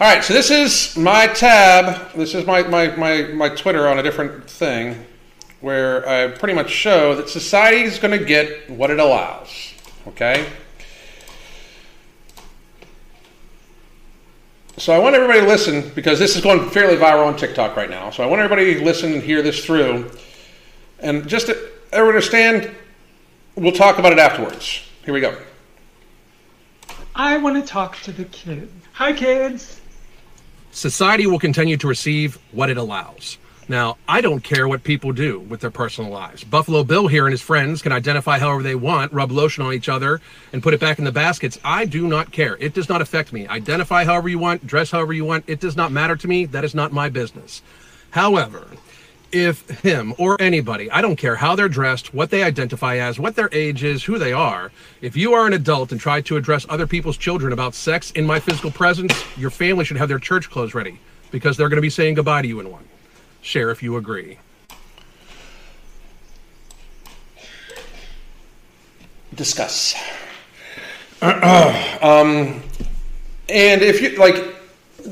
All 0.00 0.06
right, 0.06 0.22
so 0.22 0.32
this 0.32 0.52
is 0.52 0.96
my 0.96 1.26
tab. 1.26 2.12
This 2.12 2.32
is 2.32 2.46
my, 2.46 2.62
my, 2.62 2.94
my, 2.94 3.22
my 3.22 3.48
Twitter 3.48 3.88
on 3.88 3.98
a 3.98 4.02
different 4.04 4.48
thing 4.48 5.04
where 5.60 6.08
I 6.08 6.28
pretty 6.28 6.54
much 6.54 6.70
show 6.70 7.16
that 7.16 7.28
society 7.28 7.82
is 7.82 7.98
going 7.98 8.16
to 8.16 8.24
get 8.24 8.70
what 8.70 8.90
it 8.90 9.00
allows. 9.00 9.74
Okay? 10.06 10.48
So 14.76 14.92
I 14.92 15.00
want 15.00 15.16
everybody 15.16 15.40
to 15.40 15.46
listen 15.48 15.90
because 15.96 16.20
this 16.20 16.36
is 16.36 16.42
going 16.44 16.70
fairly 16.70 16.94
viral 16.94 17.26
on 17.26 17.36
TikTok 17.36 17.74
right 17.74 17.90
now. 17.90 18.10
So 18.10 18.22
I 18.22 18.26
want 18.26 18.40
everybody 18.40 18.74
to 18.76 18.84
listen 18.84 19.14
and 19.14 19.20
hear 19.20 19.42
this 19.42 19.64
through. 19.64 20.12
And 21.00 21.26
just 21.26 21.48
to 21.48 21.70
understand, 21.92 22.70
we'll 23.56 23.72
talk 23.72 23.98
about 23.98 24.12
it 24.12 24.20
afterwards. 24.20 24.80
Here 25.04 25.12
we 25.12 25.20
go. 25.20 25.36
I 27.16 27.36
want 27.38 27.56
to 27.60 27.68
talk 27.68 27.96
to 28.02 28.12
the 28.12 28.26
kids. 28.26 28.70
Hi, 28.92 29.12
kids. 29.12 29.80
Society 30.78 31.26
will 31.26 31.40
continue 31.40 31.76
to 31.76 31.88
receive 31.88 32.38
what 32.52 32.70
it 32.70 32.76
allows. 32.76 33.36
Now, 33.68 33.96
I 34.06 34.20
don't 34.20 34.44
care 34.44 34.68
what 34.68 34.84
people 34.84 35.10
do 35.10 35.40
with 35.40 35.58
their 35.58 35.72
personal 35.72 36.08
lives. 36.08 36.44
Buffalo 36.44 36.84
Bill 36.84 37.08
here 37.08 37.26
and 37.26 37.32
his 37.32 37.42
friends 37.42 37.82
can 37.82 37.90
identify 37.90 38.38
however 38.38 38.62
they 38.62 38.76
want, 38.76 39.12
rub 39.12 39.32
lotion 39.32 39.64
on 39.64 39.74
each 39.74 39.88
other, 39.88 40.20
and 40.52 40.62
put 40.62 40.74
it 40.74 40.80
back 40.80 41.00
in 41.00 41.04
the 41.04 41.10
baskets. 41.10 41.58
I 41.64 41.84
do 41.84 42.06
not 42.06 42.30
care. 42.30 42.56
It 42.60 42.74
does 42.74 42.88
not 42.88 43.02
affect 43.02 43.32
me. 43.32 43.48
Identify 43.48 44.04
however 44.04 44.28
you 44.28 44.38
want, 44.38 44.68
dress 44.68 44.92
however 44.92 45.12
you 45.12 45.24
want. 45.24 45.42
It 45.48 45.58
does 45.58 45.74
not 45.74 45.90
matter 45.90 46.14
to 46.14 46.28
me. 46.28 46.44
That 46.44 46.64
is 46.64 46.76
not 46.76 46.92
my 46.92 47.08
business. 47.08 47.60
However, 48.10 48.68
if 49.32 49.68
him 49.82 50.14
or 50.18 50.40
anybody, 50.40 50.90
I 50.90 51.00
don't 51.00 51.16
care 51.16 51.36
how 51.36 51.54
they're 51.54 51.68
dressed, 51.68 52.14
what 52.14 52.30
they 52.30 52.42
identify 52.42 52.96
as, 52.96 53.18
what 53.18 53.36
their 53.36 53.48
age 53.52 53.84
is, 53.84 54.04
who 54.04 54.18
they 54.18 54.32
are, 54.32 54.72
if 55.00 55.16
you 55.16 55.34
are 55.34 55.46
an 55.46 55.52
adult 55.52 55.92
and 55.92 56.00
try 56.00 56.20
to 56.22 56.36
address 56.36 56.66
other 56.68 56.86
people's 56.86 57.16
children 57.16 57.52
about 57.52 57.74
sex 57.74 58.10
in 58.12 58.26
my 58.26 58.40
physical 58.40 58.70
presence, 58.70 59.12
your 59.36 59.50
family 59.50 59.84
should 59.84 59.96
have 59.96 60.08
their 60.08 60.18
church 60.18 60.50
clothes 60.50 60.74
ready 60.74 60.98
because 61.30 61.56
they're 61.56 61.68
going 61.68 61.76
to 61.76 61.82
be 61.82 61.90
saying 61.90 62.14
goodbye 62.14 62.42
to 62.42 62.48
you 62.48 62.60
in 62.60 62.70
one. 62.70 62.84
Share 63.42 63.70
if 63.70 63.82
you 63.82 63.96
agree. 63.96 64.38
Discuss. 69.34 69.94
um, 71.22 72.62
and 73.48 73.82
if 73.82 74.00
you 74.00 74.16
like, 74.16 74.56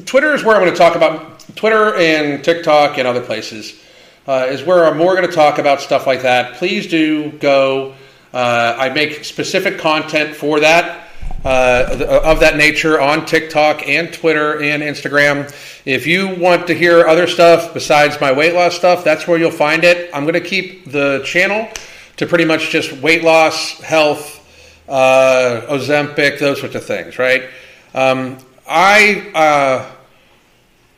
Twitter 0.04 0.34
is 0.34 0.42
where 0.42 0.56
I'm 0.56 0.62
going 0.62 0.72
to 0.72 0.78
talk 0.78 0.96
about 0.96 1.40
Twitter 1.54 1.94
and 1.94 2.42
TikTok 2.42 2.98
and 2.98 3.06
other 3.06 3.20
places. 3.20 3.80
Uh, 4.26 4.46
is 4.50 4.64
where 4.64 4.84
I'm 4.84 4.98
more 4.98 5.14
going 5.14 5.28
to 5.28 5.34
talk 5.34 5.58
about 5.58 5.80
stuff 5.80 6.06
like 6.06 6.22
that. 6.22 6.54
Please 6.54 6.86
do 6.88 7.30
go. 7.32 7.94
Uh, 8.34 8.76
I 8.78 8.88
make 8.88 9.24
specific 9.24 9.78
content 9.78 10.34
for 10.34 10.60
that 10.60 11.06
uh, 11.44 12.22
of 12.24 12.40
that 12.40 12.56
nature 12.56 13.00
on 13.00 13.24
TikTok 13.24 13.86
and 13.86 14.12
Twitter 14.12 14.60
and 14.60 14.82
Instagram. 14.82 15.52
If 15.84 16.06
you 16.06 16.34
want 16.34 16.66
to 16.66 16.74
hear 16.74 17.06
other 17.06 17.28
stuff 17.28 17.72
besides 17.72 18.20
my 18.20 18.32
weight 18.32 18.52
loss 18.52 18.74
stuff, 18.74 19.04
that's 19.04 19.28
where 19.28 19.38
you'll 19.38 19.52
find 19.52 19.84
it. 19.84 20.10
I'm 20.12 20.24
going 20.24 20.34
to 20.34 20.40
keep 20.40 20.90
the 20.90 21.22
channel 21.24 21.68
to 22.16 22.26
pretty 22.26 22.44
much 22.44 22.70
just 22.70 22.92
weight 23.00 23.22
loss, 23.22 23.80
health, 23.80 24.42
uh, 24.88 25.62
Ozempic, 25.68 26.40
those 26.40 26.58
sorts 26.58 26.74
of 26.74 26.84
things, 26.84 27.18
right? 27.18 27.44
Um, 27.94 28.38
I 28.68 29.92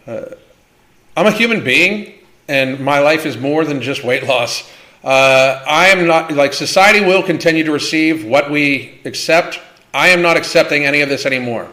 uh, 0.07 0.11
uh, 0.11 0.35
I'm 1.15 1.27
a 1.27 1.31
human 1.33 1.63
being, 1.63 2.18
and 2.49 2.81
my 2.81 2.99
life 2.99 3.27
is 3.27 3.37
more 3.37 3.65
than 3.65 3.81
just 3.81 4.03
weight 4.05 4.25
loss. 4.25 4.71
Uh, 5.05 5.63
I 5.67 5.89
am 5.89 6.07
not 6.07 6.33
like 6.33 6.53
society 6.53 7.01
will 7.01 7.23
continue 7.23 7.65
to 7.65 7.73
receive 7.73 8.25
what 8.25 8.51
we 8.51 9.01
accept 9.05 9.61
I 9.95 10.09
am 10.09 10.23
not 10.23 10.37
accepting 10.37 10.85
any 10.85 11.01
of 11.01 11.09
this 11.09 11.25
anymore. 11.27 11.69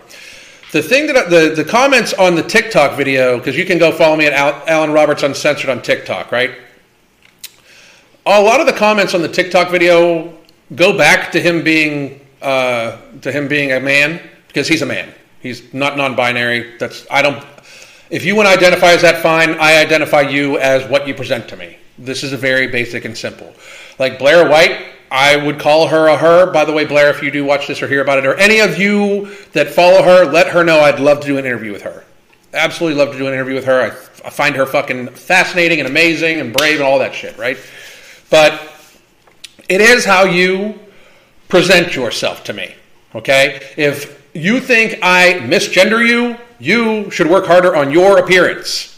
The 0.71 0.81
thing 0.81 1.07
that 1.07 1.29
the, 1.29 1.53
the 1.55 1.63
comments 1.63 2.13
on 2.13 2.35
the 2.35 2.43
TikTok 2.43 2.97
video, 2.97 3.37
because 3.37 3.57
you 3.57 3.65
can 3.65 3.77
go 3.77 3.91
follow 3.91 4.15
me 4.15 4.25
at 4.25 4.33
Alan 4.67 4.91
Roberts 4.91 5.23
Uncensored 5.23 5.69
on 5.69 5.81
TikTok, 5.81 6.31
right? 6.31 6.51
A 8.25 8.41
lot 8.41 8.59
of 8.59 8.65
the 8.65 8.73
comments 8.73 9.13
on 9.13 9.21
the 9.21 9.27
TikTok 9.27 9.69
video 9.69 10.33
go 10.73 10.97
back 10.97 11.31
to 11.33 11.39
him 11.39 11.63
being 11.63 12.25
uh, 12.41 12.97
to 13.21 13.31
him 13.31 13.47
being 13.47 13.71
a 13.71 13.79
man 13.79 14.19
because 14.47 14.67
he's 14.67 14.81
a 14.81 14.85
man. 14.85 15.13
He's 15.39 15.73
not 15.73 15.95
non-binary. 15.97 16.77
That's 16.77 17.05
I 17.11 17.21
don't. 17.21 17.45
If 18.09 18.23
you 18.23 18.35
want 18.35 18.47
to 18.47 18.53
identify 18.53 18.91
as 18.91 19.01
that, 19.01 19.21
fine. 19.21 19.51
I 19.51 19.77
identify 19.81 20.21
you 20.21 20.59
as 20.59 20.87
what 20.89 21.07
you 21.07 21.13
present 21.13 21.47
to 21.49 21.57
me. 21.57 21.77
This 21.97 22.23
is 22.23 22.33
a 22.33 22.37
very 22.37 22.67
basic 22.67 23.05
and 23.05 23.17
simple. 23.17 23.53
Like 23.97 24.19
Blair 24.19 24.49
White, 24.49 24.85
I 25.09 25.37
would 25.37 25.59
call 25.59 25.87
her 25.87 26.07
a 26.07 26.17
her. 26.17 26.51
By 26.51 26.65
the 26.65 26.71
way, 26.71 26.85
Blair, 26.85 27.09
if 27.09 27.23
you 27.23 27.31
do 27.31 27.45
watch 27.45 27.67
this 27.67 27.81
or 27.81 27.87
hear 27.87 28.01
about 28.01 28.19
it, 28.19 28.25
or 28.25 28.35
any 28.35 28.59
of 28.59 28.77
you 28.77 29.33
that 29.53 29.69
follow 29.69 30.03
her, 30.03 30.25
let 30.25 30.47
her 30.49 30.63
know 30.63 30.81
I'd 30.81 30.99
love 30.99 31.21
to 31.21 31.27
do 31.27 31.37
an 31.37 31.45
interview 31.45 31.71
with 31.71 31.83
her. 31.83 32.03
Absolutely 32.53 32.99
love 32.99 33.11
to 33.13 33.17
do 33.17 33.27
an 33.27 33.33
interview 33.33 33.55
with 33.55 33.65
her. 33.65 33.81
I, 33.81 33.87
I 34.27 34.29
find 34.29 34.55
her 34.55 34.65
fucking 34.65 35.09
fascinating 35.09 35.79
and 35.79 35.87
amazing 35.87 36.39
and 36.39 36.53
brave 36.53 36.75
and 36.75 36.83
all 36.83 36.99
that 36.99 37.15
shit, 37.15 37.37
right? 37.37 37.57
But 38.29 38.61
it 39.67 39.81
is 39.81 40.05
how 40.05 40.25
you 40.25 40.79
present 41.47 41.95
yourself 41.95 42.43
to 42.45 42.53
me, 42.53 42.75
okay? 43.13 43.67
If 43.77 44.24
you 44.35 44.59
think 44.59 44.99
I 45.01 45.39
misgender 45.43 46.05
you, 46.05 46.37
you 46.59 47.09
should 47.09 47.27
work 47.27 47.45
harder 47.45 47.75
on 47.75 47.91
your 47.91 48.19
appearance. 48.19 48.91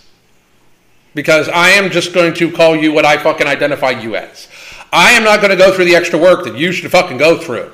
Because 1.13 1.47
I 1.47 1.69
am 1.69 1.91
just 1.91 2.13
going 2.13 2.33
to 2.35 2.51
call 2.51 2.75
you 2.75 2.91
what 2.91 3.05
I 3.05 3.17
fucking 3.17 3.47
identify 3.47 3.91
you 3.91 4.15
as. 4.15 4.47
I 4.91 5.11
am 5.11 5.23
not 5.23 5.39
going 5.39 5.51
to 5.51 5.57
go 5.57 5.73
through 5.73 5.85
the 5.85 5.95
extra 5.95 6.19
work 6.19 6.43
that 6.45 6.57
you 6.57 6.71
should 6.71 6.89
fucking 6.91 7.17
go 7.17 7.37
through. 7.37 7.71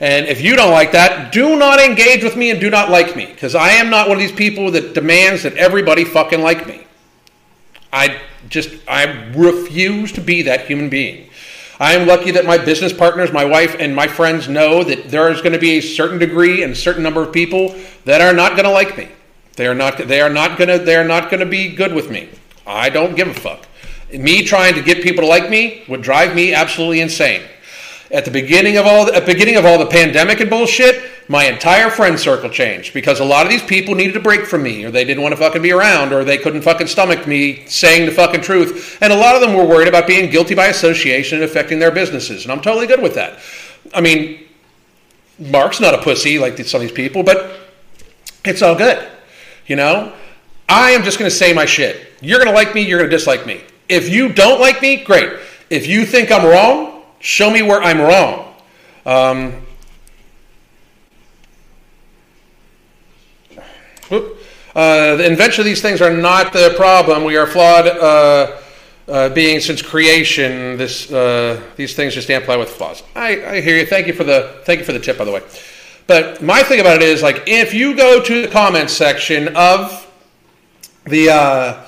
And 0.00 0.26
if 0.26 0.40
you 0.40 0.54
don't 0.54 0.70
like 0.70 0.92
that, 0.92 1.32
do 1.32 1.56
not 1.56 1.80
engage 1.80 2.22
with 2.22 2.36
me 2.36 2.50
and 2.50 2.60
do 2.60 2.70
not 2.70 2.90
like 2.90 3.16
me 3.16 3.26
because 3.26 3.54
I 3.54 3.70
am 3.70 3.90
not 3.90 4.08
one 4.08 4.16
of 4.16 4.22
these 4.22 4.32
people 4.32 4.70
that 4.72 4.94
demands 4.94 5.42
that 5.42 5.56
everybody 5.56 6.04
fucking 6.04 6.40
like 6.40 6.66
me. 6.66 6.86
I 7.92 8.20
just, 8.48 8.70
I 8.86 9.28
refuse 9.34 10.12
to 10.12 10.20
be 10.20 10.42
that 10.42 10.66
human 10.66 10.88
being. 10.88 11.27
I 11.80 11.94
am 11.94 12.08
lucky 12.08 12.32
that 12.32 12.44
my 12.44 12.58
business 12.58 12.92
partners, 12.92 13.32
my 13.32 13.44
wife, 13.44 13.76
and 13.78 13.94
my 13.94 14.08
friends 14.08 14.48
know 14.48 14.82
that 14.82 15.10
there 15.10 15.30
is 15.30 15.40
going 15.40 15.52
to 15.52 15.60
be 15.60 15.78
a 15.78 15.80
certain 15.80 16.18
degree 16.18 16.64
and 16.64 16.72
a 16.72 16.76
certain 16.76 17.04
number 17.04 17.22
of 17.22 17.32
people 17.32 17.76
that 18.04 18.20
are 18.20 18.32
not 18.32 18.52
going 18.52 18.64
to 18.64 18.70
like 18.70 18.98
me. 18.98 19.08
They 19.54 19.66
are 19.66 19.74
not. 19.74 19.98
They 19.98 20.20
are 20.20 20.30
not 20.30 20.58
going 20.58 20.68
to. 20.68 20.78
They 20.78 20.96
are 20.96 21.06
not 21.06 21.30
going 21.30 21.40
to 21.40 21.46
be 21.46 21.74
good 21.74 21.92
with 21.92 22.10
me. 22.10 22.28
I 22.66 22.90
don't 22.90 23.14
give 23.16 23.28
a 23.28 23.34
fuck. 23.34 23.66
Me 24.12 24.42
trying 24.42 24.74
to 24.74 24.82
get 24.82 25.02
people 25.02 25.22
to 25.22 25.28
like 25.28 25.50
me 25.50 25.84
would 25.88 26.02
drive 26.02 26.34
me 26.34 26.54
absolutely 26.54 27.00
insane. 27.00 27.42
At 28.10 28.24
the 28.24 28.30
beginning 28.30 28.78
of 28.78 28.86
all 28.86 29.04
the, 29.04 29.20
beginning 29.20 29.56
of 29.56 29.66
all 29.66 29.78
the 29.78 29.86
pandemic 29.86 30.40
and 30.40 30.48
bullshit, 30.48 31.04
my 31.28 31.44
entire 31.44 31.90
friend 31.90 32.18
circle 32.18 32.48
changed 32.48 32.94
because 32.94 33.20
a 33.20 33.24
lot 33.24 33.44
of 33.44 33.50
these 33.50 33.62
people 33.62 33.94
needed 33.94 34.16
a 34.16 34.20
break 34.20 34.46
from 34.46 34.62
me, 34.62 34.82
or 34.84 34.90
they 34.90 35.04
didn't 35.04 35.22
want 35.22 35.32
to 35.32 35.36
fucking 35.36 35.60
be 35.60 35.72
around, 35.72 36.14
or 36.14 36.24
they 36.24 36.38
couldn't 36.38 36.62
fucking 36.62 36.86
stomach 36.86 37.26
me 37.26 37.66
saying 37.66 38.06
the 38.06 38.12
fucking 38.12 38.40
truth. 38.40 38.96
And 39.02 39.12
a 39.12 39.16
lot 39.16 39.34
of 39.34 39.42
them 39.42 39.54
were 39.54 39.66
worried 39.66 39.88
about 39.88 40.06
being 40.06 40.30
guilty 40.30 40.54
by 40.54 40.68
association 40.68 41.42
and 41.42 41.44
affecting 41.44 41.78
their 41.78 41.90
businesses, 41.90 42.44
and 42.44 42.52
I'm 42.52 42.62
totally 42.62 42.86
good 42.86 43.02
with 43.02 43.14
that. 43.14 43.40
I 43.92 44.00
mean, 44.00 44.46
Mark's 45.38 45.80
not 45.80 45.94
a 45.94 45.98
pussy 45.98 46.38
like 46.38 46.58
some 46.58 46.80
of 46.80 46.88
these 46.88 46.96
people, 46.96 47.22
but 47.22 47.58
it's 48.44 48.62
all 48.62 48.74
good. 48.74 49.06
You 49.66 49.76
know, 49.76 50.14
I 50.66 50.92
am 50.92 51.02
just 51.02 51.18
going 51.18 51.30
to 51.30 51.36
say 51.36 51.52
my 51.52 51.66
shit. 51.66 52.06
You're 52.22 52.38
going 52.38 52.48
to 52.48 52.54
like 52.54 52.74
me. 52.74 52.82
You're 52.82 52.98
going 52.98 53.10
to 53.10 53.16
dislike 53.16 53.46
me. 53.46 53.60
If 53.88 54.08
you 54.08 54.30
don't 54.30 54.60
like 54.60 54.80
me, 54.80 55.04
great. 55.04 55.32
If 55.70 55.86
you 55.86 56.06
think 56.06 56.32
I'm 56.32 56.46
wrong, 56.46 56.97
show 57.20 57.50
me 57.50 57.62
where 57.62 57.82
I'm 57.82 58.00
wrong. 58.00 58.54
Um, 59.04 59.54
uh, 64.10 65.16
the 65.16 65.26
invention 65.26 65.60
of 65.62 65.66
these 65.66 65.82
things 65.82 66.00
are 66.00 66.14
not 66.14 66.52
the 66.52 66.74
problem. 66.76 67.24
We 67.24 67.36
are 67.36 67.46
flawed 67.46 67.86
uh, 67.86 68.58
uh, 69.08 69.28
beings 69.30 69.64
since 69.64 69.82
creation. 69.82 70.76
This, 70.76 71.10
uh, 71.10 71.62
these 71.76 71.94
things 71.94 72.14
just 72.14 72.30
amplify 72.30 72.56
with 72.56 72.70
flaws. 72.70 73.02
I, 73.14 73.56
I 73.56 73.60
hear 73.60 73.76
you. 73.76 73.86
Thank 73.86 74.06
you 74.06 74.12
for 74.12 74.24
the 74.24 74.60
thank 74.64 74.80
you 74.80 74.84
for 74.84 74.92
the 74.92 75.00
tip, 75.00 75.18
by 75.18 75.24
the 75.24 75.32
way. 75.32 75.42
But 76.06 76.42
my 76.42 76.62
thing 76.62 76.80
about 76.80 77.02
it 77.02 77.08
is 77.08 77.22
like 77.22 77.44
if 77.46 77.74
you 77.74 77.96
go 77.96 78.22
to 78.22 78.42
the 78.42 78.48
comments 78.48 78.92
section 78.92 79.56
of 79.56 80.06
the 81.04 81.30
uh, 81.30 81.34
uh, 81.34 81.84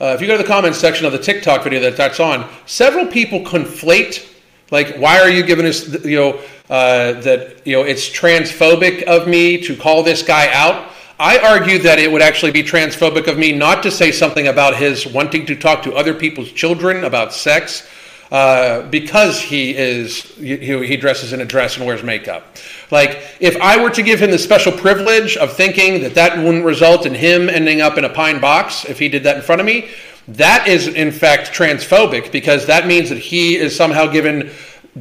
if 0.00 0.20
you 0.20 0.26
go 0.26 0.36
to 0.36 0.42
the 0.42 0.48
comments 0.48 0.78
section 0.78 1.06
of 1.06 1.12
the 1.12 1.18
TikTok 1.18 1.62
video 1.64 1.80
that 1.80 1.96
that's 1.96 2.20
on, 2.20 2.48
several 2.66 3.06
people 3.06 3.40
conflate 3.40 4.33
like 4.70 4.96
why 4.96 5.20
are 5.20 5.30
you 5.30 5.42
giving 5.42 5.66
us 5.66 6.04
you 6.04 6.16
know 6.16 6.40
uh, 6.70 7.20
that 7.20 7.66
you 7.66 7.76
know 7.76 7.82
it's 7.82 8.08
transphobic 8.08 9.02
of 9.02 9.28
me 9.28 9.60
to 9.62 9.76
call 9.76 10.02
this 10.02 10.22
guy 10.22 10.52
out. 10.52 10.90
I 11.18 11.38
argue 11.38 11.78
that 11.80 11.98
it 11.98 12.10
would 12.10 12.22
actually 12.22 12.50
be 12.50 12.62
transphobic 12.62 13.28
of 13.28 13.38
me 13.38 13.52
not 13.52 13.82
to 13.84 13.90
say 13.90 14.10
something 14.10 14.48
about 14.48 14.76
his 14.76 15.06
wanting 15.06 15.46
to 15.46 15.54
talk 15.54 15.82
to 15.84 15.94
other 15.94 16.14
people's 16.14 16.50
children 16.50 17.04
about 17.04 17.32
sex 17.32 17.86
uh, 18.32 18.82
because 18.88 19.40
he 19.40 19.76
is 19.76 20.22
he, 20.36 20.56
he 20.56 20.96
dresses 20.96 21.32
in 21.32 21.40
a 21.40 21.44
dress 21.44 21.76
and 21.76 21.86
wears 21.86 22.02
makeup. 22.02 22.56
Like 22.90 23.22
if 23.38 23.56
I 23.60 23.80
were 23.80 23.90
to 23.90 24.02
give 24.02 24.20
him 24.20 24.30
the 24.30 24.38
special 24.38 24.72
privilege 24.72 25.36
of 25.36 25.52
thinking 25.52 26.02
that 26.02 26.14
that 26.14 26.38
wouldn't 26.38 26.64
result 26.64 27.06
in 27.06 27.14
him 27.14 27.48
ending 27.48 27.80
up 27.80 27.96
in 27.98 28.04
a 28.04 28.08
pine 28.08 28.40
box 28.40 28.84
if 28.86 28.98
he 28.98 29.08
did 29.08 29.22
that 29.24 29.36
in 29.36 29.42
front 29.42 29.60
of 29.60 29.66
me, 29.66 29.90
that 30.28 30.66
is 30.66 30.88
in 30.88 31.12
fact 31.12 31.52
transphobic 31.52 32.32
because 32.32 32.66
that 32.66 32.86
means 32.86 33.08
that 33.10 33.18
he 33.18 33.56
is 33.56 33.76
somehow 33.76 34.06
given 34.06 34.50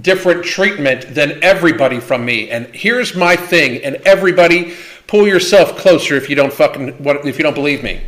different 0.01 0.43
treatment 0.43 1.13
than 1.13 1.43
everybody 1.43 1.99
from 1.99 2.26
me. 2.26 2.49
And 2.49 2.65
here's 2.67 3.15
my 3.15 3.36
thing, 3.36 3.84
and 3.84 3.97
everybody 3.97 4.76
pull 5.07 5.28
yourself 5.28 5.78
closer 5.78 6.15
if 6.15 6.30
you 6.30 6.36
don't 6.36 6.51
fucking 6.51 6.95
if 7.26 7.38
you 7.38 7.43
don't 7.43 7.53
believe 7.53 7.84
me. 7.84 8.01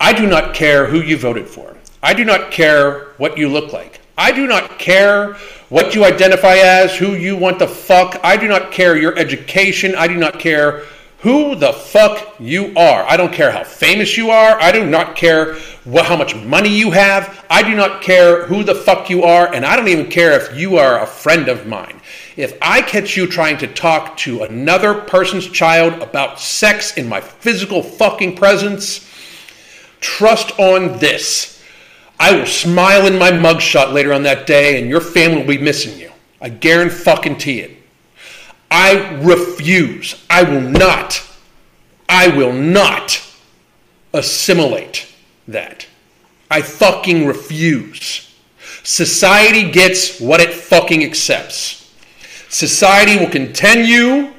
I 0.00 0.12
do 0.12 0.26
not 0.26 0.54
care 0.54 0.86
who 0.86 1.00
you 1.00 1.16
voted 1.16 1.48
for. 1.48 1.76
I 2.02 2.14
do 2.14 2.24
not 2.24 2.50
care 2.50 3.12
what 3.16 3.36
you 3.36 3.48
look 3.48 3.72
like. 3.72 4.00
I 4.18 4.30
do 4.32 4.46
not 4.46 4.78
care 4.78 5.34
what 5.68 5.94
you 5.94 6.04
identify 6.04 6.54
as, 6.54 6.96
who 6.96 7.14
you 7.14 7.36
want 7.36 7.58
to 7.58 7.66
fuck. 7.66 8.20
I 8.22 8.36
do 8.36 8.46
not 8.46 8.70
care 8.70 8.96
your 8.96 9.18
education. 9.18 9.94
I 9.94 10.06
do 10.06 10.16
not 10.16 10.38
care 10.38 10.84
who 11.18 11.54
the 11.54 11.72
fuck 11.72 12.34
you 12.38 12.74
are. 12.76 13.04
I 13.08 13.16
don't 13.16 13.32
care 13.32 13.50
how 13.50 13.64
famous 13.64 14.16
you 14.16 14.30
are. 14.30 14.60
I 14.60 14.70
do 14.70 14.84
not 14.84 15.16
care 15.16 15.54
what, 15.84 16.06
how 16.06 16.16
much 16.16 16.34
money 16.36 16.68
you 16.68 16.90
have. 16.90 17.44
I 17.48 17.62
do 17.62 17.74
not 17.74 18.02
care 18.02 18.46
who 18.46 18.62
the 18.62 18.74
fuck 18.74 19.08
you 19.08 19.22
are. 19.24 19.52
And 19.52 19.64
I 19.64 19.76
don't 19.76 19.88
even 19.88 20.10
care 20.10 20.32
if 20.32 20.56
you 20.56 20.76
are 20.76 21.02
a 21.02 21.06
friend 21.06 21.48
of 21.48 21.66
mine. 21.66 22.00
If 22.36 22.56
I 22.60 22.82
catch 22.82 23.16
you 23.16 23.26
trying 23.26 23.58
to 23.58 23.66
talk 23.66 24.16
to 24.18 24.42
another 24.42 24.94
person's 24.94 25.48
child 25.48 26.02
about 26.02 26.38
sex 26.38 26.96
in 26.96 27.08
my 27.08 27.20
physical 27.20 27.82
fucking 27.82 28.36
presence, 28.36 29.10
trust 30.00 30.58
on 30.58 30.98
this 30.98 31.56
I 32.18 32.34
will 32.34 32.46
smile 32.46 33.06
in 33.06 33.18
my 33.18 33.30
mugshot 33.30 33.92
later 33.92 34.12
on 34.12 34.22
that 34.22 34.46
day, 34.46 34.80
and 34.80 34.88
your 34.88 35.00
family 35.00 35.38
will 35.38 35.46
be 35.46 35.58
missing 35.58 35.98
you. 35.98 36.10
I 36.40 36.48
guarantee 36.48 37.60
it. 37.60 37.75
I 38.70 39.14
refuse. 39.22 40.24
I 40.28 40.42
will 40.42 40.60
not. 40.60 41.22
I 42.08 42.28
will 42.28 42.52
not 42.52 43.22
assimilate 44.12 45.06
that. 45.48 45.86
I 46.50 46.62
fucking 46.62 47.26
refuse. 47.26 48.34
Society 48.82 49.70
gets 49.70 50.20
what 50.20 50.40
it 50.40 50.52
fucking 50.52 51.02
accepts. 51.02 51.92
Society 52.48 53.18
will 53.18 53.30
continue 53.30 54.32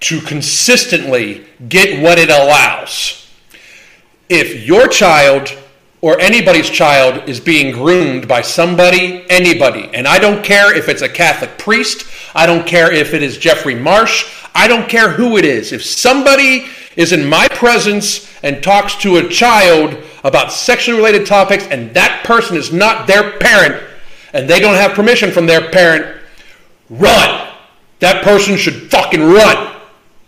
to 0.00 0.20
consistently 0.20 1.46
get 1.68 2.02
what 2.02 2.18
it 2.18 2.28
allows. 2.28 3.30
If 4.28 4.66
your 4.66 4.88
child 4.88 5.56
or 6.00 6.20
anybody's 6.20 6.68
child 6.68 7.28
is 7.28 7.40
being 7.40 7.72
groomed 7.72 8.28
by 8.28 8.42
somebody, 8.42 9.24
anybody, 9.30 9.88
and 9.94 10.06
I 10.06 10.18
don't 10.18 10.44
care 10.44 10.76
if 10.76 10.88
it's 10.88 11.00
a 11.02 11.08
Catholic 11.08 11.56
priest, 11.56 12.04
I 12.34 12.46
don't 12.46 12.66
care 12.66 12.92
if 12.92 13.14
it 13.14 13.22
is 13.22 13.38
Jeffrey 13.38 13.74
Marsh, 13.74 14.30
I 14.54 14.68
don't 14.68 14.88
care 14.88 15.10
who 15.10 15.36
it 15.36 15.44
is. 15.44 15.72
If 15.72 15.84
somebody 15.84 16.66
is 16.96 17.12
in 17.12 17.26
my 17.26 17.48
presence 17.48 18.30
and 18.42 18.62
talks 18.62 18.94
to 18.96 19.16
a 19.16 19.28
child 19.28 19.96
about 20.22 20.52
sexually 20.52 20.96
related 20.96 21.26
topics 21.26 21.66
and 21.66 21.92
that 21.94 22.24
person 22.24 22.56
is 22.56 22.72
not 22.72 23.06
their 23.06 23.38
parent 23.38 23.82
and 24.32 24.48
they 24.48 24.60
don't 24.60 24.74
have 24.74 24.92
permission 24.92 25.30
from 25.30 25.46
their 25.46 25.70
parent, 25.70 26.20
run. 26.90 27.48
That 28.00 28.24
person 28.24 28.56
should 28.56 28.90
fucking 28.90 29.22
run 29.22 29.76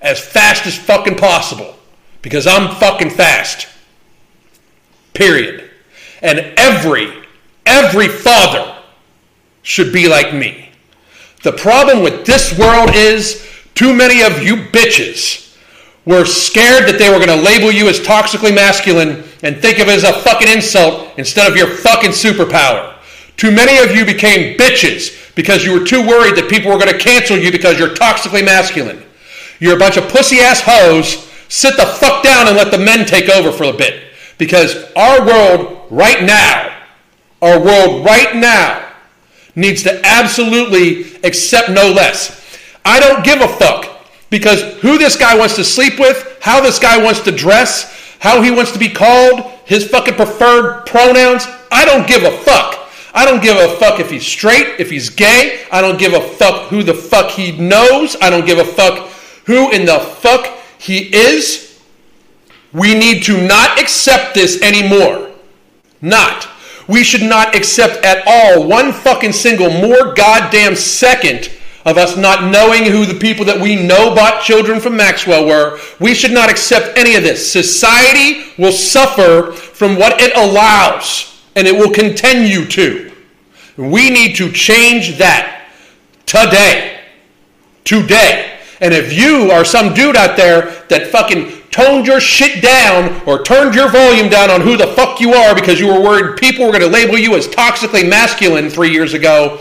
as 0.01 0.21
fast 0.21 0.67
as 0.67 0.77
fucking 0.77 1.17
possible 1.17 1.77
because 2.23 2.47
I'm 2.47 2.75
fucking 2.77 3.11
fast. 3.11 3.69
Period. 5.15 5.71
And 6.23 6.41
every, 6.57 7.13
every 7.65 8.09
father 8.09 8.77
should 9.63 9.93
be 9.93 10.09
like 10.09 10.33
me. 10.33 10.66
The 11.47 11.53
problem 11.53 12.03
with 12.03 12.27
this 12.27 12.59
world 12.59 12.91
is 12.93 13.49
too 13.77 13.95
many 13.95 14.21
of 14.25 14.43
you 14.43 14.57
bitches 14.57 15.57
were 16.05 16.25
scared 16.25 16.89
that 16.89 16.99
they 16.99 17.09
were 17.09 17.25
going 17.25 17.39
to 17.39 17.45
label 17.45 17.71
you 17.71 17.89
as 17.89 18.01
toxically 18.01 18.53
masculine 18.53 19.23
and 19.45 19.57
think 19.63 19.79
of 19.79 19.87
it 19.87 19.95
as 19.95 20.03
a 20.03 20.13
fucking 20.13 20.49
insult 20.49 21.17
instead 21.19 21.49
of 21.49 21.57
your 21.57 21.69
fucking 21.69 22.11
superpower. 22.11 22.97
Too 23.37 23.53
many 23.53 23.79
of 23.79 23.97
you 23.97 24.05
became 24.05 24.59
bitches 24.59 25.37
because 25.37 25.65
you 25.65 25.71
were 25.71 25.87
too 25.87 26.05
worried 26.05 26.35
that 26.35 26.51
people 26.51 26.73
were 26.73 26.81
going 26.81 26.93
to 26.93 26.99
cancel 26.99 27.39
you 27.39 27.53
because 27.53 27.79
you're 27.79 27.95
toxically 27.95 28.45
masculine. 28.45 29.05
You're 29.61 29.77
a 29.77 29.79
bunch 29.79 29.97
of 29.97 30.09
pussy 30.09 30.41
ass 30.41 30.61
hoes. 30.65 31.31
Sit 31.49 31.77
the 31.77 31.87
fuck 31.87 32.25
down 32.25 32.49
and 32.49 32.57
let 32.57 32.73
the 32.73 32.79
men 32.79 33.07
take 33.07 33.29
over 33.29 33.53
for 33.53 33.73
a 33.73 33.73
bit. 33.73 34.03
Because 34.37 34.91
our 34.97 35.25
world 35.25 35.87
right 35.93 36.25
now, 36.25 36.77
our 37.41 37.61
world 37.61 38.05
right 38.05 38.35
now, 38.35 38.86
needs 39.57 39.83
to 39.83 40.07
absolutely 40.07 41.17
accept 41.25 41.71
no 41.71 41.91
less. 41.91 42.59
I 42.85 43.01
don't 43.01 43.25
give 43.25 43.41
a 43.41 43.49
fuck 43.49 44.07
because 44.31 44.63
who 44.81 44.99
this 44.99 45.17
guy 45.17 45.37
wants 45.37 45.57
to 45.57 45.65
sleep 45.65 45.99
with, 45.99 46.39
how 46.41 46.61
this 46.61 46.79
guy 46.79 47.03
wants 47.03 47.21
to 47.21 47.33
dress, 47.33 48.15
how 48.21 48.43
he 48.43 48.51
wants 48.51 48.71
to 48.73 48.79
be 48.79 48.89
called, 48.89 49.41
his 49.65 49.89
fucking 49.89 50.15
preferred 50.15 50.87
pronouns, 50.87 51.47
I 51.73 51.85
don't 51.85 52.07
give 52.07 52.23
a 52.23 52.31
fuck. 52.39 52.89
I 53.13 53.25
don't 53.25 53.43
give 53.43 53.57
a 53.57 53.75
fuck 53.77 53.99
if 53.99 54.11
he's 54.11 54.27
straight, 54.27 54.79
if 54.79 54.91
he's 54.91 55.09
gay. 55.09 55.65
I 55.73 55.81
don't 55.81 55.99
give 55.99 56.13
a 56.13 56.21
fuck 56.21 56.69
who 56.69 56.83
the 56.83 56.93
fuck 56.93 57.31
he 57.31 57.53
knows. 57.53 58.15
I 58.21 58.29
don't 58.29 58.47
give 58.47 58.59
a 58.59 58.65
fuck 58.65 59.09
who 59.47 59.73
in 59.73 59.87
the 59.87 59.99
fuck 59.99 60.47
he 60.79 61.15
is. 61.17 61.83
We 62.75 62.95
need 62.95 63.23
to 63.25 63.47
not 63.47 63.81
accept 63.81 64.35
this 64.35 64.61
anymore. 64.61 65.31
Not. 66.03 66.47
We 66.89 67.03
should 67.03 67.23
not 67.23 67.55
accept 67.55 68.05
at 68.05 68.23
all 68.27 68.67
one 68.67 68.93
fucking 68.93 69.33
single 69.33 69.71
more 69.71 70.15
goddamn 70.15 70.77
second 70.77 71.51
of 71.85 71.97
us 71.99 72.17
not 72.17 72.51
knowing 72.51 72.85
who 72.85 73.07
the 73.07 73.19
people 73.19 73.45
that 73.45 73.61
we 73.61 73.77
know 73.77 74.13
bought 74.13 74.43
children 74.43 74.81
from 74.81 74.97
Maxwell 74.97 75.47
were. 75.47 75.79
We 76.01 76.15
should 76.15 76.33
not 76.33 76.51
accept 76.51 76.99
any 76.99 77.15
of 77.15 77.23
this. 77.23 77.51
Society 77.51 78.53
will 78.59 78.73
suffer 78.73 79.53
from 79.53 79.97
what 79.97 80.21
it 80.21 80.37
allows, 80.37 81.41
and 81.55 81.67
it 81.67 81.75
will 81.75 81.93
continue 81.93 82.67
to. 82.67 83.13
We 83.77 84.11
need 84.11 84.35
to 84.37 84.51
change 84.51 85.19
that 85.19 85.69
today. 86.27 87.01
Today. 87.85 88.59
And 88.81 88.93
if 88.93 89.13
you 89.13 89.53
are 89.53 89.65
some 89.65 89.95
dude 89.95 90.17
out 90.17 90.37
there 90.37 90.85
that 90.89 91.07
fucking 91.07 91.56
toned 91.77 92.07
your 92.07 92.21
shit 92.21 92.63
down 92.63 93.21
or 93.27 93.43
turned 93.43 93.75
your 93.75 93.91
volume 93.91 94.31
down 94.31 94.51
on 94.51 94.63
who 94.63 94.79
the 94.79 94.87
fuck 94.87 95.21
you 95.21 95.35
are 95.35 95.55
because 95.55 95.79
you 95.79 95.87
were 95.87 96.01
worried 96.01 96.39
people 96.39 96.65
were 96.65 96.73
going 96.73 96.83
to 96.83 96.89
label 96.89 97.19
you 97.19 97.37
as 97.37 97.47
toxically 97.47 98.09
masculine 98.09 98.71
three 98.71 98.91
years 98.91 99.13
ago, 99.13 99.61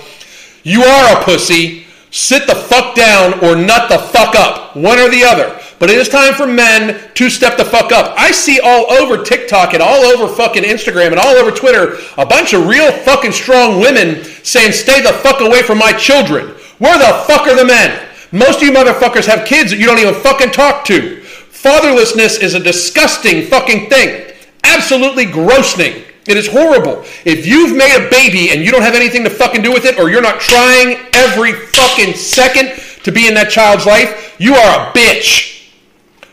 you 0.63 0.81
are 0.81 1.19
a 1.19 1.23
pussy. 1.25 1.85
Sit 2.11 2.47
the 2.47 2.55
fuck 2.55 2.95
down 2.95 3.33
or 3.43 3.57
nut 3.57 3.89
the 3.89 3.97
fuck 3.97 4.33
up. 4.33 4.77
One 4.77 4.97
or 4.97 5.09
the 5.09 5.25
other. 5.25 5.59
But 5.77 5.89
it 5.89 5.97
is 5.97 6.07
time 6.07 6.33
for 6.33 6.47
men 6.47 7.11
to 7.15 7.29
step 7.29 7.57
the 7.57 7.65
fuck 7.65 7.91
up. 7.91 8.15
I 8.17 8.31
see 8.31 8.61
all 8.61 8.89
over 8.93 9.21
TikTok 9.21 9.73
and 9.73 9.83
all 9.83 10.05
over 10.05 10.33
fucking 10.33 10.63
Instagram 10.63 11.07
and 11.07 11.19
all 11.19 11.35
over 11.35 11.51
Twitter 11.51 11.97
a 12.17 12.25
bunch 12.25 12.53
of 12.53 12.65
real 12.65 12.93
fucking 12.93 13.33
strong 13.33 13.81
women 13.81 14.23
saying, 14.23 14.71
stay 14.71 15.01
the 15.01 15.11
fuck 15.11 15.41
away 15.41 15.63
from 15.63 15.79
my 15.79 15.91
children. 15.91 16.47
Where 16.77 16.97
the 16.97 17.25
fuck 17.27 17.41
are 17.41 17.57
the 17.57 17.65
men? 17.65 18.07
Most 18.31 18.61
of 18.61 18.63
you 18.63 18.71
motherfuckers 18.71 19.27
have 19.27 19.45
kids 19.45 19.71
that 19.71 19.79
you 19.79 19.85
don't 19.85 19.99
even 19.99 20.13
fucking 20.13 20.51
talk 20.51 20.85
to. 20.85 21.24
Fatherlessness 21.65 22.43
is 22.43 22.53
a 22.53 22.59
disgusting 22.59 23.47
fucking 23.47 23.89
thing. 23.89 24.31
Absolutely 24.63 25.25
grossing. 25.25 26.05
It 26.27 26.37
is 26.37 26.47
horrible. 26.47 27.03
If 27.25 27.47
you've 27.47 27.75
made 27.75 27.95
a 27.95 28.07
baby 28.11 28.51
and 28.51 28.63
you 28.63 28.69
don't 28.69 28.83
have 28.83 28.93
anything 28.93 29.23
to 29.23 29.31
fucking 29.31 29.63
do 29.63 29.73
with 29.73 29.83
it, 29.85 29.97
or 29.97 30.11
you're 30.11 30.21
not 30.21 30.39
trying 30.39 30.99
every 31.13 31.53
fucking 31.53 32.13
second 32.13 32.79
to 33.03 33.11
be 33.11 33.27
in 33.27 33.33
that 33.33 33.49
child's 33.49 33.87
life, 33.87 34.35
you 34.37 34.53
are 34.53 34.89
a 34.89 34.93
bitch. 34.93 35.71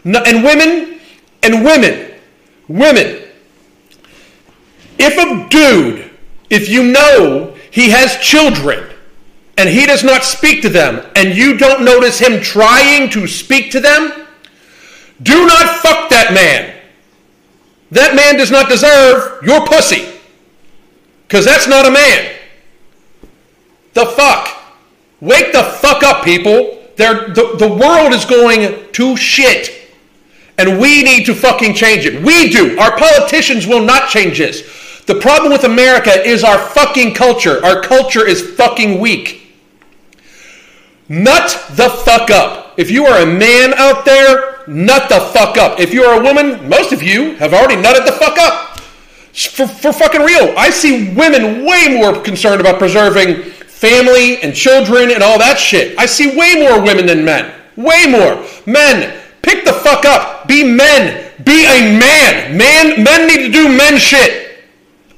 No, 0.05 0.18
and 0.20 0.45
women, 0.45 1.01
and 1.43 1.64
women, 1.64 2.12
women, 2.68 3.22
if 4.99 5.16
a 5.16 5.49
dude, 5.49 6.11
if 6.51 6.68
you 6.68 6.93
know 6.93 7.57
he 7.70 7.89
has 7.89 8.18
children 8.18 8.87
and 9.57 9.66
he 9.66 9.87
does 9.87 10.05
not 10.05 10.24
speak 10.24 10.61
to 10.61 10.68
them, 10.68 11.07
and 11.16 11.35
you 11.35 11.57
don't 11.57 11.87
notice 11.87 12.18
him 12.18 12.43
trying 12.43 13.09
to 13.11 13.26
speak 13.26 13.70
to 13.70 13.80
them, 13.80 14.21
do 15.22 15.46
not 15.46 15.80
fuck 15.80 16.10
that 16.10 16.32
man. 16.32 16.74
That 17.90 18.14
man 18.14 18.36
does 18.36 18.50
not 18.50 18.68
deserve 18.68 19.42
your 19.42 19.66
pussy. 19.66 20.08
Because 21.26 21.44
that's 21.44 21.66
not 21.66 21.86
a 21.86 21.90
man. 21.90 22.34
The 23.94 24.06
fuck? 24.06 24.48
Wake 25.20 25.52
the 25.52 25.62
fuck 25.62 26.02
up, 26.02 26.24
people. 26.24 26.82
the, 26.96 27.56
the 27.58 27.68
world 27.68 28.12
is 28.12 28.24
going 28.24 28.90
to 28.92 29.16
shit. 29.16 29.82
And 30.58 30.80
we 30.80 31.02
need 31.02 31.24
to 31.26 31.34
fucking 31.34 31.74
change 31.74 32.06
it. 32.06 32.22
We 32.22 32.50
do. 32.50 32.78
Our 32.78 32.96
politicians 32.96 33.66
will 33.66 33.82
not 33.82 34.10
change 34.10 34.38
this. 34.38 34.62
The 35.06 35.16
problem 35.16 35.52
with 35.52 35.64
America 35.64 36.10
is 36.10 36.44
our 36.44 36.58
fucking 36.58 37.14
culture. 37.14 37.64
Our 37.64 37.82
culture 37.82 38.26
is 38.26 38.54
fucking 38.54 39.00
weak. 39.00 39.54
Nut 41.08 41.66
the 41.72 41.88
fuck 41.90 42.30
up. 42.30 42.74
If 42.78 42.90
you 42.90 43.06
are 43.06 43.22
a 43.22 43.26
man 43.26 43.74
out 43.74 44.04
there, 44.04 44.51
nut 44.66 45.08
the 45.08 45.20
fuck 45.32 45.56
up. 45.56 45.80
If 45.80 45.92
you're 45.92 46.20
a 46.20 46.22
woman, 46.22 46.68
most 46.68 46.92
of 46.92 47.02
you 47.02 47.34
have 47.36 47.52
already 47.52 47.76
nutted 47.76 48.06
the 48.06 48.12
fuck 48.12 48.38
up. 48.38 48.80
For, 49.32 49.66
for 49.66 49.92
fucking 49.92 50.20
real. 50.20 50.54
I 50.58 50.70
see 50.70 51.12
women 51.14 51.64
way 51.64 51.96
more 51.98 52.20
concerned 52.20 52.60
about 52.60 52.78
preserving 52.78 53.42
family 53.42 54.40
and 54.42 54.54
children 54.54 55.10
and 55.10 55.22
all 55.22 55.38
that 55.38 55.58
shit. 55.58 55.98
I 55.98 56.06
see 56.06 56.36
way 56.36 56.54
more 56.54 56.80
women 56.80 57.06
than 57.06 57.24
men. 57.24 57.52
Way 57.76 58.06
more. 58.06 58.46
Men, 58.66 59.20
pick 59.42 59.64
the 59.64 59.72
fuck 59.72 60.04
up. 60.04 60.46
Be 60.46 60.62
men. 60.62 61.30
Be 61.44 61.64
a 61.64 61.98
man. 61.98 62.56
Man, 62.56 63.02
men 63.02 63.26
need 63.26 63.46
to 63.46 63.50
do 63.50 63.68
men 63.68 63.98
shit. 63.98 64.60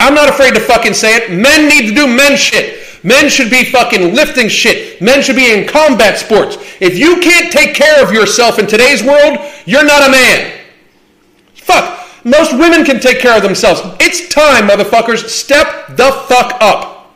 I'm 0.01 0.15
not 0.15 0.29
afraid 0.29 0.55
to 0.55 0.61
fucking 0.61 0.95
say 0.95 1.17
it. 1.17 1.31
Men 1.31 1.69
need 1.69 1.89
to 1.89 1.95
do 1.95 2.07
men 2.07 2.37
shit. 2.37 2.84
Men 3.05 3.29
should 3.29 3.51
be 3.51 3.67
fucking 3.67 4.15
lifting 4.15 4.49
shit. 4.49 5.01
Men 5.01 5.23
should 5.23 5.37
be 5.37 5.53
in 5.53 5.69
combat 5.69 6.19
sports. 6.19 6.57
If 6.81 6.99
you 6.99 7.21
can't 7.21 7.53
take 7.53 7.75
care 7.75 8.03
of 8.03 8.11
yourself 8.13 8.59
in 8.59 8.67
today's 8.67 9.03
world, 9.03 9.39
you're 9.67 9.85
not 9.85 10.09
a 10.09 10.11
man. 10.11 10.59
Fuck. 11.55 12.01
Most 12.25 12.59
women 12.59 12.83
can 12.83 12.99
take 13.01 13.21
care 13.21 13.37
of 13.37 13.43
themselves. 13.43 13.83
It's 14.01 14.29
time, 14.33 14.69
motherfuckers. 14.69 15.29
Step 15.29 15.89
the 15.97 16.11
fuck 16.27 16.57
up. 16.63 17.13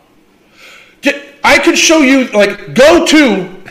I 1.43 1.59
could 1.59 1.79
show 1.79 2.01
you, 2.01 2.27
like, 2.33 2.75
go 2.75 3.07
to, 3.07 3.63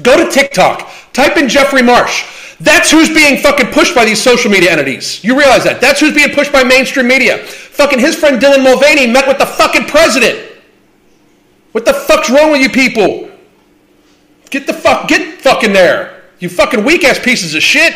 go 0.00 0.24
to 0.24 0.30
TikTok. 0.30 0.88
Type 1.12 1.36
in 1.36 1.48
Jeffrey 1.48 1.82
Marsh. 1.82 2.24
That's 2.60 2.90
who's 2.90 3.08
being 3.08 3.36
fucking 3.38 3.66
pushed 3.66 3.94
by 3.94 4.06
these 4.06 4.22
social 4.22 4.50
media 4.50 4.72
entities. 4.72 5.22
You 5.22 5.38
realize 5.38 5.64
that? 5.64 5.82
That's 5.82 6.00
who's 6.00 6.14
being 6.14 6.30
pushed 6.30 6.52
by 6.52 6.64
mainstream 6.64 7.06
media. 7.06 7.38
Fucking 7.38 7.98
his 7.98 8.16
friend 8.16 8.40
Dylan 8.40 8.64
Mulvaney 8.64 9.06
met 9.06 9.28
with 9.28 9.38
the 9.38 9.46
fucking 9.46 9.84
president. 9.84 10.47
What 11.78 11.84
the 11.84 11.94
fuck's 11.94 12.28
wrong 12.28 12.50
with 12.50 12.60
you 12.60 12.70
people? 12.70 13.30
Get 14.50 14.66
the 14.66 14.72
fuck, 14.72 15.06
get 15.06 15.40
fucking 15.40 15.72
there. 15.72 16.24
You 16.40 16.48
fucking 16.48 16.84
weak 16.84 17.04
ass 17.04 17.20
pieces 17.20 17.54
of 17.54 17.62
shit. 17.62 17.94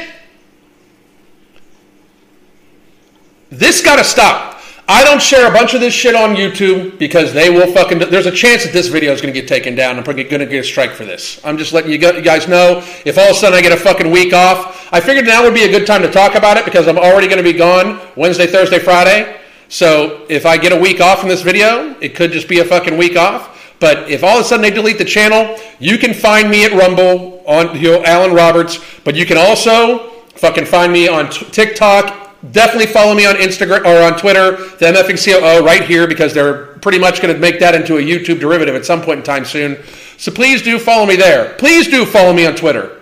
This 3.51 3.83
gotta 3.83 4.05
stop. 4.05 4.61
I 4.87 5.03
don't 5.03 5.21
share 5.21 5.51
a 5.51 5.53
bunch 5.53 5.75
of 5.75 5.81
this 5.81 5.93
shit 5.93 6.15
on 6.15 6.37
YouTube 6.37 6.97
because 6.97 7.33
they 7.33 7.51
will 7.51 7.73
fucking. 7.73 7.99
There's 7.99 8.27
a 8.27 8.31
chance 8.31 8.63
that 8.63 8.73
this 8.73 8.87
video 8.87 9.13
is 9.13 9.21
going 9.21 9.35
to 9.35 9.41
get 9.41 9.49
taken 9.49 9.75
down. 9.75 9.97
I'm 9.97 10.05
probably 10.05 10.25
going 10.25 10.39
to 10.39 10.47
get 10.47 10.61
a 10.61 10.65
strike 10.65 10.93
for 10.93 11.05
this. 11.05 11.41
I'm 11.45 11.59
just 11.59 11.73
letting 11.73 11.91
you, 11.91 11.99
guys 11.99 12.47
know. 12.47 12.85
If 13.05 13.19
all 13.19 13.31
of 13.31 13.31
a 13.31 13.35
sudden 13.35 13.59
I 13.59 13.63
get 13.63 13.73
a 13.73 13.77
fucking 13.77 14.13
week 14.13 14.33
off, 14.33 14.93
I 14.93 15.01
figured 15.01 15.27
now 15.27 15.43
would 15.43 15.55
be 15.55 15.65
a 15.65 15.71
good 15.71 15.89
time 15.89 16.03
to 16.03 16.11
talk 16.13 16.37
about 16.37 16.57
it 16.57 16.65
because 16.65 16.87
I'm 16.87 16.99
already 16.99 17.27
going 17.27 17.45
to 17.45 17.45
be 17.45 17.53
gone 17.53 18.01
Wednesday, 18.15 18.47
Thursday, 18.47 18.79
Friday. 18.79 19.41
So 19.69 20.25
if 20.29 20.47
I 20.47 20.57
get 20.57 20.71
a 20.71 20.79
week 20.79 21.01
off 21.01 21.19
from 21.19 21.31
this 21.31 21.43
video, 21.43 21.99
it 22.01 22.15
could 22.15 22.31
just 22.31 22.49
be 22.49 22.61
a 22.61 22.65
fucking 22.65 22.97
week 22.97 23.17
off. 23.17 23.52
But 23.83 24.09
if 24.09 24.23
all 24.23 24.39
of 24.39 24.45
a 24.45 24.49
sudden 24.49 24.63
they 24.63 24.71
delete 24.71 24.99
the 24.99 25.05
channel, 25.05 25.59
you 25.81 25.99
can 25.99 26.15
find 26.15 26.49
me 26.49 26.65
at 26.65 26.71
Rumble 26.71 27.43
on 27.49 27.77
you 27.77 27.91
know, 27.91 28.05
Alan 28.05 28.33
Roberts. 28.33 28.79
But 29.03 29.17
you 29.17 29.27
can 29.27 29.37
also 29.37 30.09
fucking 30.37 30.67
find 30.67 30.93
me 30.93 31.09
on 31.09 31.29
t- 31.31 31.45
TikTok. 31.47 32.31
Definitely 32.53 32.87
follow 32.87 33.13
me 33.13 33.27
on 33.27 33.35
Instagram 33.35 33.85
or 33.85 34.01
on 34.01 34.17
Twitter, 34.17 34.53
the 34.79 34.87
MFing 34.87 35.19
COO, 35.19 35.67
right 35.67 35.83
here 35.83 36.07
because 36.07 36.33
they're 36.33 36.67
pretty 36.79 37.01
much 37.01 37.21
going 37.21 37.35
to 37.35 37.41
make 37.41 37.59
that 37.59 37.75
into 37.75 37.97
a 37.97 38.01
YouTube 38.01 38.39
derivative 38.39 38.77
at 38.77 38.87
some 38.87 39.03
point 39.03 39.19
in 39.19 39.25
time 39.25 39.45
soon. 39.45 39.77
So 40.17 40.31
please 40.31 40.63
do 40.63 40.79
follow 40.79 41.05
me 41.05 41.17
there. 41.17 41.55
Please 41.55 41.89
do 41.89 42.07
follow 42.07 42.33
me 42.33 42.47
on 42.47 42.55
Twitter. 42.55 43.01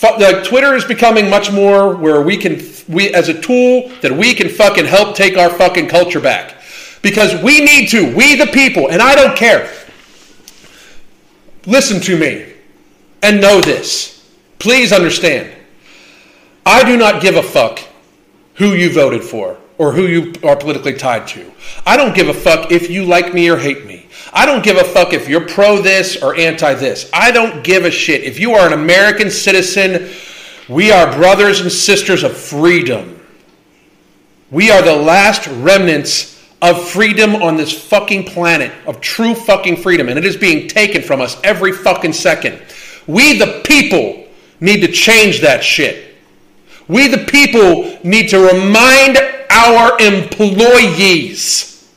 The 0.00 0.42
Twitter 0.46 0.74
is 0.74 0.84
becoming 0.84 1.30
much 1.30 1.50
more 1.50 1.96
where 1.96 2.20
we 2.20 2.36
can 2.36 2.60
we 2.90 3.14
as 3.14 3.30
a 3.30 3.40
tool 3.40 3.88
that 4.02 4.12
we 4.12 4.34
can 4.34 4.50
fucking 4.50 4.84
help 4.84 5.16
take 5.16 5.38
our 5.38 5.48
fucking 5.48 5.88
culture 5.88 6.20
back 6.20 6.56
because 7.00 7.40
we 7.42 7.64
need 7.64 7.88
to. 7.90 8.14
We 8.14 8.34
the 8.34 8.46
people, 8.46 8.90
and 8.90 9.00
I 9.00 9.14
don't 9.14 9.34
care. 9.34 9.72
Listen 11.66 12.00
to 12.02 12.18
me 12.18 12.52
and 13.22 13.40
know 13.40 13.60
this. 13.60 14.30
Please 14.58 14.92
understand. 14.92 15.50
I 16.66 16.84
do 16.84 16.96
not 16.96 17.22
give 17.22 17.36
a 17.36 17.42
fuck 17.42 17.80
who 18.54 18.72
you 18.74 18.92
voted 18.92 19.22
for 19.22 19.58
or 19.78 19.92
who 19.92 20.06
you 20.06 20.32
are 20.44 20.56
politically 20.56 20.94
tied 20.94 21.26
to. 21.28 21.50
I 21.84 21.96
don't 21.96 22.14
give 22.14 22.28
a 22.28 22.34
fuck 22.34 22.70
if 22.70 22.90
you 22.90 23.04
like 23.04 23.34
me 23.34 23.50
or 23.50 23.56
hate 23.56 23.86
me. 23.86 24.08
I 24.32 24.46
don't 24.46 24.64
give 24.64 24.76
a 24.76 24.84
fuck 24.84 25.12
if 25.12 25.28
you're 25.28 25.46
pro 25.46 25.80
this 25.80 26.22
or 26.22 26.34
anti 26.36 26.74
this. 26.74 27.10
I 27.12 27.30
don't 27.30 27.64
give 27.64 27.84
a 27.84 27.90
shit. 27.90 28.24
If 28.24 28.38
you 28.38 28.52
are 28.52 28.66
an 28.66 28.72
American 28.72 29.30
citizen, 29.30 30.10
we 30.68 30.90
are 30.90 31.12
brothers 31.12 31.60
and 31.60 31.70
sisters 31.70 32.22
of 32.22 32.36
freedom. 32.36 33.20
We 34.50 34.70
are 34.70 34.82
the 34.82 34.96
last 34.96 35.46
remnants 35.46 36.33
of 36.62 36.88
freedom 36.88 37.36
on 37.36 37.56
this 37.56 37.72
fucking 37.72 38.24
planet, 38.24 38.72
of 38.86 39.00
true 39.00 39.34
fucking 39.34 39.76
freedom, 39.76 40.08
and 40.08 40.18
it 40.18 40.24
is 40.24 40.36
being 40.36 40.68
taken 40.68 41.02
from 41.02 41.20
us 41.20 41.38
every 41.44 41.72
fucking 41.72 42.12
second. 42.12 42.60
We, 43.06 43.38
the 43.38 43.62
people, 43.64 44.26
need 44.60 44.80
to 44.80 44.88
change 44.90 45.40
that 45.40 45.62
shit. 45.62 46.14
We, 46.88 47.08
the 47.08 47.24
people, 47.24 47.98
need 48.02 48.28
to 48.30 48.38
remind 48.38 49.18
our 49.50 50.00
employees 50.00 51.90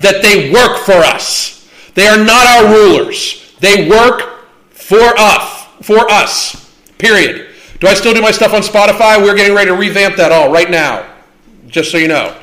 that 0.00 0.22
they 0.22 0.52
work 0.52 0.78
for 0.78 0.92
us. 0.92 1.68
They 1.94 2.06
are 2.06 2.22
not 2.22 2.46
our 2.46 2.74
rulers. 2.74 3.54
They 3.60 3.88
work 3.88 4.46
for 4.70 5.14
us. 5.18 5.66
For 5.82 6.10
us. 6.10 6.70
Period. 6.98 7.48
Do 7.80 7.86
I 7.86 7.94
still 7.94 8.14
do 8.14 8.20
my 8.20 8.30
stuff 8.30 8.52
on 8.52 8.62
Spotify? 8.62 9.22
We're 9.22 9.34
getting 9.34 9.54
ready 9.54 9.70
to 9.70 9.76
revamp 9.76 10.16
that 10.16 10.32
all 10.32 10.52
right 10.52 10.70
now. 10.70 11.06
Just 11.66 11.90
so 11.90 11.98
you 11.98 12.08
know. 12.08 12.36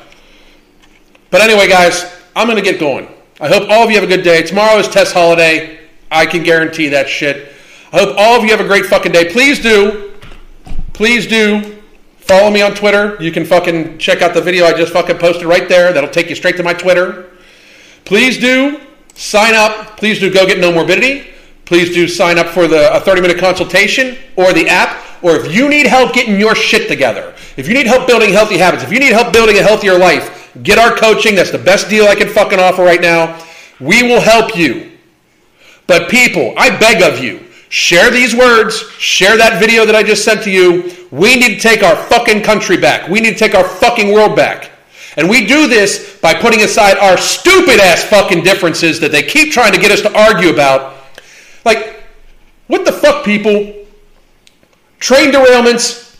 But 1.30 1.42
anyway, 1.42 1.68
guys, 1.68 2.10
I'm 2.34 2.46
going 2.46 2.62
to 2.62 2.64
get 2.64 2.80
going. 2.80 3.08
I 3.40 3.48
hope 3.48 3.68
all 3.68 3.84
of 3.84 3.90
you 3.90 3.96
have 3.96 4.04
a 4.04 4.12
good 4.12 4.24
day. 4.24 4.42
Tomorrow 4.42 4.78
is 4.78 4.88
test 4.88 5.12
holiday. 5.12 5.78
I 6.10 6.26
can 6.26 6.42
guarantee 6.42 6.88
that 6.88 7.08
shit. 7.08 7.52
I 7.92 8.00
hope 8.00 8.16
all 8.18 8.36
of 8.38 8.44
you 8.44 8.50
have 8.50 8.60
a 8.60 8.66
great 8.66 8.86
fucking 8.86 9.12
day. 9.12 9.30
Please 9.30 9.60
do, 9.60 10.12
please 10.92 11.26
do 11.26 11.78
follow 12.18 12.50
me 12.50 12.62
on 12.62 12.74
Twitter. 12.74 13.16
You 13.20 13.30
can 13.30 13.44
fucking 13.44 13.98
check 13.98 14.22
out 14.22 14.34
the 14.34 14.40
video 14.40 14.64
I 14.64 14.72
just 14.72 14.92
fucking 14.92 15.18
posted 15.18 15.44
right 15.44 15.68
there. 15.68 15.92
That'll 15.92 16.10
take 16.10 16.28
you 16.28 16.34
straight 16.34 16.56
to 16.56 16.62
my 16.62 16.74
Twitter. 16.74 17.30
Please 18.04 18.38
do 18.38 18.80
sign 19.14 19.54
up. 19.54 19.96
Please 19.98 20.18
do 20.18 20.32
go 20.32 20.46
get 20.46 20.58
Nomorbidity. 20.58 21.26
Please 21.66 21.92
do 21.92 22.08
sign 22.08 22.38
up 22.38 22.46
for 22.46 22.66
the 22.66 22.94
a 22.94 23.00
30 23.00 23.20
minute 23.20 23.38
consultation 23.38 24.16
or 24.36 24.52
the 24.54 24.68
app. 24.68 25.04
Or 25.22 25.36
if 25.36 25.52
you 25.54 25.68
need 25.68 25.86
help 25.86 26.14
getting 26.14 26.38
your 26.38 26.54
shit 26.54 26.88
together, 26.88 27.34
if 27.56 27.68
you 27.68 27.74
need 27.74 27.86
help 27.86 28.06
building 28.06 28.32
healthy 28.32 28.56
habits, 28.56 28.84
if 28.84 28.92
you 28.92 29.00
need 29.00 29.12
help 29.12 29.32
building 29.32 29.58
a 29.58 29.62
healthier 29.62 29.98
life, 29.98 30.37
get 30.62 30.78
our 30.78 30.96
coaching. 30.96 31.34
That's 31.34 31.50
the 31.50 31.58
best 31.58 31.88
deal 31.88 32.06
I 32.06 32.14
can 32.14 32.28
fucking 32.28 32.58
offer 32.58 32.82
right 32.82 33.00
now. 33.00 33.42
We 33.80 34.02
will 34.02 34.20
help 34.20 34.56
you. 34.56 34.92
But 35.86 36.10
people, 36.10 36.54
I 36.56 36.76
beg 36.78 37.02
of 37.02 37.22
you, 37.22 37.46
share 37.70 38.10
these 38.10 38.36
words, 38.36 38.78
share 38.98 39.36
that 39.38 39.58
video 39.58 39.86
that 39.86 39.94
I 39.94 40.02
just 40.02 40.24
sent 40.24 40.42
to 40.42 40.50
you. 40.50 40.92
We 41.10 41.36
need 41.36 41.54
to 41.54 41.60
take 41.60 41.82
our 41.82 41.96
fucking 41.96 42.42
country 42.42 42.76
back. 42.76 43.08
We 43.08 43.20
need 43.20 43.32
to 43.32 43.38
take 43.38 43.54
our 43.54 43.64
fucking 43.64 44.12
world 44.12 44.36
back. 44.36 44.70
And 45.16 45.28
we 45.28 45.46
do 45.46 45.66
this 45.66 46.18
by 46.20 46.34
putting 46.34 46.60
aside 46.60 46.98
our 46.98 47.16
stupid 47.16 47.80
ass 47.80 48.04
fucking 48.04 48.44
differences 48.44 49.00
that 49.00 49.10
they 49.10 49.22
keep 49.22 49.52
trying 49.52 49.72
to 49.72 49.80
get 49.80 49.90
us 49.90 50.02
to 50.02 50.16
argue 50.16 50.50
about. 50.50 50.94
Like, 51.64 52.04
what 52.66 52.84
the 52.84 52.92
fuck, 52.92 53.24
people? 53.24 53.74
Train 55.00 55.32
derailments, 55.32 56.18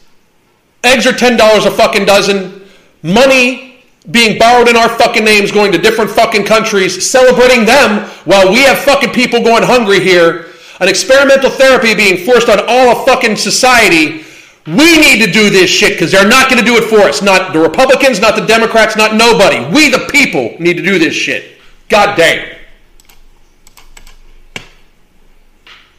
eggs 0.82 1.06
are 1.06 1.12
$10 1.12 1.66
a 1.66 1.70
fucking 1.70 2.06
dozen, 2.06 2.62
money 3.02 3.67
being 4.10 4.38
borrowed 4.38 4.68
in 4.68 4.76
our 4.76 4.88
fucking 4.88 5.24
names 5.24 5.52
going 5.52 5.72
to 5.72 5.78
different 5.78 6.10
fucking 6.10 6.44
countries, 6.44 7.08
celebrating 7.08 7.64
them 7.64 8.08
while 8.24 8.50
we 8.50 8.62
have 8.62 8.78
fucking 8.78 9.10
people 9.10 9.42
going 9.42 9.62
hungry 9.62 10.00
here, 10.00 10.46
an 10.80 10.88
experimental 10.88 11.50
therapy 11.50 11.94
being 11.94 12.24
forced 12.24 12.48
on 12.48 12.58
all 12.68 12.96
of 12.96 13.04
fucking 13.04 13.36
society. 13.36 14.24
We 14.66 14.98
need 14.98 15.24
to 15.24 15.30
do 15.30 15.50
this 15.50 15.70
shit 15.70 15.92
because 15.92 16.12
they're 16.12 16.28
not 16.28 16.50
going 16.50 16.60
to 16.60 16.64
do 16.64 16.76
it 16.76 16.84
for 16.84 17.00
us. 17.00 17.22
Not 17.22 17.52
the 17.52 17.58
Republicans, 17.58 18.20
not 18.20 18.36
the 18.36 18.46
Democrats, 18.46 18.96
not 18.96 19.14
nobody. 19.14 19.64
We, 19.74 19.90
the 19.90 20.06
people, 20.10 20.56
need 20.58 20.76
to 20.76 20.82
do 20.82 20.98
this 20.98 21.14
shit. 21.14 21.58
God 21.88 22.16
dang. 22.16 22.57